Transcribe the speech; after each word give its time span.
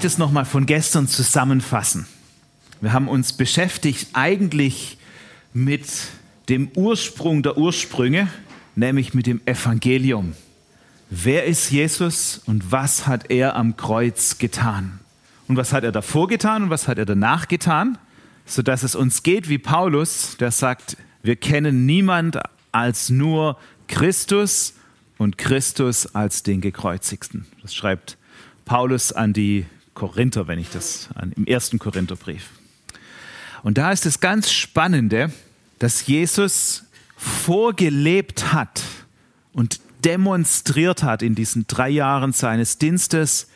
möchte 0.00 0.14
es 0.14 0.16
nochmal 0.16 0.46
von 0.46 0.64
gestern 0.64 1.08
zusammenfassen. 1.08 2.06
Wir 2.80 2.94
haben 2.94 3.06
uns 3.06 3.34
beschäftigt 3.34 4.08
eigentlich 4.14 4.96
mit 5.52 5.84
dem 6.48 6.70
Ursprung 6.74 7.42
der 7.42 7.58
Ursprünge, 7.58 8.28
nämlich 8.76 9.12
mit 9.12 9.26
dem 9.26 9.42
Evangelium. 9.44 10.32
Wer 11.10 11.44
ist 11.44 11.70
Jesus 11.70 12.40
und 12.46 12.72
was 12.72 13.06
hat 13.06 13.30
er 13.30 13.56
am 13.56 13.76
Kreuz 13.76 14.38
getan? 14.38 15.00
Und 15.48 15.58
was 15.58 15.74
hat 15.74 15.84
er 15.84 15.92
davor 15.92 16.28
getan 16.28 16.62
und 16.62 16.70
was 16.70 16.88
hat 16.88 16.96
er 16.96 17.04
danach 17.04 17.46
getan? 17.46 17.98
Sodass 18.46 18.82
es 18.82 18.94
uns 18.94 19.22
geht 19.22 19.50
wie 19.50 19.58
Paulus, 19.58 20.38
der 20.38 20.50
sagt, 20.50 20.96
wir 21.22 21.36
kennen 21.36 21.84
niemand 21.84 22.38
als 22.72 23.10
nur 23.10 23.58
Christus 23.86 24.72
und 25.18 25.36
Christus 25.36 26.14
als 26.14 26.42
den 26.42 26.62
Gekreuzigten. 26.62 27.44
Das 27.60 27.74
schreibt 27.74 28.16
Paulus 28.64 29.12
an 29.12 29.34
die 29.34 29.66
Korinther, 30.00 30.48
wenn 30.48 30.58
ich 30.58 30.70
das 30.70 31.10
im 31.36 31.46
ersten 31.46 31.78
Korintherbrief. 31.78 32.48
Und 33.62 33.76
da 33.76 33.92
ist 33.92 34.06
das 34.06 34.18
ganz 34.18 34.50
Spannende, 34.50 35.30
dass 35.78 36.06
Jesus 36.06 36.84
vorgelebt 37.18 38.54
hat 38.54 38.80
und 39.52 39.78
demonstriert 40.02 41.02
hat 41.02 41.20
in 41.20 41.34
diesen 41.34 41.66
drei 41.66 41.90
Jahren 41.90 42.32
seines 42.32 42.78
Dienstes, 42.78 43.48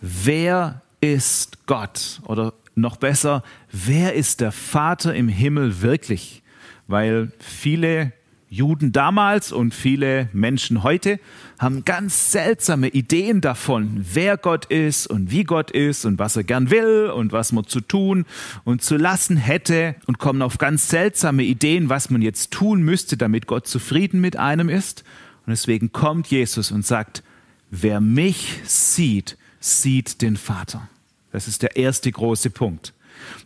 wer 0.00 0.82
ist 1.00 1.66
Gott 1.66 2.20
oder 2.24 2.52
noch 2.74 2.96
besser, 2.96 3.44
wer 3.70 4.14
ist 4.14 4.40
der 4.40 4.50
Vater 4.50 5.14
im 5.14 5.28
Himmel 5.28 5.82
wirklich? 5.82 6.42
Weil 6.88 7.30
viele 7.38 8.12
Juden 8.52 8.92
damals 8.92 9.50
und 9.50 9.72
viele 9.72 10.28
Menschen 10.34 10.82
heute 10.82 11.18
haben 11.58 11.86
ganz 11.86 12.32
seltsame 12.32 12.88
Ideen 12.88 13.40
davon, 13.40 14.04
wer 14.12 14.36
Gott 14.36 14.66
ist 14.66 15.06
und 15.06 15.30
wie 15.30 15.44
Gott 15.44 15.70
ist 15.70 16.04
und 16.04 16.18
was 16.18 16.36
er 16.36 16.44
gern 16.44 16.70
will 16.70 17.10
und 17.16 17.32
was 17.32 17.52
man 17.52 17.66
zu 17.66 17.80
tun 17.80 18.26
und 18.64 18.82
zu 18.82 18.98
lassen 18.98 19.38
hätte 19.38 19.94
und 20.06 20.18
kommen 20.18 20.42
auf 20.42 20.58
ganz 20.58 20.90
seltsame 20.90 21.44
Ideen, 21.44 21.88
was 21.88 22.10
man 22.10 22.20
jetzt 22.20 22.50
tun 22.50 22.82
müsste, 22.82 23.16
damit 23.16 23.46
Gott 23.46 23.66
zufrieden 23.66 24.20
mit 24.20 24.36
einem 24.36 24.68
ist. 24.68 25.02
Und 25.46 25.52
deswegen 25.52 25.90
kommt 25.92 26.26
Jesus 26.26 26.70
und 26.72 26.84
sagt, 26.84 27.22
wer 27.70 28.02
mich 28.02 28.60
sieht, 28.66 29.38
sieht 29.60 30.20
den 30.20 30.36
Vater. 30.36 30.86
Das 31.30 31.48
ist 31.48 31.62
der 31.62 31.76
erste 31.76 32.12
große 32.12 32.50
Punkt. 32.50 32.92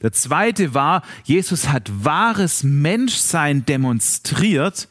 Der 0.02 0.12
zweite 0.12 0.74
war, 0.74 1.02
Jesus 1.24 1.69
hat 1.69 1.91
wahres 2.05 2.62
Menschsein 2.62 3.64
demonstriert. 3.66 4.88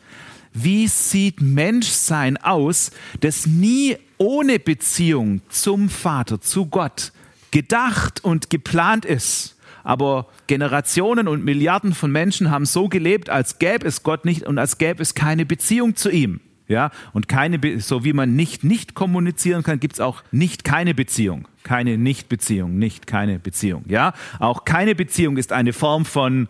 Wie 0.53 0.87
sieht 0.87 1.41
Menschsein 1.41 2.37
aus, 2.37 2.91
das 3.19 3.45
nie 3.45 3.97
ohne 4.17 4.59
Beziehung 4.59 5.41
zum 5.49 5.89
Vater, 5.89 6.39
zu 6.39 6.67
Gott 6.67 7.11
gedacht 7.51 8.23
und 8.23 8.49
geplant 8.49 9.05
ist? 9.05 9.57
Aber 9.83 10.27
Generationen 10.47 11.27
und 11.27 11.45
Milliarden 11.45 11.93
von 11.93 12.11
Menschen 12.11 12.49
haben 12.49 12.65
so 12.65 12.89
gelebt, 12.89 13.29
als 13.29 13.59
gäbe 13.59 13.85
es 13.85 14.01
Gott 14.01 14.25
nicht 14.25 14.43
und 14.43 14.57
als 14.57 14.77
gäbe 14.77 15.03
es 15.03 15.13
keine 15.13 15.45
Beziehung 15.45 15.95
zu 15.95 16.09
ihm. 16.09 16.39
Ja, 16.67 16.89
und 17.13 17.27
keine, 17.27 17.79
so 17.79 18.03
wie 18.03 18.13
man 18.13 18.35
nicht 18.35 18.63
nicht 18.63 18.95
kommunizieren 18.95 19.61
kann, 19.61 19.79
gibt 19.79 19.95
es 19.95 19.99
auch 19.99 20.23
nicht 20.31 20.63
keine 20.63 20.95
Beziehung. 20.95 21.47
Keine 21.63 21.97
Nicht-Beziehung, 21.97 22.77
nicht 22.77 23.07
keine 23.07 23.39
Beziehung. 23.39 23.85
Ja, 23.87 24.13
auch 24.39 24.65
keine 24.65 24.95
Beziehung 24.95 25.37
ist 25.37 25.51
eine 25.51 25.73
Form 25.73 26.05
von, 26.05 26.47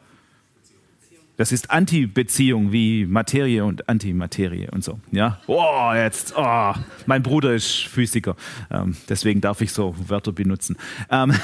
das 1.38 1.52
ist 1.52 1.70
Anti-Beziehung 1.70 2.72
wie 2.72 3.06
Materie 3.06 3.64
und 3.64 3.88
Antimaterie 3.90 4.70
und 4.72 4.84
so. 4.84 5.00
Ja, 5.12 5.40
oh, 5.48 5.92
jetzt, 5.94 6.34
oh, 6.38 6.74
mein 7.06 7.24
Bruder 7.24 7.54
ist 7.54 7.88
Physiker, 7.88 8.36
ähm, 8.72 8.96
deswegen 9.09 9.42
darf 9.42 9.62
ich 9.62 9.72
so 9.72 9.96
Wörter 10.08 10.31
benutzen. 10.31 10.78
Ähm, 11.09 11.34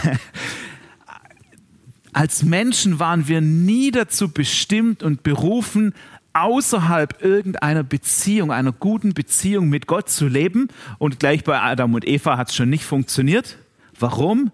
als 2.13 2.43
Menschen 2.43 2.99
waren 2.99 3.27
wir 3.27 3.41
nie 3.41 3.91
dazu 3.91 4.29
bestimmt 4.29 5.03
und 5.03 5.23
berufen, 5.23 5.93
außerhalb 6.33 7.21
irgendeiner 7.23 7.83
Beziehung, 7.83 8.51
einer 8.51 8.71
guten 8.71 9.13
Beziehung 9.13 9.69
mit 9.69 9.87
Gott 9.87 10.09
zu 10.09 10.27
leben. 10.27 10.67
Und 10.97 11.19
gleich 11.19 11.43
bei 11.43 11.59
Adam 11.59 11.93
und 11.93 12.07
Eva 12.07 12.37
hat 12.37 12.49
es 12.49 12.55
schon 12.55 12.69
nicht 12.69 12.85
funktioniert. 12.85 13.57
Warum? 13.99 14.51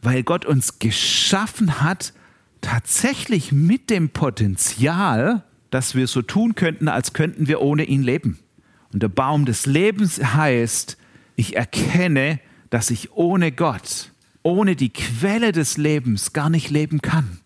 Weil 0.00 0.22
Gott 0.22 0.44
uns 0.44 0.78
geschaffen 0.78 1.80
hat, 1.80 2.12
tatsächlich 2.60 3.52
mit 3.52 3.90
dem 3.90 4.10
Potenzial, 4.10 5.42
dass 5.70 5.94
wir 5.94 6.06
so 6.06 6.22
tun 6.22 6.54
könnten, 6.54 6.88
als 6.88 7.12
könnten 7.12 7.48
wir 7.48 7.60
ohne 7.60 7.84
ihn 7.84 8.02
leben. 8.02 8.38
Und 8.92 9.02
der 9.02 9.08
Baum 9.08 9.46
des 9.46 9.66
Lebens 9.66 10.22
heißt, 10.22 10.98
ich 11.36 11.56
erkenne, 11.56 12.40
dass 12.70 12.90
ich 12.90 13.12
ohne 13.12 13.52
Gott, 13.52 14.12
ohne 14.42 14.76
die 14.76 14.92
Quelle 14.92 15.52
des 15.52 15.76
Lebens 15.76 16.32
gar 16.32 16.50
nicht 16.50 16.70
leben 16.70 17.00
kann 17.00 17.41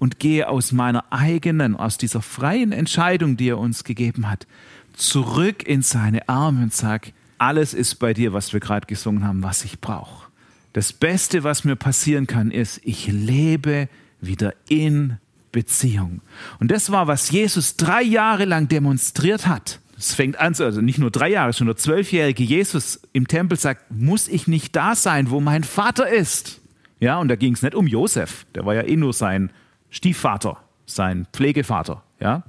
und 0.00 0.18
gehe 0.18 0.48
aus 0.48 0.72
meiner 0.72 1.04
eigenen, 1.10 1.76
aus 1.76 1.98
dieser 1.98 2.22
freien 2.22 2.72
Entscheidung, 2.72 3.36
die 3.36 3.50
er 3.50 3.58
uns 3.58 3.84
gegeben 3.84 4.28
hat, 4.28 4.46
zurück 4.94 5.62
in 5.62 5.82
seine 5.82 6.28
Arme 6.28 6.64
und 6.64 6.74
sage, 6.74 7.12
alles 7.38 7.74
ist 7.74 7.96
bei 7.96 8.14
dir, 8.14 8.32
was 8.32 8.52
wir 8.52 8.60
gerade 8.60 8.86
gesungen 8.86 9.24
haben, 9.24 9.42
was 9.42 9.64
ich 9.64 9.78
brauche. 9.80 10.26
Das 10.72 10.92
Beste, 10.92 11.44
was 11.44 11.64
mir 11.64 11.76
passieren 11.76 12.26
kann, 12.26 12.50
ist, 12.50 12.80
ich 12.82 13.08
lebe 13.08 13.88
wieder 14.20 14.54
in 14.68 15.18
Beziehung. 15.52 16.22
Und 16.60 16.70
das 16.70 16.90
war, 16.90 17.06
was 17.06 17.30
Jesus 17.30 17.76
drei 17.76 18.02
Jahre 18.02 18.46
lang 18.46 18.68
demonstriert 18.68 19.46
hat. 19.46 19.80
Es 19.98 20.14
fängt 20.14 20.38
an, 20.38 20.54
also 20.58 20.80
nicht 20.80 20.98
nur 20.98 21.10
drei 21.10 21.28
Jahre, 21.28 21.52
schon 21.52 21.66
der 21.66 21.76
zwölfjährige 21.76 22.42
Jesus 22.42 23.00
im 23.12 23.28
Tempel 23.28 23.58
sagt, 23.58 23.90
muss 23.90 24.28
ich 24.28 24.46
nicht 24.46 24.74
da 24.74 24.94
sein, 24.94 25.28
wo 25.28 25.40
mein 25.40 25.62
Vater 25.62 26.08
ist? 26.08 26.60
Ja, 27.00 27.18
und 27.18 27.28
da 27.28 27.36
ging 27.36 27.52
es 27.52 27.60
nicht 27.60 27.74
um 27.74 27.86
Josef, 27.86 28.46
der 28.54 28.64
war 28.64 28.74
ja 28.74 28.82
eh 28.82 28.96
nur 28.96 29.12
sein 29.12 29.50
Stiefvater, 29.90 30.58
sein 30.86 31.26
Pflegevater. 31.32 32.02
Ja? 32.20 32.44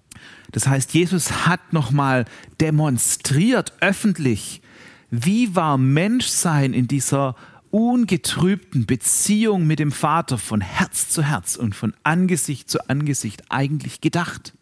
Das 0.51 0.67
heißt, 0.67 0.93
Jesus 0.93 1.45
hat 1.45 1.73
nochmal 1.73 2.25
demonstriert 2.59 3.73
öffentlich, 3.79 4.61
wie 5.09 5.55
war 5.55 5.77
Menschsein 5.77 6.73
in 6.73 6.87
dieser 6.87 7.35
ungetrübten 7.71 8.85
Beziehung 8.85 9.65
mit 9.65 9.79
dem 9.79 9.91
Vater 9.91 10.37
von 10.37 10.61
Herz 10.61 11.09
zu 11.09 11.23
Herz 11.23 11.55
und 11.55 11.73
von 11.73 11.93
Angesicht 12.03 12.69
zu 12.69 12.89
Angesicht 12.89 13.43
eigentlich 13.49 14.01
gedacht. 14.01 14.53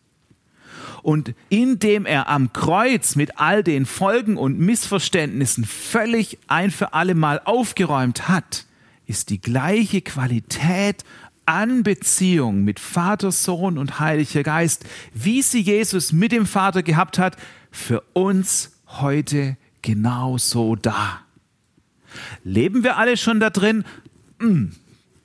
Und 1.02 1.34
indem 1.50 2.06
er 2.06 2.28
am 2.28 2.54
Kreuz 2.54 3.16
mit 3.16 3.40
all 3.40 3.64
den 3.64 3.86
Folgen 3.86 4.38
und 4.38 4.60
Missverständnissen 4.60 5.66
völlig 5.66 6.38
ein 6.48 6.72
für 6.72 6.94
alle 6.94 7.16
Mal 7.16 7.42
aufgeräumt 7.46 8.28
hat, 8.28 8.66
ist 9.06 9.30
die 9.30 9.42
gleiche 9.42 10.02
Qualität 10.02 11.04
an 11.50 11.82
Beziehung 11.82 12.64
mit 12.64 12.80
Vater, 12.80 13.32
Sohn 13.32 13.80
und 13.80 14.00
Heiliger 14.00 14.44
Geist, 14.44 14.86
wie 15.16 15.42
sie 15.42 15.62
Jesus 15.62 16.14
mit 16.14 16.32
dem 16.32 16.46
Vater 16.46 16.84
gehabt 16.84 17.18
hat, 17.18 17.38
für 17.72 18.02
uns 18.14 18.78
heute 18.86 19.58
genauso 19.82 20.76
da. 20.76 21.22
Leben 22.44 22.84
wir 22.84 22.98
alle 22.98 23.18
schon 23.18 23.40
da 23.40 23.50
drin? 23.50 23.84
Hm, 24.40 24.74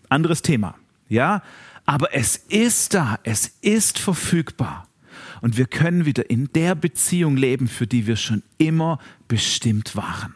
anderes 0.08 0.40
Thema. 0.40 0.76
Ja, 1.10 1.42
aber 1.84 2.14
es 2.14 2.36
ist 2.36 2.94
da, 2.94 3.18
es 3.24 3.58
ist 3.60 3.98
verfügbar. 3.98 4.88
Und 5.42 5.58
wir 5.58 5.66
können 5.66 6.06
wieder 6.06 6.30
in 6.30 6.50
der 6.54 6.74
Beziehung 6.74 7.36
leben, 7.36 7.68
für 7.68 7.86
die 7.86 8.06
wir 8.06 8.16
schon 8.16 8.42
immer 8.56 8.98
bestimmt 9.28 9.94
waren. 9.94 10.34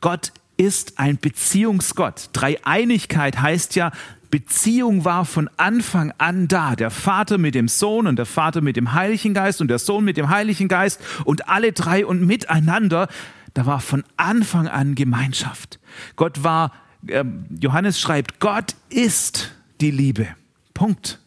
Gott 0.00 0.32
ist 0.56 1.00
ein 1.00 1.18
Beziehungsgott. 1.18 2.30
Dreieinigkeit 2.32 3.40
heißt 3.40 3.74
ja, 3.74 3.90
Beziehung 4.30 5.04
war 5.04 5.24
von 5.24 5.48
Anfang 5.56 6.12
an 6.18 6.48
da. 6.48 6.76
Der 6.76 6.90
Vater 6.90 7.38
mit 7.38 7.54
dem 7.54 7.68
Sohn 7.68 8.06
und 8.06 8.16
der 8.16 8.26
Vater 8.26 8.60
mit 8.60 8.76
dem 8.76 8.92
Heiligen 8.92 9.34
Geist 9.34 9.60
und 9.60 9.68
der 9.68 9.78
Sohn 9.78 10.04
mit 10.04 10.16
dem 10.16 10.28
Heiligen 10.28 10.68
Geist 10.68 11.00
und 11.24 11.48
alle 11.48 11.72
drei 11.72 12.04
und 12.04 12.26
miteinander. 12.26 13.08
Da 13.54 13.66
war 13.66 13.80
von 13.80 14.04
Anfang 14.16 14.68
an 14.68 14.94
Gemeinschaft. 14.94 15.80
Gott 16.16 16.44
war, 16.44 16.72
äh, 17.06 17.24
Johannes 17.60 17.98
schreibt, 17.98 18.38
Gott 18.40 18.74
ist 18.90 19.52
die 19.80 19.90
Liebe. 19.90 20.28
Punkt. 20.74 21.20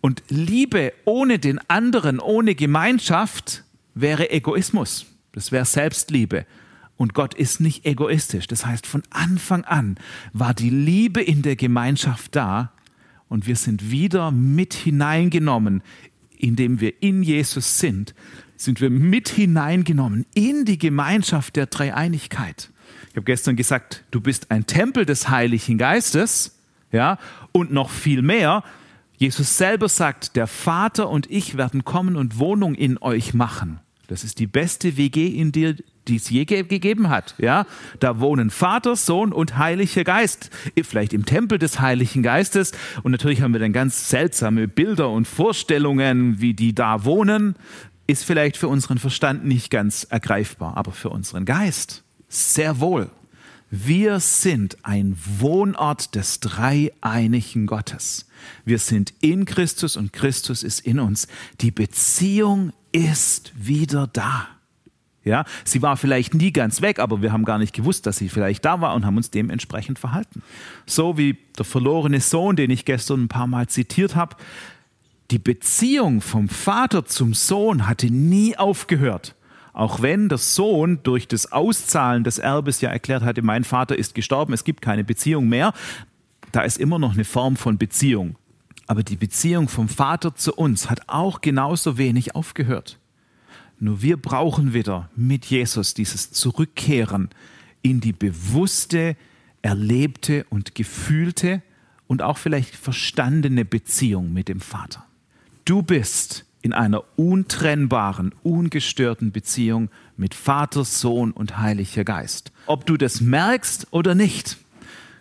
Und 0.00 0.22
Liebe 0.28 0.92
ohne 1.04 1.38
den 1.38 1.60
anderen, 1.68 2.20
ohne 2.20 2.54
Gemeinschaft 2.54 3.64
wäre 3.94 4.30
Egoismus. 4.30 5.06
Das 5.32 5.52
wäre 5.52 5.64
Selbstliebe. 5.64 6.46
Und 7.00 7.14
Gott 7.14 7.32
ist 7.32 7.62
nicht 7.62 7.86
egoistisch. 7.86 8.46
Das 8.46 8.66
heißt, 8.66 8.86
von 8.86 9.02
Anfang 9.08 9.64
an 9.64 9.96
war 10.34 10.52
die 10.52 10.68
Liebe 10.68 11.22
in 11.22 11.40
der 11.40 11.56
Gemeinschaft 11.56 12.36
da 12.36 12.72
und 13.26 13.46
wir 13.46 13.56
sind 13.56 13.90
wieder 13.90 14.30
mit 14.30 14.74
hineingenommen, 14.74 15.82
indem 16.36 16.78
wir 16.78 17.02
in 17.02 17.22
Jesus 17.22 17.78
sind, 17.78 18.14
sind 18.54 18.82
wir 18.82 18.90
mit 18.90 19.30
hineingenommen 19.30 20.26
in 20.34 20.66
die 20.66 20.76
Gemeinschaft 20.76 21.56
der 21.56 21.68
Dreieinigkeit. 21.68 22.68
Ich 23.08 23.16
habe 23.16 23.24
gestern 23.24 23.56
gesagt, 23.56 24.04
du 24.10 24.20
bist 24.20 24.50
ein 24.50 24.66
Tempel 24.66 25.06
des 25.06 25.30
Heiligen 25.30 25.78
Geistes, 25.78 26.58
ja, 26.92 27.16
und 27.52 27.72
noch 27.72 27.88
viel 27.88 28.20
mehr. 28.20 28.62
Jesus 29.16 29.56
selber 29.56 29.88
sagt, 29.88 30.36
der 30.36 30.46
Vater 30.46 31.08
und 31.08 31.30
ich 31.30 31.56
werden 31.56 31.82
kommen 31.82 32.16
und 32.16 32.38
Wohnung 32.38 32.74
in 32.74 32.98
euch 32.98 33.32
machen. 33.32 33.80
Das 34.10 34.24
ist 34.24 34.38
die 34.38 34.48
beste 34.48 34.96
WG, 34.96 35.28
in, 35.28 35.52
dir, 35.52 35.76
die 36.10 36.16
es 36.16 36.28
je 36.28 36.44
ge 36.44 36.64
gegeben 36.64 37.08
hat. 37.08 37.34
Ja, 37.38 37.66
da 38.00 38.20
wohnen 38.20 38.50
Vater, 38.50 38.96
Sohn 38.96 39.32
und 39.32 39.56
Heiliger 39.56 40.04
Geist. 40.04 40.50
Vielleicht 40.82 41.12
im 41.12 41.24
Tempel 41.24 41.58
des 41.58 41.80
Heiligen 41.80 42.22
Geistes. 42.22 42.72
Und 43.02 43.12
natürlich 43.12 43.42
haben 43.42 43.52
wir 43.52 43.60
dann 43.60 43.72
ganz 43.72 44.10
seltsame 44.10 44.68
Bilder 44.68 45.10
und 45.10 45.26
Vorstellungen, 45.26 46.40
wie 46.40 46.54
die 46.54 46.74
da 46.74 47.04
wohnen. 47.04 47.54
Ist 48.06 48.24
vielleicht 48.24 48.56
für 48.56 48.68
unseren 48.68 48.98
Verstand 48.98 49.46
nicht 49.46 49.70
ganz 49.70 50.04
ergreifbar, 50.04 50.76
aber 50.76 50.92
für 50.92 51.10
unseren 51.10 51.44
Geist 51.44 52.02
sehr 52.28 52.80
wohl. 52.80 53.10
Wir 53.70 54.18
sind 54.18 54.78
ein 54.82 55.16
Wohnort 55.38 56.16
des 56.16 56.40
dreieinigen 56.40 57.66
Gottes. 57.66 58.26
Wir 58.64 58.80
sind 58.80 59.14
in 59.20 59.44
Christus 59.44 59.96
und 59.96 60.12
Christus 60.12 60.64
ist 60.64 60.80
in 60.80 60.98
uns. 60.98 61.28
Die 61.60 61.70
Beziehung 61.70 62.72
ist 62.90 63.52
wieder 63.54 64.08
da. 64.08 64.48
Ja, 65.22 65.44
sie 65.64 65.82
war 65.82 65.98
vielleicht 65.98 66.32
nie 66.34 66.50
ganz 66.50 66.80
weg, 66.80 66.98
aber 66.98 67.20
wir 67.20 67.30
haben 67.30 67.44
gar 67.44 67.58
nicht 67.58 67.74
gewusst, 67.74 68.06
dass 68.06 68.16
sie 68.16 68.30
vielleicht 68.30 68.64
da 68.64 68.80
war 68.80 68.94
und 68.94 69.04
haben 69.04 69.18
uns 69.18 69.30
dementsprechend 69.30 69.98
verhalten. 69.98 70.42
So 70.86 71.18
wie 71.18 71.36
der 71.58 71.66
verlorene 71.66 72.20
Sohn, 72.20 72.56
den 72.56 72.70
ich 72.70 72.86
gestern 72.86 73.24
ein 73.24 73.28
paar 73.28 73.46
Mal 73.46 73.68
zitiert 73.68 74.16
habe. 74.16 74.36
Die 75.30 75.38
Beziehung 75.38 76.22
vom 76.22 76.48
Vater 76.48 77.04
zum 77.04 77.34
Sohn 77.34 77.86
hatte 77.86 78.06
nie 78.06 78.56
aufgehört. 78.56 79.36
Auch 79.72 80.02
wenn 80.02 80.28
der 80.28 80.38
Sohn 80.38 81.00
durch 81.02 81.28
das 81.28 81.52
Auszahlen 81.52 82.24
des 82.24 82.38
Erbes 82.38 82.80
ja 82.80 82.90
erklärt 82.90 83.22
hatte, 83.22 83.42
mein 83.42 83.64
Vater 83.64 83.96
ist 83.96 84.14
gestorben, 84.14 84.52
es 84.52 84.64
gibt 84.64 84.82
keine 84.82 85.04
Beziehung 85.04 85.48
mehr, 85.48 85.72
da 86.50 86.62
ist 86.62 86.78
immer 86.78 86.98
noch 86.98 87.12
eine 87.12 87.24
Form 87.24 87.56
von 87.56 87.78
Beziehung. 87.78 88.36
Aber 88.86 89.04
die 89.04 89.16
Beziehung 89.16 89.68
vom 89.68 89.88
Vater 89.88 90.34
zu 90.34 90.54
uns 90.54 90.90
hat 90.90 91.02
auch 91.06 91.40
genauso 91.42 91.96
wenig 91.96 92.34
aufgehört. 92.34 92.98
Nur 93.80 94.02
wir 94.02 94.18
brauchen 94.18 94.74
wieder 94.74 95.08
mit 95.16 95.46
Jesus 95.46 95.94
dieses 95.94 96.30
Zurückkehren 96.32 97.30
in 97.80 98.00
die 98.00 98.12
bewusste, 98.12 99.16
erlebte 99.62 100.44
und 100.50 100.74
gefühlte 100.74 101.62
und 102.06 102.20
auch 102.20 102.36
vielleicht 102.36 102.76
verstandene 102.76 103.64
Beziehung 103.64 104.34
mit 104.34 104.48
dem 104.48 104.60
Vater. 104.60 105.06
Du 105.64 105.80
bist 105.80 106.44
in 106.60 106.74
einer 106.74 107.04
untrennbaren, 107.16 108.34
ungestörten 108.42 109.32
Beziehung 109.32 109.88
mit 110.18 110.34
Vater, 110.34 110.84
Sohn 110.84 111.30
und 111.30 111.56
Heiliger 111.56 112.04
Geist. 112.04 112.52
Ob 112.66 112.84
du 112.84 112.98
das 112.98 113.22
merkst 113.22 113.86
oder 113.92 114.14
nicht. 114.14 114.58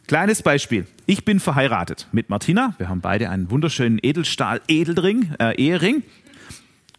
Kleines 0.07 0.41
Beispiel. 0.41 0.85
Ich 1.05 1.23
bin 1.23 1.39
verheiratet 1.39 2.07
mit 2.11 2.29
Martina. 2.29 2.73
Wir 2.77 2.89
haben 2.89 2.99
beide 2.99 3.29
einen 3.29 3.51
wunderschönen 3.51 3.99
Edelstahl-Edelring, 4.01 5.35
äh, 5.39 5.55
Ehering. 5.55 6.03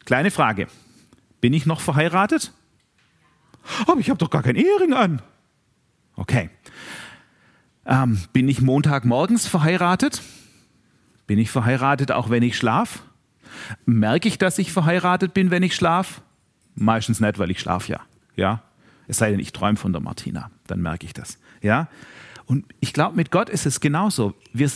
Kleine 0.07 0.31
Frage. 0.31 0.69
Bin 1.41 1.53
ich 1.53 1.67
noch 1.67 1.81
verheiratet? 1.81 2.53
Aber 3.87 4.01
ich 4.01 4.11
habe 4.11 4.19
doch 4.19 4.31
gar 4.31 4.43
keinen 4.43 4.57
Ehering 4.57 4.93
an. 4.93 5.23
Okay. 6.17 6.51
Ähm, 7.87 8.21
bin 8.33 8.49
ich 8.49 8.61
Montagmorgens 8.61 9.47
verheiratet? 9.47 10.23
Bin 11.27 11.39
ich 11.39 11.51
verheiratet, 11.51 12.13
auch 12.13 12.31
wenn 12.31 12.43
ich 12.43 12.57
schlaf? 12.57 13.03
Merke 13.85 14.29
ich, 14.29 14.39
dass 14.39 14.59
ich 14.59 14.73
verheiratet 14.73 15.35
bin, 15.35 15.51
wenn 15.51 15.63
ich 15.63 15.75
schlafe? 15.75 16.23
Meistens 16.75 17.21
nicht, 17.21 17.39
weil 17.39 17.51
ich 17.51 17.61
schlafe 17.61 17.93
ja. 17.93 18.01
ja. 18.37 18.63
Es 19.09 19.19
sei 19.19 19.31
denn, 19.31 19.41
ich 19.41 19.53
träume 19.53 19.77
von 19.77 19.93
der 19.93 20.01
Martina, 20.01 20.51
dann 20.67 20.81
merke 20.81 21.07
ich 21.07 21.13
das. 21.13 21.39
Ja. 21.63 21.89
Und 22.50 22.64
ich 22.81 22.93
glaube, 22.93 23.14
mit 23.14 23.31
Gott 23.31 23.49
ist 23.49 23.64
es 23.64 23.79
genauso. 23.79 24.35
Wir, 24.52 24.69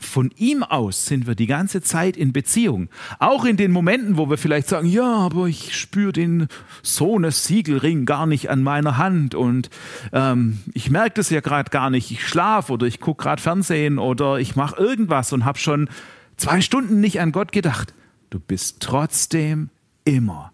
von 0.00 0.30
ihm 0.36 0.62
aus 0.62 1.06
sind 1.06 1.26
wir 1.26 1.34
die 1.34 1.46
ganze 1.46 1.80
Zeit 1.80 2.14
in 2.18 2.34
Beziehung. 2.34 2.90
Auch 3.20 3.46
in 3.46 3.56
den 3.56 3.72
Momenten, 3.72 4.18
wo 4.18 4.28
wir 4.28 4.36
vielleicht 4.36 4.68
sagen, 4.68 4.86
ja, 4.86 5.10
aber 5.10 5.46
ich 5.46 5.74
spüre 5.74 6.12
den 6.12 6.48
Sohnes-Siegelring 6.82 8.04
gar 8.04 8.26
nicht 8.26 8.50
an 8.50 8.62
meiner 8.62 8.98
Hand 8.98 9.34
und 9.34 9.70
ähm, 10.12 10.58
ich 10.74 10.90
merke 10.90 11.14
das 11.14 11.30
ja 11.30 11.40
gerade 11.40 11.70
gar 11.70 11.88
nicht. 11.88 12.10
Ich 12.10 12.28
schlafe 12.28 12.70
oder 12.70 12.86
ich 12.86 13.00
gucke 13.00 13.22
gerade 13.22 13.40
Fernsehen 13.40 13.98
oder 13.98 14.38
ich 14.38 14.54
mache 14.54 14.76
irgendwas 14.76 15.32
und 15.32 15.46
habe 15.46 15.58
schon 15.58 15.88
zwei 16.36 16.60
Stunden 16.60 17.00
nicht 17.00 17.18
an 17.18 17.32
Gott 17.32 17.50
gedacht. 17.50 17.94
Du 18.28 18.40
bist 18.40 18.80
trotzdem 18.80 19.70
immer 20.04 20.52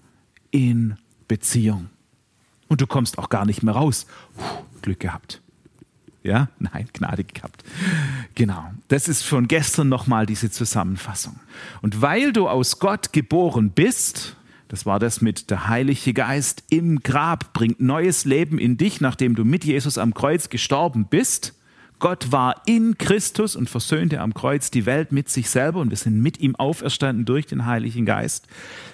in 0.52 0.96
Beziehung. 1.26 1.90
Und 2.68 2.82
du 2.82 2.86
kommst 2.86 3.18
auch 3.18 3.30
gar 3.30 3.46
nicht 3.46 3.64
mehr 3.64 3.74
raus. 3.74 4.06
Puh, 4.36 4.44
Glück 4.82 5.00
gehabt. 5.00 5.42
Ja, 6.22 6.48
nein, 6.58 6.88
Gnade 6.92 7.24
gehabt. 7.24 7.64
Genau. 8.34 8.70
Das 8.88 9.08
ist 9.08 9.22
von 9.22 9.48
gestern 9.48 9.88
nochmal 9.88 10.26
diese 10.26 10.50
Zusammenfassung. 10.50 11.38
Und 11.82 12.02
weil 12.02 12.32
du 12.32 12.48
aus 12.48 12.78
Gott 12.78 13.12
geboren 13.12 13.70
bist, 13.70 14.36
das 14.68 14.84
war 14.84 14.98
das 14.98 15.22
mit 15.22 15.50
der 15.50 15.68
Heilige 15.68 16.12
Geist 16.12 16.62
im 16.68 17.02
Grab, 17.02 17.54
bringt 17.54 17.80
neues 17.80 18.26
Leben 18.26 18.58
in 18.58 18.76
dich, 18.76 19.00
nachdem 19.00 19.34
du 19.34 19.44
mit 19.44 19.64
Jesus 19.64 19.96
am 19.96 20.12
Kreuz 20.12 20.50
gestorben 20.50 21.06
bist. 21.08 21.54
Gott 22.00 22.30
war 22.30 22.62
in 22.66 22.96
Christus 22.96 23.56
und 23.56 23.68
versöhnte 23.68 24.20
am 24.20 24.34
Kreuz 24.34 24.70
die 24.70 24.86
Welt 24.86 25.10
mit 25.10 25.28
sich 25.28 25.50
selber 25.50 25.80
und 25.80 25.90
wir 25.90 25.96
sind 25.96 26.20
mit 26.20 26.38
ihm 26.38 26.54
auferstanden 26.54 27.24
durch 27.24 27.46
den 27.46 27.66
Heiligen 27.66 28.06
Geist. 28.06 28.46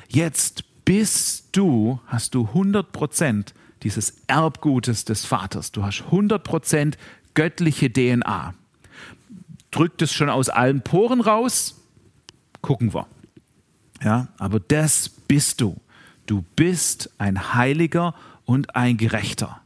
Jetzt 0.08 0.64
bist 0.84 1.48
du, 1.52 2.00
hast 2.06 2.34
du 2.34 2.46
100 2.46 2.92
Prozent 2.92 3.54
dieses 3.84 4.16
Erbgutes 4.26 5.04
des 5.04 5.24
Vaters. 5.24 5.72
Du 5.72 5.84
hast 5.84 6.02
100 6.02 6.42
Prozent 6.42 6.98
göttliche 7.34 7.92
DNA. 7.92 8.54
Drückt 9.70 10.02
es 10.02 10.12
schon 10.12 10.28
aus 10.28 10.48
allen 10.48 10.82
Poren 10.82 11.20
raus? 11.20 11.80
Gucken 12.62 12.94
wir. 12.94 13.06
Ja, 14.02 14.28
aber 14.38 14.58
das 14.58 15.08
bist 15.08 15.60
du. 15.60 15.76
Du 16.26 16.42
bist 16.56 17.10
ein 17.18 17.54
Heiliger 17.54 18.14
und 18.44 18.74
ein 18.74 18.96
Gerechter. 18.96 19.60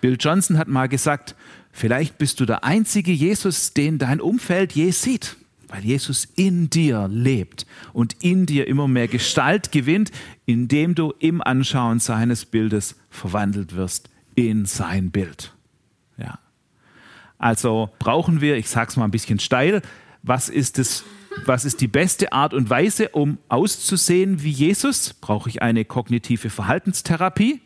Bill 0.00 0.16
Johnson 0.18 0.58
hat 0.58 0.68
mal 0.68 0.88
gesagt, 0.88 1.34
Vielleicht 1.78 2.18
bist 2.18 2.40
du 2.40 2.44
der 2.44 2.64
einzige 2.64 3.12
Jesus, 3.12 3.72
den 3.72 3.98
dein 3.98 4.20
Umfeld 4.20 4.72
je 4.72 4.90
sieht, 4.90 5.36
weil 5.68 5.84
Jesus 5.84 6.24
in 6.36 6.70
dir 6.70 7.08
lebt 7.08 7.66
und 7.92 8.16
in 8.22 8.46
dir 8.46 8.66
immer 8.66 8.88
mehr 8.88 9.08
Gestalt 9.08 9.70
gewinnt, 9.70 10.10
indem 10.46 10.94
du 10.94 11.12
im 11.18 11.42
Anschauen 11.42 12.00
seines 12.00 12.46
Bildes 12.46 12.96
verwandelt 13.10 13.76
wirst 13.76 14.10
in 14.34 14.64
sein 14.66 15.10
Bild. 15.10 15.52
Ja. 16.16 16.38
Also 17.38 17.90
brauchen 17.98 18.40
wir, 18.40 18.56
ich 18.56 18.68
sage 18.68 18.90
es 18.90 18.96
mal 18.96 19.04
ein 19.04 19.10
bisschen 19.10 19.38
steil, 19.38 19.82
was 20.22 20.48
ist 20.48 20.78
es 20.78 21.04
was 21.44 21.64
ist 21.64 21.80
die 21.80 21.88
beste 21.88 22.32
Art 22.32 22.52
und 22.52 22.68
Weise, 22.68 23.10
um 23.10 23.38
auszusehen 23.48 24.42
wie 24.42 24.50
Jesus? 24.50 25.14
Brauche 25.14 25.48
ich 25.48 25.62
eine 25.62 25.84
kognitive 25.84 26.50
Verhaltenstherapie, 26.50 27.60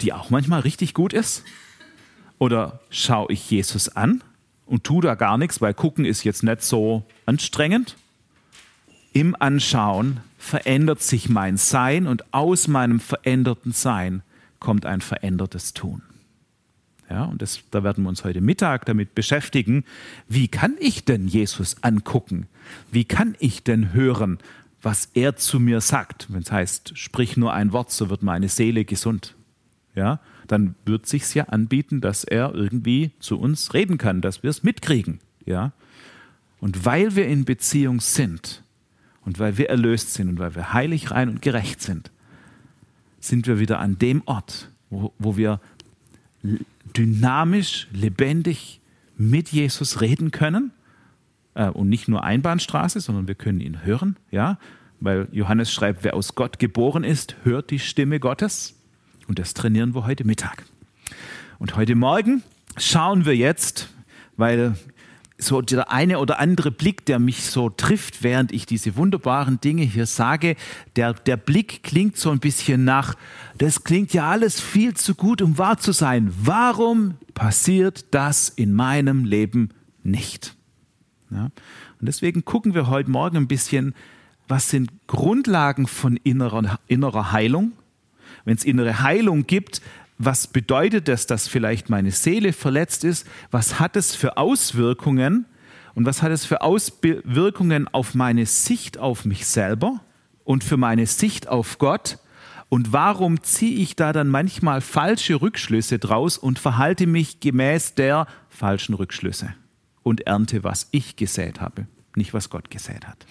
die 0.00 0.12
auch 0.12 0.28
manchmal 0.28 0.60
richtig 0.60 0.92
gut 0.92 1.14
ist? 1.14 1.44
Oder 2.38 2.80
schaue 2.90 3.32
ich 3.32 3.50
Jesus 3.50 3.88
an 3.88 4.22
und 4.70 4.84
tue 4.84 5.02
da 5.02 5.16
gar 5.16 5.36
nichts, 5.36 5.60
weil 5.60 5.74
gucken 5.74 6.04
ist 6.04 6.22
jetzt 6.22 6.44
nicht 6.44 6.62
so 6.62 7.04
anstrengend? 7.26 7.96
Im 9.12 9.34
Anschauen 9.36 10.20
verändert 10.38 11.02
sich 11.02 11.28
mein 11.28 11.56
Sein 11.56 12.06
und 12.06 12.32
aus 12.32 12.68
meinem 12.68 13.00
veränderten 13.00 13.72
Sein 13.72 14.22
kommt 14.60 14.86
ein 14.86 15.00
verändertes 15.00 15.74
Tun. 15.74 16.02
Ja, 17.10 17.24
und 17.24 17.42
das, 17.42 17.62
da 17.72 17.82
werden 17.82 18.04
wir 18.04 18.08
uns 18.08 18.22
heute 18.22 18.40
Mittag 18.40 18.86
damit 18.86 19.16
beschäftigen. 19.16 19.84
Wie 20.28 20.46
kann 20.46 20.76
ich 20.78 21.04
denn 21.04 21.26
Jesus 21.26 21.82
angucken? 21.82 22.46
Wie 22.92 23.04
kann 23.04 23.34
ich 23.40 23.64
denn 23.64 23.92
hören, 23.92 24.38
was 24.80 25.08
er 25.14 25.34
zu 25.34 25.58
mir 25.58 25.80
sagt? 25.80 26.28
Wenn 26.32 26.42
es 26.42 26.52
heißt, 26.52 26.96
sprich 26.96 27.36
nur 27.36 27.52
ein 27.52 27.72
Wort, 27.72 27.90
so 27.90 28.08
wird 28.08 28.22
meine 28.22 28.48
Seele 28.48 28.84
gesund. 28.84 29.34
Ja, 29.96 30.20
dann 30.50 30.74
wird 30.84 31.06
sich 31.06 31.32
ja 31.34 31.44
anbieten, 31.44 32.00
dass 32.00 32.24
er 32.24 32.52
irgendwie 32.54 33.12
zu 33.20 33.38
uns 33.38 33.72
reden 33.72 33.98
kann, 33.98 34.20
dass 34.20 34.42
wir 34.42 34.50
es 34.50 34.64
mitkriegen. 34.64 35.20
Ja? 35.46 35.72
Und 36.58 36.84
weil 36.84 37.14
wir 37.14 37.28
in 37.28 37.44
Beziehung 37.44 38.00
sind 38.00 38.64
und 39.24 39.38
weil 39.38 39.58
wir 39.58 39.70
erlöst 39.70 40.12
sind 40.14 40.28
und 40.28 40.38
weil 40.40 40.56
wir 40.56 40.72
heilig, 40.72 41.12
rein 41.12 41.28
und 41.28 41.40
gerecht 41.40 41.80
sind, 41.80 42.10
sind 43.20 43.46
wir 43.46 43.60
wieder 43.60 43.78
an 43.78 43.98
dem 43.98 44.22
Ort, 44.26 44.70
wo, 44.88 45.12
wo 45.18 45.36
wir 45.36 45.60
dynamisch, 46.96 47.86
lebendig 47.92 48.80
mit 49.16 49.50
Jesus 49.50 50.00
reden 50.00 50.32
können 50.32 50.72
äh, 51.54 51.68
und 51.68 51.88
nicht 51.88 52.08
nur 52.08 52.24
Einbahnstraße, 52.24 52.98
sondern 52.98 53.28
wir 53.28 53.36
können 53.36 53.60
ihn 53.60 53.84
hören, 53.84 54.16
ja, 54.32 54.58
weil 54.98 55.28
Johannes 55.30 55.72
schreibt, 55.72 56.02
wer 56.02 56.14
aus 56.14 56.34
Gott 56.34 56.58
geboren 56.58 57.04
ist, 57.04 57.36
hört 57.44 57.70
die 57.70 57.78
Stimme 57.78 58.18
Gottes. 58.18 58.79
Und 59.30 59.38
das 59.38 59.54
trainieren 59.54 59.94
wir 59.94 60.06
heute 60.06 60.24
Mittag. 60.24 60.64
Und 61.60 61.76
heute 61.76 61.94
Morgen 61.94 62.42
schauen 62.76 63.26
wir 63.26 63.36
jetzt, 63.36 63.88
weil 64.36 64.74
so 65.38 65.60
der 65.60 65.92
eine 65.92 66.18
oder 66.18 66.40
andere 66.40 66.72
Blick, 66.72 67.06
der 67.06 67.20
mich 67.20 67.44
so 67.44 67.70
trifft, 67.70 68.24
während 68.24 68.50
ich 68.50 68.66
diese 68.66 68.96
wunderbaren 68.96 69.60
Dinge 69.60 69.84
hier 69.84 70.06
sage, 70.06 70.56
der, 70.96 71.14
der 71.14 71.36
Blick 71.36 71.84
klingt 71.84 72.16
so 72.16 72.32
ein 72.32 72.40
bisschen 72.40 72.82
nach, 72.82 73.14
das 73.56 73.84
klingt 73.84 74.12
ja 74.12 74.28
alles 74.28 74.60
viel 74.60 74.94
zu 74.94 75.14
gut, 75.14 75.42
um 75.42 75.58
wahr 75.58 75.78
zu 75.78 75.92
sein. 75.92 76.34
Warum 76.42 77.14
passiert 77.32 78.06
das 78.10 78.48
in 78.48 78.72
meinem 78.72 79.24
Leben 79.24 79.68
nicht? 80.02 80.56
Ja? 81.30 81.44
Und 82.00 82.06
deswegen 82.06 82.44
gucken 82.44 82.74
wir 82.74 82.88
heute 82.88 83.12
Morgen 83.12 83.36
ein 83.36 83.46
bisschen, 83.46 83.94
was 84.48 84.70
sind 84.70 84.90
Grundlagen 85.06 85.86
von 85.86 86.16
innerer, 86.16 86.80
innerer 86.88 87.30
Heilung? 87.30 87.74
Wenn 88.50 88.56
es 88.56 88.64
innere 88.64 89.00
Heilung 89.00 89.46
gibt, 89.46 89.80
was 90.18 90.48
bedeutet 90.48 91.06
das, 91.06 91.28
dass 91.28 91.46
vielleicht 91.46 91.88
meine 91.88 92.10
Seele 92.10 92.52
verletzt 92.52 93.04
ist? 93.04 93.24
Was 93.52 93.78
hat 93.78 93.94
es 93.94 94.16
für 94.16 94.38
Auswirkungen? 94.38 95.46
Und 95.94 96.04
was 96.04 96.20
hat 96.20 96.32
es 96.32 96.46
für 96.46 96.60
Auswirkungen 96.62 97.86
auf 97.86 98.16
meine 98.16 98.46
Sicht 98.46 98.98
auf 98.98 99.24
mich 99.24 99.46
selber 99.46 100.00
und 100.42 100.64
für 100.64 100.76
meine 100.76 101.06
Sicht 101.06 101.46
auf 101.46 101.78
Gott? 101.78 102.18
Und 102.68 102.92
warum 102.92 103.40
ziehe 103.40 103.80
ich 103.80 103.94
da 103.94 104.12
dann 104.12 104.26
manchmal 104.26 104.80
falsche 104.80 105.40
Rückschlüsse 105.40 106.00
draus 106.00 106.36
und 106.36 106.58
verhalte 106.58 107.06
mich 107.06 107.38
gemäß 107.38 107.94
der 107.94 108.26
falschen 108.48 108.96
Rückschlüsse 108.96 109.54
und 110.02 110.22
ernte, 110.26 110.64
was 110.64 110.88
ich 110.90 111.14
gesät 111.14 111.60
habe, 111.60 111.86
nicht 112.16 112.34
was 112.34 112.50
Gott 112.50 112.68
gesät 112.68 113.06
hat? 113.06 113.26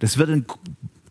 Das 0.00 0.18
wird 0.18 0.28
ein 0.28 0.44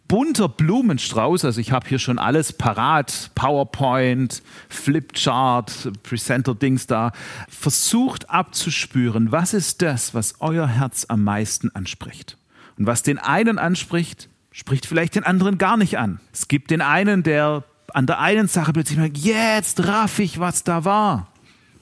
bunter 0.07 0.49
Blumenstrauß. 0.49 1.45
Also 1.45 1.59
ich 1.59 1.71
habe 1.71 1.87
hier 1.87 1.99
schon 1.99 2.19
alles 2.19 2.53
parat, 2.53 3.31
PowerPoint, 3.35 4.43
Flipchart, 4.69 5.91
Presenter-Dings 6.03 6.87
da. 6.87 7.11
Versucht 7.47 8.29
abzuspüren, 8.29 9.31
was 9.31 9.53
ist 9.53 9.81
das, 9.81 10.13
was 10.13 10.35
euer 10.39 10.67
Herz 10.67 11.05
am 11.09 11.23
meisten 11.23 11.69
anspricht. 11.75 12.37
Und 12.77 12.85
was 12.85 13.03
den 13.03 13.17
einen 13.17 13.57
anspricht, 13.57 14.29
spricht 14.51 14.85
vielleicht 14.85 15.15
den 15.15 15.23
anderen 15.23 15.57
gar 15.57 15.77
nicht 15.77 15.97
an. 15.97 16.19
Es 16.33 16.47
gibt 16.47 16.71
den 16.71 16.81
einen, 16.81 17.23
der 17.23 17.63
an 17.93 18.07
der 18.07 18.19
einen 18.19 18.47
Sache 18.47 18.73
plötzlich 18.73 18.97
merkt, 18.97 19.17
jetzt 19.17 19.87
raff 19.87 20.19
ich, 20.19 20.39
was 20.39 20.63
da 20.63 20.83
war. 20.83 21.27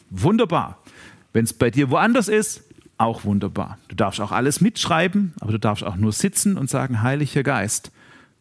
Wunderbar. 0.09 0.77
Wenn 1.31 1.45
es 1.45 1.53
bei 1.53 1.71
dir 1.71 1.89
woanders 1.89 2.27
ist, 2.27 2.63
auch 2.97 3.25
wunderbar. 3.25 3.79
Du 3.87 3.95
darfst 3.95 4.21
auch 4.21 4.31
alles 4.31 4.61
mitschreiben, 4.61 5.33
aber 5.39 5.53
du 5.53 5.59
darfst 5.59 5.83
auch 5.83 5.95
nur 5.95 6.11
sitzen 6.11 6.57
und 6.57 6.69
sagen, 6.69 7.01
Heiliger 7.01 7.41
Geist, 7.41 7.91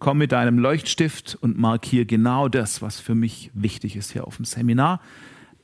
komm 0.02 0.18
mit 0.18 0.32
deinem 0.32 0.59
Leuchtstift 0.59 1.38
und 1.40 1.56
markier 1.59 2.04
genau 2.06 2.49
das, 2.49 2.82
was 2.82 2.99
für 2.99 3.14
mich 3.14 3.52
wichtig 3.54 3.94
ist 3.94 4.11
hier 4.11 4.26
auf 4.26 4.35
dem 4.35 4.44
Seminar. 4.44 5.00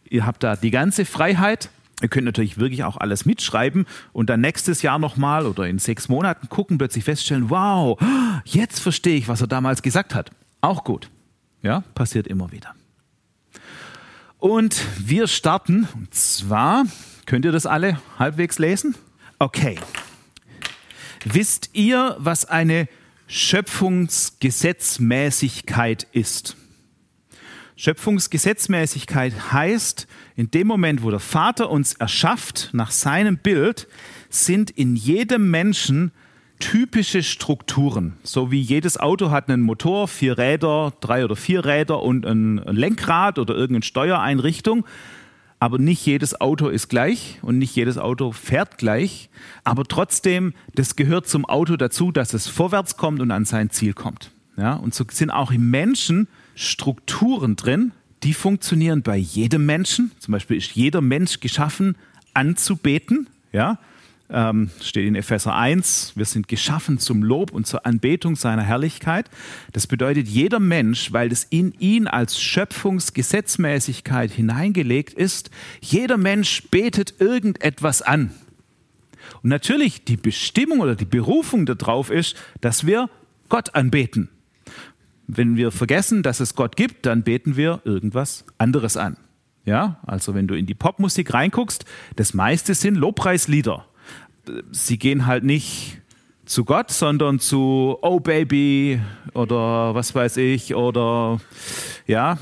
Ihr 0.09 0.25
habt 0.25 0.45
da 0.45 0.55
die 0.55 0.71
ganze 0.71 1.05
Freiheit. 1.05 1.71
Ihr 2.01 2.09
könnt 2.09 2.25
natürlich 2.25 2.57
wirklich 2.57 2.85
auch 2.85 2.97
alles 2.99 3.27
mitschreiben 3.27 3.85
und 4.13 4.31
dann 4.31 4.41
nächstes 4.41 4.83
Jahr 4.83 5.01
nochmal 5.01 5.45
oder 5.45 5.67
in 5.67 5.81
sechs 5.81 6.09
Monaten 6.09 6.49
gucken, 6.49 6.79
plötzlich 6.79 7.03
feststellen, 7.03 7.51
wow, 7.51 7.99
jetzt 8.45 8.79
verstehe 8.79 9.17
ich, 9.17 9.27
was 9.27 9.41
er 9.41 9.49
damals 9.49 9.83
gesagt 9.83 10.15
hat. 10.15 10.31
Auch 10.61 10.85
gut. 10.85 11.11
Ja, 11.63 11.81
passiert 11.97 12.29
immer 12.29 12.53
wieder. 12.53 12.77
Und 14.39 14.81
wir 15.01 15.27
starten, 15.27 15.89
und 15.97 16.15
zwar, 16.15 16.85
könnt 17.27 17.45
ihr 17.45 17.51
das 17.51 17.67
alle 17.67 17.99
halbwegs 18.21 18.61
lesen? 18.61 18.95
Okay. 19.41 19.81
Wisst 21.25 21.71
ihr, 21.73 22.15
was 22.21 22.45
eine 22.45 22.87
Schöpfungsgesetzmäßigkeit 23.29 26.09
ist. 26.13 26.57
Schöpfungsgesetzmäßigkeit 27.77 29.53
heißt, 29.53 30.09
in 30.35 30.51
dem 30.51 30.67
Moment, 30.67 31.05
wo 31.05 31.11
der 31.11 31.21
Vater 31.21 31.71
uns 31.71 31.93
erschafft 31.93 32.71
nach 32.73 32.91
seinem 32.91 33.39
Bild, 33.39 33.87
sind 34.31 34.71
in 34.71 34.97
jedem 34.97 35.51
Menschen 35.51 36.11
typische 36.59 37.23
Strukturen. 37.23 38.17
So 38.25 38.51
wie 38.51 38.61
jedes 38.61 38.99
Auto 38.99 39.31
hat 39.31 39.49
einen 39.49 39.63
Motor, 39.63 40.09
vier 40.09 40.39
Räder, 40.39 40.93
drei 41.01 41.25
oder 41.25 41.37
vier 41.37 41.65
Räder 41.65 42.03
und 42.03 42.27
ein 42.27 42.57
Lenkrad 42.57 43.39
oder 43.39 43.55
irgendeine 43.55 43.85
Steuereinrichtung. 43.85 44.85
Aber 45.61 45.79
nicht 45.79 46.05
jedes 46.07 46.41
Auto 46.41 46.69
ist 46.69 46.89
gleich 46.89 47.39
und 47.43 47.59
nicht 47.59 47.75
jedes 47.75 47.99
Auto 47.99 48.33
fährt 48.33 48.79
gleich. 48.79 49.29
Aber 49.65 49.85
trotzdem, 49.85 50.55
das 50.75 50.95
gehört 50.95 51.29
zum 51.29 51.45
Auto 51.45 51.77
dazu, 51.77 52.13
dass 52.13 52.33
es 52.33 52.47
vorwärts 52.47 52.97
kommt 52.97 53.21
und 53.21 53.31
an 53.33 53.45
sein 53.45 53.71
Ziel 53.71 53.93
kommt. 53.93 54.31
Ja, 54.57 54.75
und 54.75 54.95
so 54.95 55.05
sind 55.11 55.31
auch 55.31 55.51
im 55.51 55.71
Menschen 55.71 56.29
Strukturen 56.55 57.57
drin, 57.57 57.93
die 58.25 58.35
funktionieren 58.35 59.03
bei 59.03 59.17
jedem 59.17 59.67
Menschen. 59.67 60.11
Zum 60.19 60.33
Beispiel 60.33 60.57
ist 60.57 60.73
jeder 60.73 61.01
Mensch 61.01 61.41
geschaffen, 61.41 61.97
anzubeten. 62.35 63.29
Ja, 63.53 63.79
ähm, 64.31 64.71
steht 64.81 65.07
in 65.07 65.15
Epheser 65.15 65.55
1, 65.55 66.13
wir 66.15 66.25
sind 66.25 66.49
geschaffen 66.49 66.99
zum 66.99 67.23
Lob 67.23 67.53
und 67.53 67.67
zur 67.67 67.87
Anbetung 67.87 68.37
seiner 68.37 68.63
Herrlichkeit. 68.63 69.31
Das 69.73 69.87
bedeutet, 69.87 70.29
jeder 70.29 70.61
Mensch, 70.61 71.13
weil 71.13 71.33
es 71.33 71.45
in 71.45 71.73
ihn 71.79 72.07
als 72.07 72.41
Schöpfungsgesetzmäßigkeit 72.41 74.31
hineingelegt 74.31 75.15
ist, 75.15 75.51
jeder 75.81 76.17
Mensch 76.17 76.65
betet 76.71 77.15
irgendetwas 77.21 78.03
an. 78.03 78.31
Und 79.43 79.51
natürlich 79.51 80.05
die 80.05 80.17
Bestimmung 80.17 80.81
oder 80.81 80.95
die 80.95 81.05
Berufung 81.05 81.67
darauf 81.67 82.11
ist, 82.11 82.37
dass 82.61 82.87
wir 82.87 83.09
Gott 83.49 83.75
anbeten. 83.75 84.29
Wenn 85.27 85.57
wir 85.57 85.71
vergessen, 85.71 86.23
dass 86.23 86.41
es 86.41 86.55
Gott 86.55 86.77
gibt, 86.77 87.07
dann 87.07 87.23
beten 87.23 87.57
wir 87.57 87.81
irgendwas 87.85 88.45
anderes 88.57 88.97
an. 88.97 89.17
Ja, 89.65 90.01
also 90.07 90.35
wenn 90.35 90.47
du 90.47 90.55
in 90.55 90.65
die 90.65 90.75
Popmusik 90.75 91.35
reinguckst, 91.35 91.85
das 92.17 92.33
meiste 92.33 92.73
sind 92.73 92.95
Lobpreislieder 92.95 93.88
sie 94.71 94.99
gehen 94.99 95.27
halt 95.27 95.45
nicht 95.45 96.01
zu 96.45 96.65
Gott, 96.65 96.91
sondern 96.91 97.41
zu 97.41 97.99
Oh 98.01 98.21
Baby 98.21 99.01
oder 99.35 99.95
was 99.95 100.15
weiß 100.15 100.39
ich 100.39 100.75
oder 100.75 101.41
ja, 102.07 102.39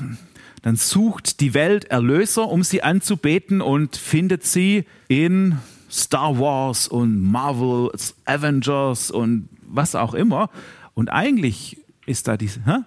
dann 0.61 0.75
sucht 0.75 1.39
die 1.39 1.53
Welt 1.53 1.85
Erlöser, 1.85 2.47
um 2.47 2.63
sie 2.63 2.83
anzubeten 2.83 3.61
und 3.61 3.95
findet 3.95 4.43
sie 4.43 4.85
in 5.07 5.57
Star 5.89 6.39
Wars 6.39 6.87
und 6.87 7.21
Marvel, 7.21 7.91
Avengers 8.25 9.11
und 9.11 9.49
was 9.61 9.95
auch 9.95 10.13
immer. 10.13 10.49
Und 10.93 11.09
eigentlich 11.09 11.77
ist 12.05 12.27
da 12.27 12.37
diese, 12.37 12.65
hä? 12.65 12.79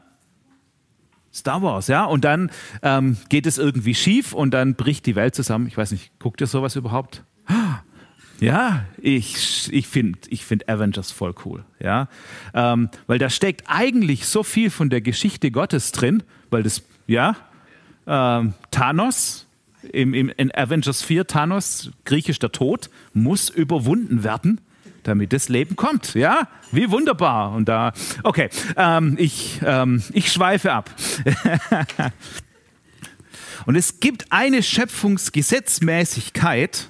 Star 1.32 1.62
Wars, 1.62 1.86
ja, 1.86 2.04
und 2.04 2.24
dann 2.24 2.50
ähm, 2.82 3.16
geht 3.28 3.46
es 3.46 3.56
irgendwie 3.56 3.94
schief 3.94 4.32
und 4.32 4.52
dann 4.52 4.74
bricht 4.74 5.06
die 5.06 5.14
Welt 5.14 5.34
zusammen. 5.34 5.68
Ich 5.68 5.76
weiß 5.76 5.92
nicht, 5.92 6.18
guckt 6.18 6.40
ihr 6.40 6.48
sowas 6.48 6.74
überhaupt? 6.74 7.24
Ja, 8.40 8.86
ich, 8.96 9.70
ich 9.70 9.86
finde 9.86 10.18
ich 10.28 10.44
find 10.44 10.68
Avengers 10.68 11.12
voll 11.12 11.34
cool. 11.44 11.64
Ja? 11.78 12.08
Ähm, 12.54 12.88
weil 13.06 13.18
da 13.18 13.28
steckt 13.28 13.64
eigentlich 13.66 14.26
so 14.26 14.42
viel 14.42 14.70
von 14.70 14.88
der 14.88 15.02
Geschichte 15.02 15.50
Gottes 15.50 15.92
drin, 15.92 16.22
weil 16.48 16.62
das, 16.62 16.82
ja, 17.06 17.36
ähm, 18.06 18.54
Thanos, 18.70 19.46
im, 19.92 20.14
im, 20.14 20.30
in 20.36 20.54
Avengers 20.54 21.02
4, 21.02 21.26
Thanos, 21.26 21.90
griechisch 22.04 22.38
der 22.38 22.52
Tod, 22.52 22.88
muss 23.12 23.50
überwunden 23.50 24.24
werden, 24.24 24.60
damit 25.02 25.32
das 25.32 25.48
Leben 25.48 25.74
kommt. 25.76 26.14
Ja, 26.14 26.48
wie 26.72 26.90
wunderbar. 26.90 27.52
Und 27.52 27.68
da, 27.68 27.92
okay, 28.22 28.48
ähm, 28.76 29.16
ich, 29.18 29.60
ähm, 29.64 30.02
ich 30.12 30.32
schweife 30.32 30.72
ab. 30.72 30.90
Und 33.66 33.76
es 33.76 34.00
gibt 34.00 34.32
eine 34.32 34.62
Schöpfungsgesetzmäßigkeit, 34.62 36.88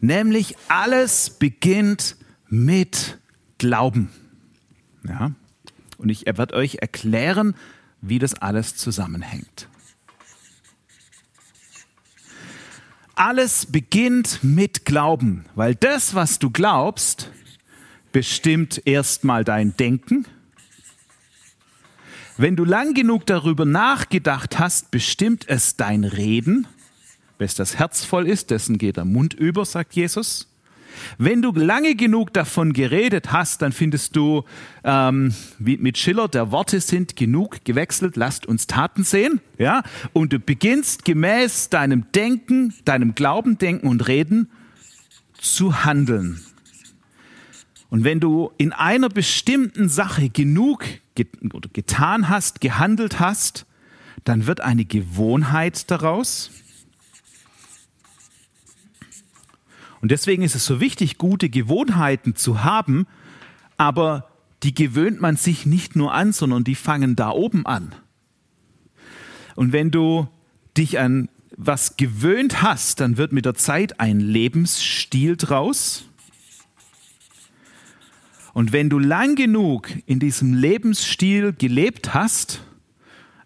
Nämlich 0.00 0.56
alles 0.68 1.30
beginnt 1.30 2.16
mit 2.48 3.18
Glauben. 3.58 4.10
Ja? 5.06 5.32
Und 5.98 6.08
ich 6.08 6.24
werde 6.26 6.54
euch 6.54 6.76
erklären, 6.76 7.54
wie 8.00 8.18
das 8.18 8.34
alles 8.34 8.76
zusammenhängt. 8.76 9.68
Alles 13.14 13.66
beginnt 13.66 14.42
mit 14.42 14.86
Glauben, 14.86 15.44
weil 15.54 15.74
das, 15.74 16.14
was 16.14 16.38
du 16.38 16.50
glaubst, 16.50 17.30
bestimmt 18.12 18.80
erstmal 18.86 19.44
dein 19.44 19.76
Denken. 19.76 20.24
Wenn 22.38 22.56
du 22.56 22.64
lang 22.64 22.94
genug 22.94 23.26
darüber 23.26 23.66
nachgedacht 23.66 24.58
hast, 24.58 24.90
bestimmt 24.90 25.46
es 25.46 25.76
dein 25.76 26.04
Reden. 26.04 26.66
Wes 27.40 27.54
das 27.54 27.78
Herz 27.78 28.04
voll 28.04 28.28
ist, 28.28 28.50
dessen 28.50 28.76
geht 28.76 28.98
der 28.98 29.06
Mund 29.06 29.32
über, 29.34 29.64
sagt 29.64 29.94
Jesus. 29.94 30.46
Wenn 31.16 31.40
du 31.40 31.52
lange 31.52 31.94
genug 31.94 32.34
davon 32.34 32.72
geredet 32.72 33.32
hast, 33.32 33.62
dann 33.62 33.72
findest 33.72 34.14
du, 34.14 34.44
ähm, 34.84 35.34
wie 35.58 35.78
mit 35.78 35.96
Schiller, 35.96 36.28
der 36.28 36.52
Worte 36.52 36.80
sind 36.80 37.16
genug 37.16 37.64
gewechselt, 37.64 38.16
lasst 38.16 38.44
uns 38.44 38.66
Taten 38.66 39.04
sehen. 39.04 39.40
Ja? 39.56 39.82
Und 40.12 40.32
du 40.32 40.38
beginnst 40.38 41.04
gemäß 41.04 41.70
deinem 41.70 42.12
Denken, 42.12 42.74
deinem 42.84 43.14
Glauben, 43.14 43.56
Denken 43.56 43.86
und 43.86 44.06
Reden 44.06 44.50
zu 45.40 45.84
handeln. 45.84 46.40
Und 47.88 48.04
wenn 48.04 48.20
du 48.20 48.52
in 48.58 48.72
einer 48.72 49.08
bestimmten 49.08 49.88
Sache 49.88 50.28
genug 50.28 50.84
getan 51.72 52.28
hast, 52.28 52.60
gehandelt 52.60 53.18
hast, 53.18 53.66
dann 54.24 54.46
wird 54.46 54.60
eine 54.60 54.84
Gewohnheit 54.84 55.90
daraus. 55.90 56.50
Und 60.00 60.10
deswegen 60.10 60.42
ist 60.42 60.54
es 60.54 60.64
so 60.64 60.80
wichtig, 60.80 61.18
gute 61.18 61.50
Gewohnheiten 61.50 62.34
zu 62.34 62.64
haben, 62.64 63.06
aber 63.76 64.30
die 64.62 64.74
gewöhnt 64.74 65.20
man 65.20 65.36
sich 65.36 65.66
nicht 65.66 65.96
nur 65.96 66.12
an, 66.12 66.32
sondern 66.32 66.64
die 66.64 66.74
fangen 66.74 67.16
da 67.16 67.30
oben 67.30 67.66
an. 67.66 67.94
Und 69.56 69.72
wenn 69.72 69.90
du 69.90 70.28
dich 70.76 70.98
an 70.98 71.28
was 71.56 71.96
gewöhnt 71.96 72.62
hast, 72.62 73.00
dann 73.00 73.16
wird 73.16 73.32
mit 73.32 73.44
der 73.44 73.54
Zeit 73.54 74.00
ein 74.00 74.20
Lebensstil 74.20 75.36
draus. 75.36 76.04
Und 78.54 78.72
wenn 78.72 78.88
du 78.88 78.98
lang 78.98 79.34
genug 79.34 79.90
in 80.06 80.18
diesem 80.18 80.54
Lebensstil 80.54 81.52
gelebt 81.52 82.14
hast, 82.14 82.62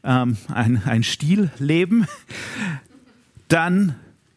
ähm, 0.05 0.37
ein, 0.53 0.83
ein 0.85 1.03
Stilleben, 1.03 2.07
dann 3.49 3.97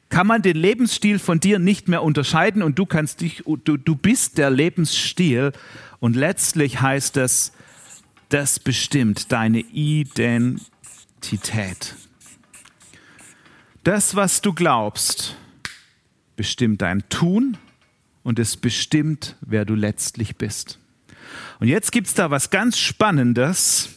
kann 0.10 0.28
man 0.28 0.42
den 0.42 0.58
Lebensstil 0.58 1.20
von 1.20 1.40
dir 1.40 1.60
nicht 1.60 1.88
mehr 1.88 2.04
unterscheiden 2.04 2.64
und 2.64 2.80
du 2.80 2.86
kannst 2.86 3.22
dich, 3.22 3.44
du, 3.46 3.78
du 3.78 3.96
bist 3.96 4.38
der 4.38 4.50
Lebensstil 4.50 5.52
und 6.00 6.16
letztlich 6.16 6.82
heißt 6.82 7.18
es, 7.18 7.52
das 8.30 8.60
bestimmt 8.60 9.32
deine 9.32 9.60
Identität. 9.60 10.66
Das, 13.84 14.16
was 14.16 14.42
du 14.42 14.54
glaubst, 14.54 15.38
bestimmt 16.36 16.82
dein 16.82 17.08
Tun 17.10 17.58
und 18.24 18.40
es 18.40 18.58
bestimmt, 18.58 19.38
wer 19.42 19.64
du 19.64 19.76
letztlich 19.76 20.36
bist. 20.36 20.80
Und 21.60 21.68
jetzt 21.68 21.92
gibt 21.92 22.08
es 22.08 22.14
da 22.14 22.30
was 22.30 22.50
ganz 22.50 22.78
Spannendes. 22.78 23.90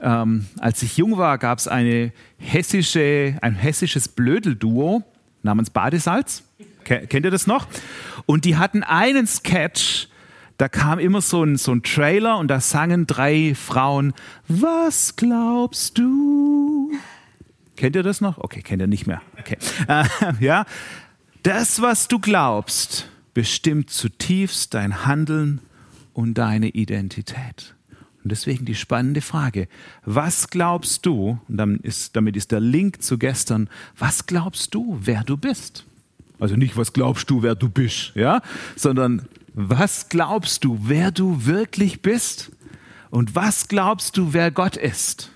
Ähm, 0.00 0.46
als 0.58 0.82
ich 0.82 0.96
jung 0.96 1.18
war, 1.18 1.38
gab 1.38 1.58
es 1.58 1.68
hessische, 2.38 3.36
ein 3.40 3.54
hessisches 3.54 4.08
Blödelduo 4.08 5.02
namens 5.42 5.70
Badesalz. 5.70 6.42
Kennt 6.84 7.24
ihr 7.24 7.30
das 7.30 7.46
noch? 7.46 7.66
Und 8.26 8.44
die 8.44 8.56
hatten 8.56 8.82
einen 8.82 9.26
Sketch, 9.26 10.08
da 10.56 10.68
kam 10.68 10.98
immer 10.98 11.20
so 11.20 11.44
ein, 11.44 11.56
so 11.56 11.72
ein 11.72 11.82
Trailer 11.82 12.38
und 12.38 12.48
da 12.48 12.60
sangen 12.60 13.06
drei 13.06 13.54
Frauen, 13.54 14.12
was 14.48 15.16
glaubst 15.16 15.98
du? 15.98 16.92
Kennt 17.76 17.94
ihr 17.94 18.02
das 18.02 18.20
noch? 18.20 18.38
Okay, 18.38 18.62
kennt 18.62 18.82
ihr 18.82 18.88
nicht 18.88 19.06
mehr. 19.06 19.22
Okay. 19.38 19.56
Äh, 19.86 20.04
ja, 20.40 20.64
das, 21.44 21.80
was 21.80 22.08
du 22.08 22.18
glaubst, 22.18 23.08
bestimmt 23.34 23.90
zutiefst 23.90 24.74
dein 24.74 25.06
Handeln 25.06 25.60
und 26.12 26.34
deine 26.34 26.70
Identität. 26.70 27.76
Und 28.24 28.32
deswegen 28.32 28.64
die 28.64 28.74
spannende 28.74 29.20
Frage, 29.20 29.68
was 30.04 30.50
glaubst 30.50 31.06
du, 31.06 31.38
und 31.48 31.76
ist, 31.82 32.16
damit 32.16 32.36
ist 32.36 32.50
der 32.52 32.60
Link 32.60 33.02
zu 33.02 33.16
gestern, 33.16 33.68
was 33.96 34.26
glaubst 34.26 34.74
du, 34.74 34.98
wer 35.00 35.22
du 35.22 35.36
bist? 35.36 35.84
Also 36.40 36.56
nicht, 36.56 36.76
was 36.76 36.92
glaubst 36.92 37.30
du, 37.30 37.42
wer 37.42 37.54
du 37.54 37.68
bist, 37.68 38.12
ja, 38.14 38.40
sondern 38.76 39.26
was 39.54 40.08
glaubst 40.08 40.64
du, 40.64 40.78
wer 40.82 41.10
du 41.10 41.46
wirklich 41.46 42.02
bist? 42.02 42.52
Und 43.10 43.34
was 43.34 43.68
glaubst 43.68 44.16
du, 44.16 44.32
wer 44.32 44.50
Gott 44.50 44.76
ist? 44.76 45.32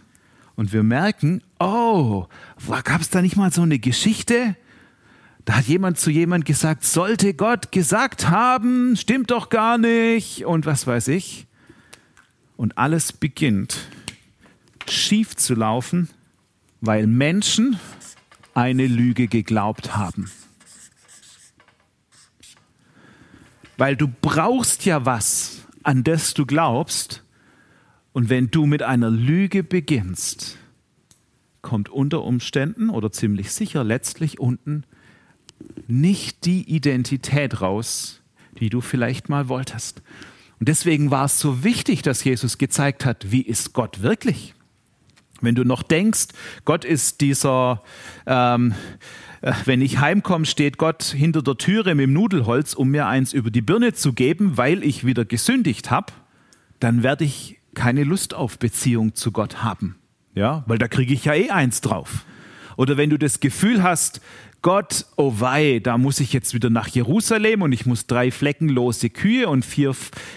Und 0.54 0.72
wir 0.72 0.82
merken, 0.82 1.42
oh, 1.58 2.26
gab 2.84 3.00
es 3.00 3.10
da 3.10 3.22
nicht 3.22 3.36
mal 3.36 3.52
so 3.52 3.62
eine 3.62 3.78
Geschichte? 3.78 4.56
Da 5.44 5.54
hat 5.54 5.64
jemand 5.64 5.98
zu 5.98 6.10
jemand 6.10 6.44
gesagt, 6.44 6.84
sollte 6.84 7.34
Gott 7.34 7.72
gesagt 7.72 8.28
haben, 8.28 8.94
stimmt 8.96 9.30
doch 9.30 9.48
gar 9.48 9.78
nicht 9.78 10.44
und 10.44 10.66
was 10.66 10.86
weiß 10.86 11.08
ich. 11.08 11.46
Und 12.56 12.78
alles 12.78 13.12
beginnt 13.12 13.88
schief 14.88 15.36
zu 15.36 15.54
laufen, 15.54 16.08
weil 16.80 17.06
Menschen 17.06 17.78
eine 18.54 18.86
Lüge 18.86 19.28
geglaubt 19.28 19.96
haben. 19.96 20.30
Weil 23.76 23.96
du 23.96 24.08
brauchst 24.08 24.84
ja 24.84 25.06
was, 25.06 25.66
an 25.82 26.04
das 26.04 26.34
du 26.34 26.46
glaubst. 26.46 27.24
Und 28.12 28.28
wenn 28.28 28.50
du 28.50 28.66
mit 28.66 28.82
einer 28.82 29.10
Lüge 29.10 29.62
beginnst, 29.62 30.58
kommt 31.62 31.88
unter 31.88 32.22
Umständen 32.22 32.90
oder 32.90 33.10
ziemlich 33.12 33.52
sicher 33.52 33.84
letztlich 33.84 34.38
unten 34.38 34.84
nicht 35.86 36.44
die 36.44 36.68
Identität 36.68 37.60
raus, 37.60 38.20
die 38.58 38.68
du 38.68 38.80
vielleicht 38.80 39.28
mal 39.28 39.48
wolltest. 39.48 40.02
Und 40.62 40.68
deswegen 40.68 41.10
war 41.10 41.24
es 41.24 41.40
so 41.40 41.64
wichtig, 41.64 42.02
dass 42.02 42.22
Jesus 42.22 42.56
gezeigt 42.56 43.04
hat, 43.04 43.32
wie 43.32 43.42
ist 43.42 43.72
Gott 43.72 44.00
wirklich. 44.00 44.54
Wenn 45.40 45.56
du 45.56 45.64
noch 45.64 45.82
denkst, 45.82 46.28
Gott 46.64 46.84
ist 46.84 47.20
dieser, 47.20 47.82
ähm, 48.28 48.72
äh, 49.40 49.54
wenn 49.64 49.80
ich 49.82 49.98
heimkomme, 49.98 50.46
steht 50.46 50.78
Gott 50.78 51.02
hinter 51.02 51.42
der 51.42 51.56
Türe 51.56 51.96
mit 51.96 52.04
dem 52.04 52.12
Nudelholz, 52.12 52.74
um 52.74 52.90
mir 52.90 53.08
eins 53.08 53.32
über 53.32 53.50
die 53.50 53.60
Birne 53.60 53.92
zu 53.94 54.12
geben, 54.12 54.56
weil 54.56 54.84
ich 54.84 55.04
wieder 55.04 55.24
gesündigt 55.24 55.90
habe, 55.90 56.12
dann 56.78 57.02
werde 57.02 57.24
ich 57.24 57.58
keine 57.74 58.04
Lust 58.04 58.32
auf 58.32 58.60
Beziehung 58.60 59.16
zu 59.16 59.32
Gott 59.32 59.64
haben. 59.64 59.96
Ja, 60.36 60.62
weil 60.68 60.78
da 60.78 60.86
kriege 60.86 61.12
ich 61.12 61.24
ja 61.24 61.34
eh 61.34 61.50
eins 61.50 61.80
drauf. 61.80 62.24
Oder 62.76 62.96
wenn 62.96 63.10
du 63.10 63.18
das 63.18 63.40
Gefühl 63.40 63.82
hast, 63.82 64.20
Gott, 64.62 65.06
oh 65.16 65.34
wei, 65.38 65.80
da 65.82 65.98
muss 65.98 66.20
ich 66.20 66.32
jetzt 66.32 66.54
wieder 66.54 66.70
nach 66.70 66.86
Jerusalem 66.86 67.62
und 67.62 67.72
ich 67.72 67.84
muss 67.84 68.06
drei 68.06 68.30
fleckenlose 68.30 69.10
Kühe 69.10 69.48
und 69.48 69.64
vier, 69.64 69.92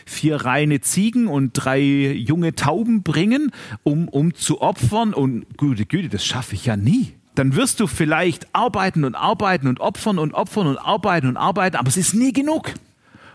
vier 0.07 0.37
reine 0.37 0.81
Ziegen 0.81 1.27
und 1.27 1.51
drei 1.53 1.79
junge 1.79 2.55
Tauben 2.55 3.03
bringen, 3.03 3.51
um, 3.83 4.07
um 4.07 4.33
zu 4.33 4.61
opfern. 4.61 5.13
Und 5.13 5.45
gute 5.57 5.85
Güte, 5.85 6.09
das 6.09 6.25
schaffe 6.25 6.55
ich 6.55 6.65
ja 6.65 6.75
nie. 6.75 7.13
Dann 7.35 7.55
wirst 7.55 7.79
du 7.79 7.85
vielleicht 7.85 8.47
arbeiten 8.55 9.03
und 9.03 9.13
arbeiten 9.13 9.67
und 9.67 9.79
opfern 9.79 10.17
und 10.17 10.33
opfern 10.33 10.65
und 10.65 10.77
arbeiten 10.77 11.27
und 11.27 11.37
arbeiten, 11.37 11.75
aber 11.75 11.87
es 11.87 11.97
ist 11.97 12.15
nie 12.15 12.33
genug. 12.33 12.73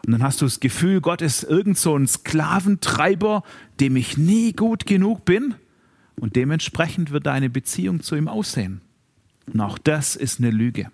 Und 0.04 0.12
dann 0.12 0.24
hast 0.24 0.40
du 0.40 0.46
das 0.46 0.58
Gefühl, 0.58 1.00
Gott 1.00 1.22
ist 1.22 1.44
irgend 1.44 1.78
so 1.78 1.96
ein 1.96 2.08
Sklaventreiber, 2.08 3.44
dem 3.78 3.94
ich 3.94 4.18
nie 4.18 4.54
gut 4.54 4.86
genug 4.86 5.24
bin. 5.24 5.54
Und 6.18 6.34
dementsprechend 6.34 7.12
wird 7.12 7.26
deine 7.26 7.48
Beziehung 7.48 8.02
zu 8.02 8.16
ihm 8.16 8.26
aussehen. 8.26 8.80
Und 9.46 9.60
auch 9.60 9.78
das 9.78 10.16
ist 10.16 10.38
eine 10.38 10.50
Lüge. 10.50 10.90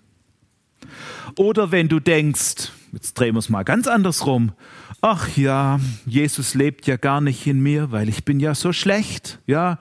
Oder 1.37 1.71
wenn 1.73 1.89
du 1.89 2.01
denkst, 2.01 2.71
jetzt 2.93 3.15
drehen 3.15 3.35
wir 3.35 3.41
es 3.41 3.49
mal 3.49 3.65
ganz 3.65 3.87
andersrum, 3.87 4.53
ach 5.01 5.37
ja, 5.37 5.81
Jesus 6.07 6.55
lebt 6.55 6.87
ja 6.87 6.97
gar 6.97 7.21
nicht 7.21 7.47
in 7.47 7.61
mir, 7.61 7.91
weil 7.91 8.09
ich 8.09 8.25
bin 8.25 8.41
ja 8.41 8.55
so 8.55 8.73
schlecht, 8.73 9.41
ja, 9.47 9.79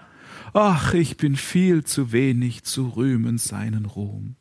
ach, 0.53 0.93
ich 0.93 1.17
bin 1.17 1.35
viel 1.35 1.83
zu 1.83 2.11
wenig 2.11 2.63
zu 2.63 2.89
rühmen 2.89 3.37
seinen 3.37 3.85
Ruhm. 3.85 4.35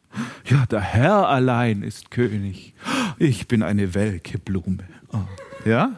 Ja, 0.48 0.66
der 0.66 0.80
Herr 0.80 1.28
allein 1.28 1.82
ist 1.82 2.10
König. 2.10 2.74
Ich 3.18 3.48
bin 3.48 3.62
eine 3.62 3.94
welke 3.94 4.38
Blume. 4.38 4.84
Oh. 5.12 5.18
Ja? 5.64 5.96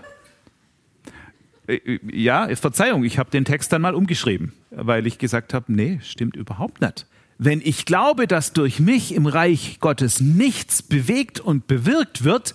Äh, 1.66 1.98
ja, 2.10 2.54
Verzeihung, 2.56 3.04
ich 3.04 3.18
habe 3.18 3.30
den 3.30 3.44
Text 3.44 3.72
dann 3.72 3.82
mal 3.82 3.94
umgeschrieben, 3.94 4.52
weil 4.70 5.06
ich 5.06 5.18
gesagt 5.18 5.52
habe, 5.54 5.72
nee, 5.72 6.00
stimmt 6.02 6.36
überhaupt 6.36 6.80
nicht. 6.80 7.06
Wenn 7.38 7.61
ich 7.62 7.85
glaube, 7.85 8.27
dass 8.27 8.53
durch 8.55 8.81
mich 8.81 9.14
im 9.14 9.27
Reich 9.27 9.79
Gottes 9.81 10.20
nichts 10.20 10.83
bewegt 10.83 11.38
und 11.38 11.66
bewirkt 11.66 12.25
wird, 12.25 12.55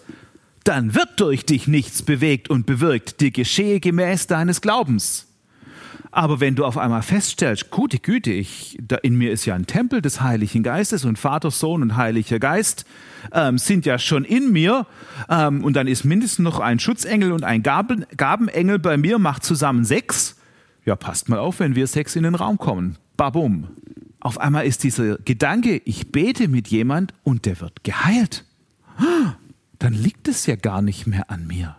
dann 0.63 0.96
wird 0.96 1.20
durch 1.20 1.46
dich 1.46 1.67
nichts 1.67 2.02
bewegt 2.02 2.50
und 2.50 2.65
bewirkt, 2.65 3.22
dir 3.22 3.32
geschehe 3.32 3.80
gemäß 3.80 4.28
deines 4.28 4.62
Glaubens. 4.62 5.28
Aber 6.13 6.39
wenn 6.41 6.56
du 6.56 6.65
auf 6.65 6.78
einmal 6.78 7.04
feststellst, 7.04 7.72
gute 7.72 8.00
Güte, 8.00 8.32
ich, 8.32 8.78
in 9.02 9.15
mir 9.15 9.32
ist 9.32 9.46
ja 9.46 9.56
ein 9.56 9.65
Tempel 9.65 10.02
des 10.02 10.22
Heiligen 10.22 10.62
Geistes 10.62 11.06
und 11.06 11.17
Vater, 11.17 11.52
Sohn 11.52 11.82
und 11.82 11.96
Heiliger 11.96 12.38
Geist 12.38 12.86
ähm, 13.32 13.58
sind 13.58 13.86
ja 13.86 13.98
schon 13.98 14.26
in 14.26 14.52
mir 14.52 14.88
ähm, 15.30 15.63
und 15.63 15.76
dann 15.76 15.88
ist 15.88 16.04
mindestens 16.04 16.44
noch 16.44 16.60
ein 16.60 16.80
Schutzengel 16.80 17.32
und 17.32 17.44
ein 17.44 17.63
Gaben, 17.63 18.06
Gabenengel 18.17 18.78
bei 18.78 18.98
mir, 18.98 19.20
macht 19.20 19.46
zusammen 19.46 19.86
sechs. 19.86 20.36
Ja, 20.86 20.96
passt 20.96 21.30
mal 21.30 21.39
auf, 21.39 21.60
wenn 21.60 21.76
wir 21.76 21.88
sechs 21.88 22.15
in 22.15 22.24
den 22.24 22.36
Raum 22.36 22.58
kommen. 22.58 22.98
Babum 23.15 23.67
auf 24.21 24.39
einmal 24.39 24.65
ist 24.65 24.84
dieser 24.84 25.17
Gedanke, 25.17 25.81
ich 25.84 26.12
bete 26.12 26.47
mit 26.47 26.67
jemand 26.67 27.13
und 27.23 27.45
der 27.45 27.60
wird 27.60 27.84
geheilt. 27.84 28.45
Dann 29.79 29.93
liegt 29.93 30.27
es 30.27 30.45
ja 30.45 30.55
gar 30.55 30.84
nicht 30.84 31.07
mehr 31.07 31.31
an 31.31 31.47
mir, 31.47 31.75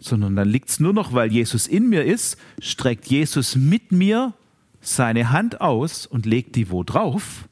sondern 0.00 0.34
dann 0.34 0.48
liegt 0.48 0.68
es 0.68 0.80
nur 0.80 0.92
noch, 0.92 1.12
weil 1.12 1.32
Jesus 1.32 1.68
in 1.68 1.88
mir 1.88 2.04
ist, 2.04 2.36
streckt 2.58 3.06
Jesus 3.06 3.54
mit 3.54 3.92
mir 3.92 4.34
seine 4.80 5.30
Hand 5.30 5.60
aus 5.60 6.06
und 6.06 6.26
legt 6.26 6.56
die 6.56 6.70
wo 6.70 6.82
drauf. 6.82 7.48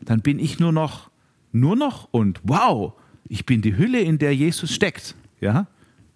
Dann 0.00 0.20
bin 0.20 0.40
ich 0.40 0.58
nur 0.58 0.72
noch, 0.72 1.10
nur 1.52 1.76
noch 1.76 2.08
und 2.10 2.40
wow, 2.42 2.94
ich 3.28 3.46
bin 3.46 3.62
die 3.62 3.76
Hülle, 3.76 4.00
in 4.00 4.18
der 4.18 4.34
Jesus 4.34 4.72
steckt. 4.74 5.14
Ja, 5.40 5.68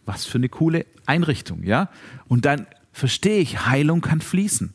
was 0.05 0.24
für 0.24 0.38
eine 0.38 0.48
coole 0.48 0.87
Einrichtung. 1.07 1.62
Ja, 1.62 1.88
und 2.27 2.44
dann 2.44 2.66
verstehe 2.92 3.38
ich, 3.38 3.66
Heilung 3.66 4.01
kann 4.01 4.20
fließen. 4.20 4.74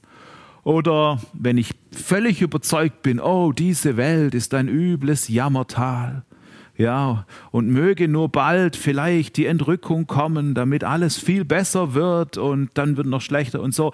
Oder 0.63 1.21
wenn 1.33 1.57
ich 1.57 1.71
völlig 1.95 2.41
überzeugt 2.41 3.01
bin, 3.01 3.19
oh, 3.19 3.51
diese 3.51 3.97
Welt 3.97 4.33
ist 4.33 4.53
ein 4.53 4.67
übles 4.67 5.27
Jammertal. 5.27 6.23
Ja, 6.75 7.27
und 7.51 7.69
möge 7.69 8.07
nur 8.07 8.29
bald 8.29 8.75
vielleicht 8.75 9.37
die 9.37 9.45
Entrückung 9.45 10.07
kommen, 10.07 10.55
damit 10.55 10.83
alles 10.83 11.19
viel 11.19 11.45
besser 11.45 11.93
wird 11.93 12.37
und 12.37 12.71
dann 12.73 12.97
wird 12.97 13.05
noch 13.05 13.21
schlechter 13.21 13.61
und 13.61 13.75
so. 13.75 13.93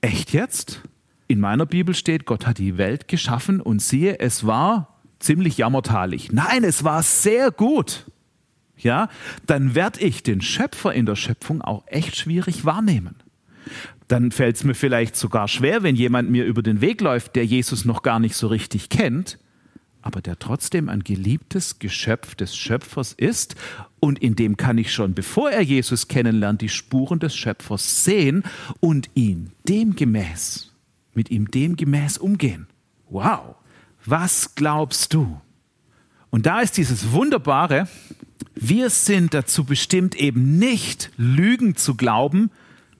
Echt 0.00 0.32
jetzt? 0.32 0.82
In 1.28 1.38
meiner 1.40 1.66
Bibel 1.66 1.94
steht, 1.94 2.24
Gott 2.24 2.46
hat 2.46 2.58
die 2.58 2.78
Welt 2.78 3.06
geschaffen 3.06 3.60
und 3.60 3.80
siehe, 3.80 4.18
es 4.18 4.44
war 4.46 4.98
ziemlich 5.20 5.58
jammertalig. 5.58 6.32
Nein, 6.32 6.64
es 6.64 6.82
war 6.82 7.02
sehr 7.02 7.50
gut. 7.52 8.06
Ja, 8.76 9.08
dann 9.46 9.74
werde 9.74 10.00
ich 10.00 10.22
den 10.22 10.40
Schöpfer 10.40 10.92
in 10.94 11.06
der 11.06 11.16
Schöpfung 11.16 11.62
auch 11.62 11.84
echt 11.86 12.16
schwierig 12.16 12.64
wahrnehmen 12.64 13.16
dann 14.08 14.32
fällt 14.32 14.56
es 14.56 14.64
mir 14.64 14.74
vielleicht 14.74 15.16
sogar 15.16 15.48
schwer, 15.48 15.82
wenn 15.82 15.94
jemand 15.94 16.30
mir 16.30 16.44
über 16.44 16.62
den 16.62 16.80
Weg 16.80 17.00
läuft, 17.00 17.36
der 17.36 17.44
Jesus 17.44 17.84
noch 17.84 18.02
gar 18.02 18.18
nicht 18.18 18.34
so 18.34 18.48
richtig 18.48 18.88
kennt, 18.88 19.38
aber 20.00 20.22
der 20.22 20.38
trotzdem 20.38 20.88
ein 20.88 21.04
geliebtes 21.04 21.78
Geschöpf 21.78 22.34
des 22.34 22.56
Schöpfers 22.56 23.12
ist 23.12 23.56
und 24.00 24.18
in 24.18 24.34
dem 24.34 24.56
kann 24.56 24.78
ich 24.78 24.92
schon, 24.92 25.12
bevor 25.12 25.50
er 25.50 25.60
Jesus 25.60 26.08
kennenlernt, 26.08 26.62
die 26.62 26.70
Spuren 26.70 27.18
des 27.18 27.36
Schöpfers 27.36 28.04
sehen 28.04 28.44
und 28.80 29.10
ihn 29.14 29.52
demgemäß, 29.68 30.72
mit 31.14 31.30
ihm 31.30 31.50
demgemäß 31.50 32.16
umgehen. 32.16 32.66
Wow, 33.10 33.56
Was 34.06 34.54
glaubst 34.54 35.12
du? 35.12 35.38
Und 36.30 36.46
da 36.46 36.60
ist 36.60 36.78
dieses 36.78 37.12
Wunderbare, 37.12 37.88
wir 38.54 38.88
sind 38.88 39.34
dazu 39.34 39.64
bestimmt, 39.64 40.14
eben 40.14 40.58
nicht 40.58 41.10
Lügen 41.16 41.76
zu 41.76 41.94
glauben, 41.94 42.50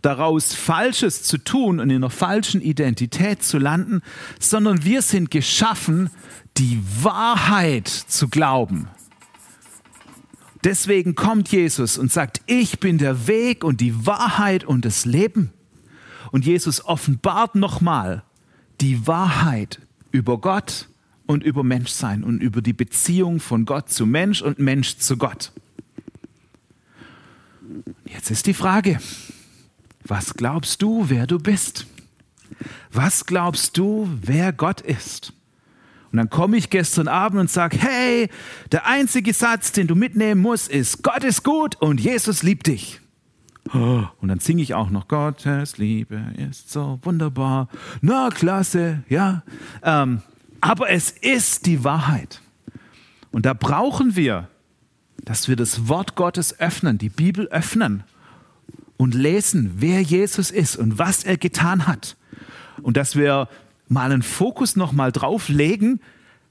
daraus 0.09 0.55
Falsches 0.55 1.23
zu 1.23 1.37
tun 1.37 1.81
und 1.81 1.91
in 1.91 1.97
einer 1.97 2.09
falschen 2.09 2.63
Identität 2.63 3.43
zu 3.43 3.59
landen, 3.59 4.01
sondern 4.41 4.83
wir 4.83 5.03
sind 5.03 5.31
geschaffen, 5.31 6.09
die 6.57 6.83
Wahrheit 7.03 7.89
zu 7.89 8.29
glauben. 8.29 8.89
Deswegen 10.65 11.15
kommt 11.15 11.51
Jesus 11.51 11.99
und 11.99 12.11
sagt, 12.11 12.41
ich 12.47 12.81
bin 12.81 12.97
der 12.97 13.29
Weg 13.29 13.65
und 13.65 13.83
die 13.83 14.07
Wahrheit 14.07 14.65
und 14.65 14.87
das 14.87 15.05
Leben. 15.05 15.53
Und 16.33 16.47
Jesus 16.47 16.87
offenbart 16.87 17.55
nochmal 17.55 18.23
die 18.81 19.07
Wahrheit 19.07 19.79
über 20.11 20.39
Gott 20.39 20.89
und 21.27 21.45
über 21.45 21.63
Menschsein 21.65 22.25
und 22.25 22.41
über 22.41 22.63
die 22.63 22.73
Beziehung 22.73 23.41
von 23.41 23.67
Gott 23.67 23.91
zu 23.91 24.07
Mensch 24.07 24.41
und 24.41 24.59
Mensch 24.59 24.97
zu 24.97 25.19
Gott. 25.19 25.53
Jetzt 28.07 28.31
ist 28.31 28.47
die 28.47 28.55
Frage, 28.55 28.99
was 30.09 30.35
glaubst 30.35 30.83
du, 30.83 31.05
wer 31.09 31.27
du 31.27 31.39
bist? 31.39 31.87
Was 32.91 33.27
glaubst 33.27 33.77
du, 33.77 34.09
wer 34.23 34.53
Gott 34.53 34.81
ist? 34.81 35.33
Und 36.11 36.17
dann 36.17 36.31
komme 36.31 36.57
ich 36.57 36.71
gestern 36.71 37.07
Abend 37.07 37.39
und 37.39 37.51
sage, 37.51 37.77
hey, 37.79 38.31
der 38.73 38.87
einzige 38.87 39.35
Satz, 39.35 39.73
den 39.73 39.87
du 39.87 39.95
mitnehmen 39.95 40.41
musst, 40.41 40.71
ist, 40.71 41.03
Gott 41.03 41.23
ist 41.23 41.45
gut 41.45 41.77
und 41.77 42.01
Jesus 42.01 42.43
liebt 42.43 42.67
dich. 42.67 43.01
Und 43.73 44.29
dann 44.29 44.41
singe 44.41 44.63
ich 44.63 44.73
auch 44.73 44.89
noch, 44.89 45.09
Gottes 45.09 45.77
Liebe 45.77 46.33
ist 46.39 46.73
so 46.73 46.99
wunderbar. 47.03 47.69
Na, 48.01 48.31
klasse, 48.31 49.05
ja. 49.11 49.43
Ähm, 49.83 50.23
aber 50.63 50.89
es 50.89 51.11
ist 51.11 51.67
die 51.67 51.85
Wahrheit. 51.85 52.41
Und 53.31 53.45
da 53.45 53.53
brauchen 53.53 54.17
wir, 54.17 54.49
dass 55.23 55.49
wir 55.49 55.57
das 55.57 55.89
Wort 55.89 56.15
Gottes 56.15 56.59
öffnen, 56.59 56.97
die 56.97 57.11
Bibel 57.11 57.47
öffnen 57.49 58.05
und 58.99 59.15
lesen, 59.15 59.77
wer 59.77 60.03
Jesus 60.03 60.51
ist 60.51 60.77
und 60.77 60.99
was 60.99 61.25
er 61.25 61.39
getan 61.39 61.87
hat. 61.87 62.17
Und 62.83 62.99
dass 62.99 63.17
wir 63.17 63.49
mal 63.89 64.13
einen 64.13 64.23
Fokus 64.23 64.77
nochmal 64.77 65.13
drauf 65.13 65.49
legen, 65.49 66.01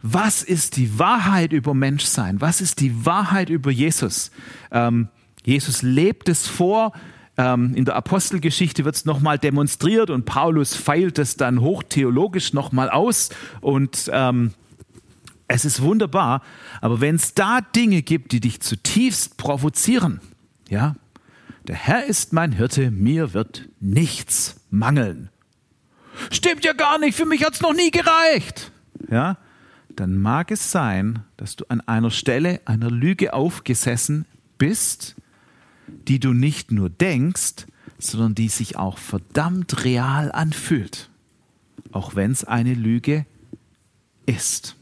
was 0.02 0.42
ist 0.44 0.78
die 0.78 0.98
Wahrheit 0.98 1.54
über 1.54 1.74
Menschsein? 1.74 2.42
Was 2.42 2.62
ist 2.62 2.80
die 2.80 3.06
Wahrheit 3.06 3.50
über 3.50 3.70
Jesus? 3.70 4.32
Ähm, 4.72 5.10
Jesus 5.44 5.82
lebt 5.82 6.30
es 6.30 6.48
vor. 6.48 6.94
Ähm, 7.38 7.74
in 7.76 7.86
der 7.86 7.96
Apostelgeschichte 7.96 8.86
wird 8.86 8.96
es 8.96 9.06
nochmal 9.06 9.38
demonstriert 9.38 10.10
und 10.10 10.26
Paulus 10.26 10.76
feilt 10.76 11.20
es 11.20 11.36
dann 11.36 11.62
hochtheologisch 11.62 12.54
nochmal 12.54 12.90
aus. 12.90 13.30
Und 13.60 14.10
ähm, 14.14 14.54
es 15.48 15.66
ist 15.66 15.82
wunderbar. 15.82 16.42
Aber 16.82 17.02
wenn 17.02 17.16
es 17.16 17.34
da 17.34 17.62
Dinge 17.62 18.02
gibt, 18.04 18.32
die 18.32 18.40
dich 18.40 18.62
zutiefst 18.62 19.38
provozieren, 19.38 20.22
ja, 20.70 20.96
der 21.68 21.76
Herr 21.76 22.06
ist 22.06 22.34
mein 22.34 22.52
Hirte, 22.54 22.92
mir 22.92 23.34
wird 23.34 23.68
nichts 23.80 24.62
mangeln. 24.70 25.30
Stimmt 26.32 26.66
ja 26.66 26.74
gar 26.74 26.98
nicht, 26.98 27.16
für 27.16 27.26
mich 27.26 27.44
hat 27.44 27.54
es 27.54 27.62
noch 27.62 27.74
nie 27.74 27.92
gereicht. 27.92 28.72
Ja, 29.10 29.38
dann 29.96 30.18
mag 30.18 30.52
es 30.52 30.72
sein, 30.72 31.24
dass 31.36 31.56
du 31.56 31.66
an 31.70 31.82
einer 31.82 32.12
Stelle 32.12 32.62
einer 32.66 32.90
Lüge 32.90 33.34
aufgesessen 33.34 34.26
bist, 34.58 35.16
die 35.88 36.20
du 36.20 36.34
nicht 36.34 36.72
nur 36.72 36.90
denkst, 36.90 37.68
sondern 38.00 38.36
die 38.36 38.50
sich 38.50 38.78
auch 38.78 38.98
verdammt 38.98 39.84
real 39.84 40.32
anfühlt, 40.32 41.10
auch 41.92 42.16
wenn 42.16 42.32
es 42.32 42.44
eine 42.44 42.74
Lüge 42.74 43.26
ist. 44.26 44.76